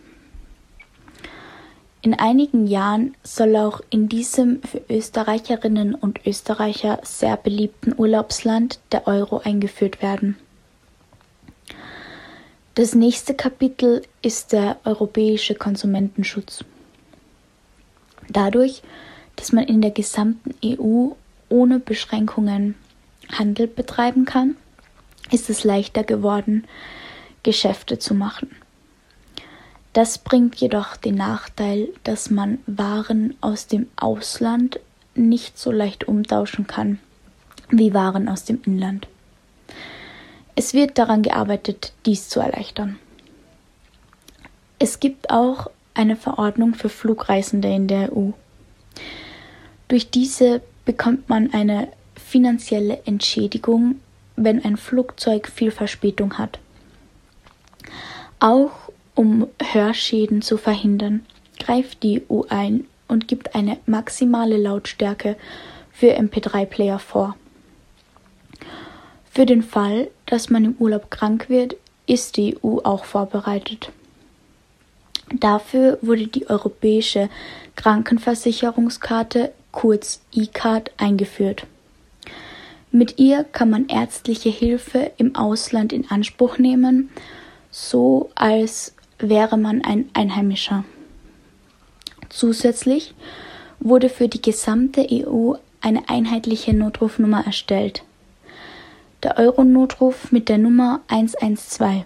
In 2.01 2.13
einigen 2.13 2.67
Jahren 2.67 3.15
soll 3.21 3.57
auch 3.57 3.82
in 3.89 4.07
diesem 4.07 4.61
für 4.63 4.82
Österreicherinnen 4.89 5.93
und 5.93 6.25
Österreicher 6.25 6.99
sehr 7.03 7.36
beliebten 7.36 7.93
Urlaubsland 7.97 8.80
der 8.93 9.07
Euro 9.07 9.39
eingeführt 9.39 10.01
werden. 10.01 10.38
Das 12.78 12.93
nächste 12.93 13.34
Kapitel 13.34 14.03
ist 14.21 14.51
der 14.51 14.78
europäische 14.84 15.55
Konsumentenschutz. 15.55 16.63
Dadurch, 18.30 18.84
dass 19.36 19.51
man 19.51 19.63
in 19.63 19.82
der 19.82 19.89
gesamten 19.89 20.53
EU 20.63 21.13
ohne 21.49 21.80
Beschränkungen 21.80 22.75
Handel 23.32 23.65
betreiben 23.65 24.25
kann, 24.25 24.57
ist 25.32 25.49
es 25.49 25.63
leichter 25.63 26.03
geworden, 26.03 26.65
Geschäfte 27.41 27.97
zu 27.97 28.13
machen. 28.13 28.55
Das 29.93 30.19
bringt 30.19 30.57
jedoch 30.57 30.97
den 30.97 31.15
Nachteil, 31.15 31.89
dass 32.03 32.30
man 32.30 32.59
Waren 32.67 33.34
aus 33.41 33.65
dem 33.65 33.88
Ausland 33.95 34.80
nicht 35.15 35.57
so 35.57 35.71
leicht 35.71 36.07
umtauschen 36.07 36.67
kann 36.67 36.99
wie 37.69 37.95
Waren 37.95 38.30
aus 38.30 38.43
dem 38.43 38.61
Inland. 38.67 39.07
Es 40.60 40.74
wird 40.74 40.97
daran 40.97 41.22
gearbeitet, 41.22 41.93
dies 42.08 42.30
zu 42.30 42.39
erleichtern. 42.39 42.97
Es 44.80 44.99
gibt 44.99 45.30
auch 45.30 45.70
eine 45.93 46.16
Verordnung 46.16 46.74
für 46.74 46.89
Flugreisende 46.89 47.68
in 47.68 47.88
der 47.88 48.12
EU. 48.12 48.32
Durch 49.88 50.10
diese 50.10 50.64
bekommt 50.84 51.30
man 51.30 51.53
eine 51.53 51.89
finanzielle 52.16 53.03
Entschädigung, 53.05 54.01
wenn 54.36 54.66
ein 54.66 54.78
Flugzeug 54.78 55.47
viel 55.47 55.70
Verspätung 55.70 56.39
hat. 56.39 56.58
Auch 58.39 58.72
um 59.14 59.45
Hörschäden 59.62 60.41
zu 60.41 60.58
verhindern, 60.58 61.24
greift 61.60 62.01
die 62.01 62.24
EU 62.32 62.41
ein 62.49 62.86
und 63.08 63.28
gibt 63.28 63.53
eine 63.53 63.78
maximale 63.86 64.58
Lautstärke 64.58 65.36
für 65.91 66.18
MP3-Player 66.18 66.97
vor. 66.97 67.36
Für 69.38 69.45
den 69.45 69.61
Fall, 69.61 70.09
dass 70.25 70.49
man 70.49 70.65
im 70.65 70.75
Urlaub 70.79 71.11
krank 71.11 71.47
wird, 71.47 71.75
ist 72.07 72.38
die 72.38 72.57
EU 72.63 72.79
auch 72.79 73.05
vorbereitet. 73.05 73.91
Dafür 75.31 75.99
wurde 76.01 76.25
die 76.25 76.49
europäische 76.49 77.29
Krankenversicherungskarte 77.75 79.51
kurz 79.71 80.21
E-Card 80.33 80.89
eingeführt. 80.97 81.67
Mit 82.91 83.19
ihr 83.19 83.43
kann 83.43 83.69
man 83.69 83.88
ärztliche 83.89 84.49
Hilfe 84.49 85.11
im 85.19 85.35
Ausland 85.35 85.93
in 85.93 86.09
Anspruch 86.09 86.57
nehmen 86.57 87.11
so 87.69 88.31
als 88.33 88.95
wäre 89.19 89.55
man 89.55 89.83
ein 89.83 90.09
Einheimischer. 90.15 90.83
Zusätzlich 92.29 93.13
wurde 93.79 94.09
für 94.09 94.29
die 94.29 94.41
gesamte 94.41 95.07
EU 95.11 95.53
eine 95.81 96.09
einheitliche 96.09 96.73
Notrufnummer 96.73 97.45
erstellt. 97.45 98.01
Der 99.28 99.39
Euronotruf 99.39 100.32
mit 100.32 100.47
der 100.47 100.57
Nummer 100.57 101.01
112. 101.09 102.05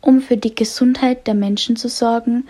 Um 0.00 0.20
für 0.20 0.36
die 0.36 0.54
Gesundheit 0.54 1.26
der 1.26 1.34
Menschen 1.34 1.74
zu 1.74 1.88
sorgen, 1.88 2.46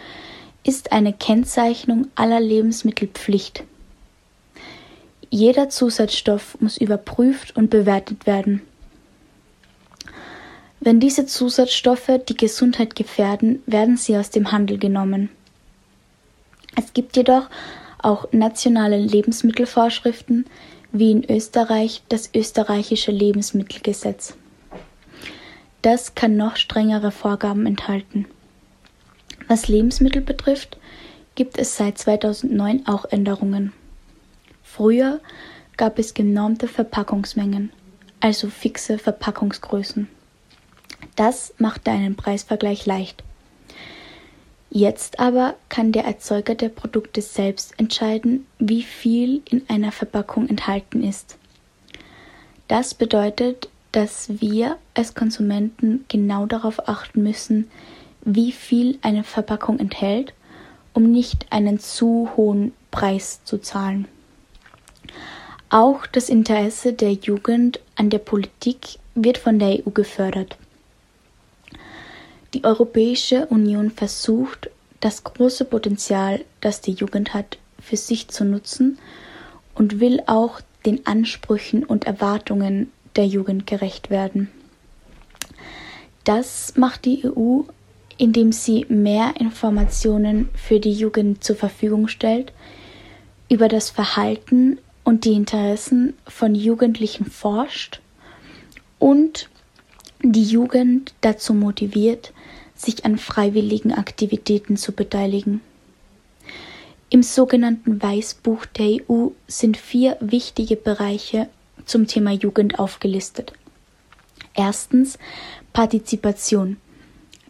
ist 0.64 0.92
eine 0.92 1.14
Kennzeichnung 1.14 2.08
aller 2.14 2.40
Lebensmittel 2.40 3.08
Pflicht. 3.08 3.64
Jeder 5.30 5.70
Zusatzstoff 5.70 6.60
muss 6.60 6.76
überprüft 6.76 7.56
und 7.56 7.70
bewertet 7.70 8.26
werden. 8.26 8.60
Wenn 10.80 11.00
diese 11.00 11.24
Zusatzstoffe 11.24 12.20
die 12.28 12.36
Gesundheit 12.36 12.96
gefährden, 12.96 13.62
werden 13.64 13.96
sie 13.96 14.18
aus 14.18 14.28
dem 14.28 14.52
Handel 14.52 14.76
genommen. 14.76 15.30
Es 16.76 16.92
gibt 16.92 17.16
jedoch 17.16 17.48
auch 18.02 18.30
nationale 18.32 18.98
Lebensmittelvorschriften, 18.98 20.44
wie 20.92 21.10
in 21.10 21.30
Österreich 21.30 22.02
das 22.08 22.30
österreichische 22.34 23.12
Lebensmittelgesetz. 23.12 24.34
Das 25.82 26.14
kann 26.14 26.36
noch 26.36 26.56
strengere 26.56 27.10
Vorgaben 27.10 27.66
enthalten. 27.66 28.26
Was 29.48 29.68
Lebensmittel 29.68 30.22
betrifft, 30.22 30.78
gibt 31.34 31.58
es 31.58 31.76
seit 31.76 31.98
2009 31.98 32.86
auch 32.86 33.04
Änderungen. 33.06 33.72
Früher 34.62 35.20
gab 35.76 35.98
es 35.98 36.14
genormte 36.14 36.68
Verpackungsmengen, 36.68 37.72
also 38.20 38.48
fixe 38.48 38.98
Verpackungsgrößen. 38.98 40.08
Das 41.16 41.54
machte 41.58 41.90
einen 41.90 42.16
Preisvergleich 42.16 42.86
leicht. 42.86 43.24
Jetzt 44.70 45.18
aber 45.18 45.56
kann 45.68 45.90
der 45.90 46.04
Erzeuger 46.04 46.54
der 46.54 46.68
Produkte 46.68 47.22
selbst 47.22 47.74
entscheiden, 47.78 48.46
wie 48.60 48.84
viel 48.84 49.42
in 49.50 49.68
einer 49.68 49.90
Verpackung 49.90 50.48
enthalten 50.48 51.02
ist. 51.02 51.36
Das 52.68 52.94
bedeutet, 52.94 53.68
dass 53.90 54.40
wir 54.40 54.76
als 54.94 55.16
Konsumenten 55.16 56.04
genau 56.06 56.46
darauf 56.46 56.88
achten 56.88 57.24
müssen, 57.24 57.68
wie 58.24 58.52
viel 58.52 58.98
eine 59.02 59.24
Verpackung 59.24 59.80
enthält, 59.80 60.34
um 60.94 61.10
nicht 61.10 61.46
einen 61.50 61.80
zu 61.80 62.30
hohen 62.36 62.72
Preis 62.92 63.40
zu 63.44 63.58
zahlen. 63.58 64.06
Auch 65.68 66.06
das 66.06 66.28
Interesse 66.28 66.92
der 66.92 67.12
Jugend 67.12 67.80
an 67.96 68.08
der 68.08 68.18
Politik 68.18 68.98
wird 69.16 69.38
von 69.38 69.58
der 69.58 69.84
EU 69.84 69.90
gefördert. 69.90 70.56
Die 72.54 72.64
Europäische 72.64 73.46
Union 73.46 73.90
versucht, 73.90 74.70
das 74.98 75.22
große 75.22 75.64
Potenzial, 75.64 76.44
das 76.60 76.80
die 76.80 76.92
Jugend 76.92 77.32
hat, 77.32 77.58
für 77.80 77.96
sich 77.96 78.28
zu 78.28 78.44
nutzen 78.44 78.98
und 79.74 80.00
will 80.00 80.22
auch 80.26 80.60
den 80.84 81.06
Ansprüchen 81.06 81.84
und 81.84 82.04
Erwartungen 82.04 82.90
der 83.16 83.26
Jugend 83.26 83.66
gerecht 83.66 84.10
werden. 84.10 84.50
Das 86.24 86.74
macht 86.76 87.04
die 87.04 87.24
EU, 87.24 87.62
indem 88.18 88.52
sie 88.52 88.84
mehr 88.88 89.34
Informationen 89.38 90.48
für 90.54 90.80
die 90.80 90.92
Jugend 90.92 91.42
zur 91.42 91.56
Verfügung 91.56 92.08
stellt, 92.08 92.52
über 93.48 93.68
das 93.68 93.90
Verhalten 93.90 94.78
und 95.04 95.24
die 95.24 95.32
Interessen 95.32 96.14
von 96.26 96.54
Jugendlichen 96.54 97.24
forscht 97.24 98.00
und 98.98 99.48
die 100.22 100.44
Jugend 100.44 101.14
dazu 101.22 101.54
motiviert, 101.54 102.32
sich 102.80 103.04
an 103.04 103.18
freiwilligen 103.18 103.92
Aktivitäten 103.92 104.76
zu 104.76 104.92
beteiligen. 104.92 105.60
Im 107.10 107.22
sogenannten 107.22 108.00
Weißbuch 108.00 108.66
der 108.66 109.00
EU 109.08 109.28
sind 109.48 109.76
vier 109.76 110.16
wichtige 110.20 110.76
Bereiche 110.76 111.48
zum 111.84 112.06
Thema 112.06 112.30
Jugend 112.32 112.78
aufgelistet. 112.78 113.52
Erstens 114.54 115.18
Partizipation. 115.72 116.76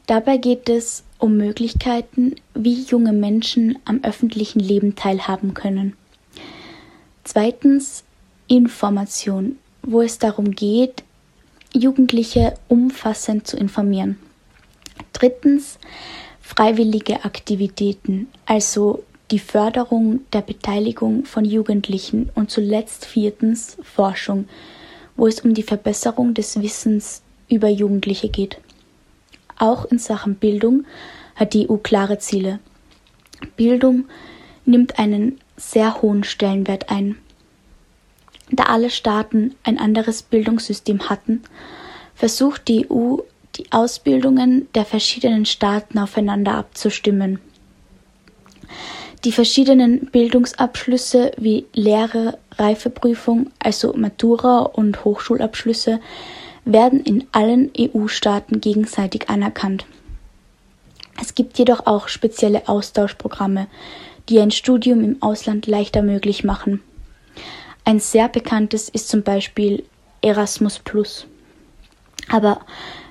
Dabei 0.07 0.39
geht 0.39 0.69
es 0.69 1.05
um 1.19 1.37
Möglichkeiten, 1.37 2.35
wie 2.55 2.83
junge 2.83 3.13
Menschen 3.13 3.79
am 3.85 4.01
öffentlichen 4.03 4.61
Leben 4.61 4.97
teilhaben 4.97 5.55
können. 5.55 5.95
Zweitens 7.25 8.03
Information, 8.49 9.59
wo 9.83 10.03
es 10.03 10.19
darum 10.19 10.53
geht, 10.53 11.05
Jugendliche 11.73 12.55
umfassend 12.69 13.47
zu 13.47 13.57
informieren. 13.57 14.19
Drittens 15.13 15.79
freiwillige 16.41 17.25
Aktivitäten, 17.25 18.29
also 18.47 19.05
die 19.31 19.39
Förderung 19.39 20.21
der 20.33 20.41
Beteiligung 20.41 21.25
von 21.25 21.45
Jugendlichen 21.45 22.31
und 22.35 22.51
zuletzt 22.51 23.05
viertens 23.05 23.77
Forschung, 23.83 24.49
wo 25.17 25.27
es 25.27 25.41
um 25.41 25.55
die 25.55 25.63
Verbesserung 25.63 26.35
des 26.35 26.61
Wissens 26.61 27.23
über 27.49 27.69
Jugendliche 27.69 28.29
geht. 28.29 28.59
Auch 29.59 29.85
in 29.85 29.99
Sachen 29.99 30.37
Bildung 30.37 30.85
hat 31.37 31.55
die 31.55 31.71
EU 31.71 31.77
klare 31.77 32.19
Ziele. 32.19 32.59
Bildung 33.57 34.07
nimmt 34.65 34.99
einen 34.99 35.39
sehr 35.57 36.03
hohen 36.03 36.25
Stellenwert 36.25 36.91
ein. 36.91 37.17
Da 38.51 38.65
alle 38.65 38.91
Staaten 38.91 39.55
ein 39.63 39.79
anderes 39.79 40.23
Bildungssystem 40.23 41.09
hatten, 41.09 41.43
versucht 42.15 42.67
die 42.69 42.91
EU 42.91 43.19
die 43.61 43.73
Ausbildungen 43.73 44.69
der 44.75 44.87
verschiedenen 44.87 45.45
Staaten 45.45 45.99
aufeinander 45.99 46.55
abzustimmen. 46.55 47.41
Die 49.25 49.33
verschiedenen 49.33 50.07
Bildungsabschlüsse 50.07 51.33
wie 51.37 51.67
Lehre, 51.75 52.39
Reifeprüfung, 52.57 53.51
also 53.59 53.93
Matura 53.93 54.61
und 54.61 55.05
Hochschulabschlüsse 55.05 56.01
werden 56.65 57.01
in 57.01 57.27
allen 57.33 57.71
EU-Staaten 57.79 58.63
gegenseitig 58.63 59.29
anerkannt. 59.29 59.85
Es 61.21 61.35
gibt 61.35 61.59
jedoch 61.59 61.85
auch 61.87 62.09
spezielle 62.09 62.67
Austauschprogramme, 62.67 63.67
die 64.31 64.41
ein 64.41 64.53
Studium 64.53 65.05
im 65.05 65.21
Ausland 65.21 65.67
leichter 65.67 66.01
möglich 66.01 66.45
machen. 66.45 66.81
Ein 67.85 68.01
sehr 68.01 68.29
bekanntes 68.29 68.89
ist 68.89 69.11
zum 69.11 69.23
Beispiel 69.23 69.85
Erasmus 70.23 70.81
Aber 72.31 72.61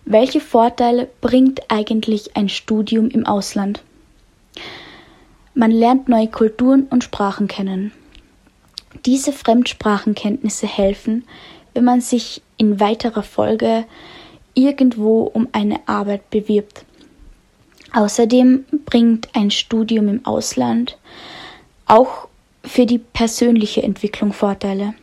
welche 0.09 0.41
Vorteile 0.41 1.07
bringt 1.21 1.61
eigentlich 1.69 2.35
ein 2.35 2.49
Studium 2.49 3.09
im 3.09 3.25
Ausland? 3.27 3.83
Man 5.53 5.69
lernt 5.69 6.09
neue 6.09 6.27
Kulturen 6.27 6.87
und 6.89 7.03
Sprachen 7.03 7.47
kennen. 7.47 7.91
Diese 9.05 9.31
Fremdsprachenkenntnisse 9.31 10.65
helfen, 10.65 11.25
wenn 11.75 11.83
man 11.83 12.01
sich 12.01 12.41
in 12.57 12.79
weiterer 12.79 13.21
Folge 13.21 13.85
irgendwo 14.55 15.21
um 15.21 15.47
eine 15.51 15.87
Arbeit 15.87 16.31
bewirbt. 16.31 16.85
Außerdem 17.93 18.65
bringt 18.85 19.29
ein 19.33 19.51
Studium 19.51 20.07
im 20.07 20.25
Ausland 20.25 20.97
auch 21.85 22.27
für 22.63 22.85
die 22.85 22.99
persönliche 22.99 23.83
Entwicklung 23.83 24.33
Vorteile. 24.33 24.95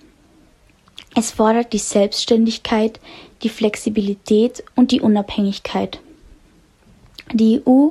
Es 1.14 1.30
fordert 1.30 1.72
die 1.72 1.78
Selbstständigkeit, 1.78 3.00
die 3.43 3.49
Flexibilität 3.49 4.64
und 4.74 4.91
die 4.91 5.01
Unabhängigkeit. 5.01 6.01
Die 7.32 7.61
EU 7.66 7.89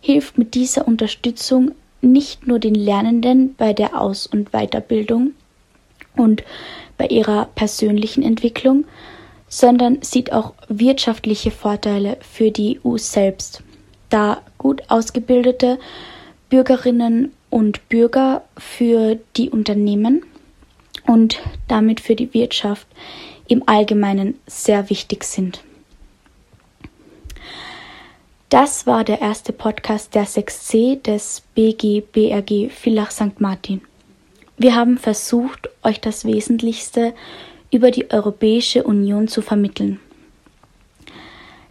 hilft 0.00 0.38
mit 0.38 0.54
dieser 0.54 0.88
Unterstützung 0.88 1.72
nicht 2.00 2.46
nur 2.46 2.58
den 2.58 2.74
Lernenden 2.74 3.54
bei 3.56 3.72
der 3.72 4.00
Aus- 4.00 4.26
und 4.26 4.50
Weiterbildung 4.52 5.32
und 6.16 6.42
bei 6.96 7.06
ihrer 7.06 7.46
persönlichen 7.54 8.22
Entwicklung, 8.22 8.84
sondern 9.48 10.02
sieht 10.02 10.32
auch 10.32 10.54
wirtschaftliche 10.68 11.50
Vorteile 11.50 12.18
für 12.20 12.50
die 12.50 12.80
EU 12.84 12.96
selbst, 12.98 13.62
da 14.10 14.42
gut 14.58 14.82
ausgebildete 14.88 15.78
Bürgerinnen 16.50 17.32
und 17.50 17.88
Bürger 17.88 18.44
für 18.56 19.18
die 19.36 19.50
Unternehmen 19.50 20.22
und 21.06 21.40
damit 21.66 22.00
für 22.00 22.14
die 22.14 22.32
Wirtschaft 22.34 22.86
im 23.48 23.62
Allgemeinen 23.66 24.38
sehr 24.46 24.90
wichtig 24.90 25.24
sind. 25.24 25.62
Das 28.50 28.86
war 28.86 29.04
der 29.04 29.20
erste 29.20 29.52
Podcast 29.52 30.14
der 30.14 30.26
6c 30.26 31.02
des 31.02 31.42
BGBRG 31.54 32.70
Villach 32.70 33.10
St. 33.10 33.40
Martin. 33.40 33.82
Wir 34.56 34.74
haben 34.74 34.96
versucht, 34.96 35.68
euch 35.82 36.00
das 36.00 36.24
Wesentlichste 36.24 37.14
über 37.70 37.90
die 37.90 38.10
Europäische 38.10 38.84
Union 38.84 39.28
zu 39.28 39.42
vermitteln. 39.42 40.00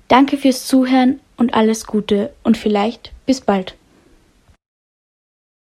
Danke 0.08 0.38
fürs 0.38 0.68
Zuhören 0.68 1.20
und 1.36 1.54
alles 1.54 1.86
Gute 1.86 2.32
und 2.44 2.58
vielleicht 2.58 3.12
bis 3.26 3.42
bald. 3.42 3.76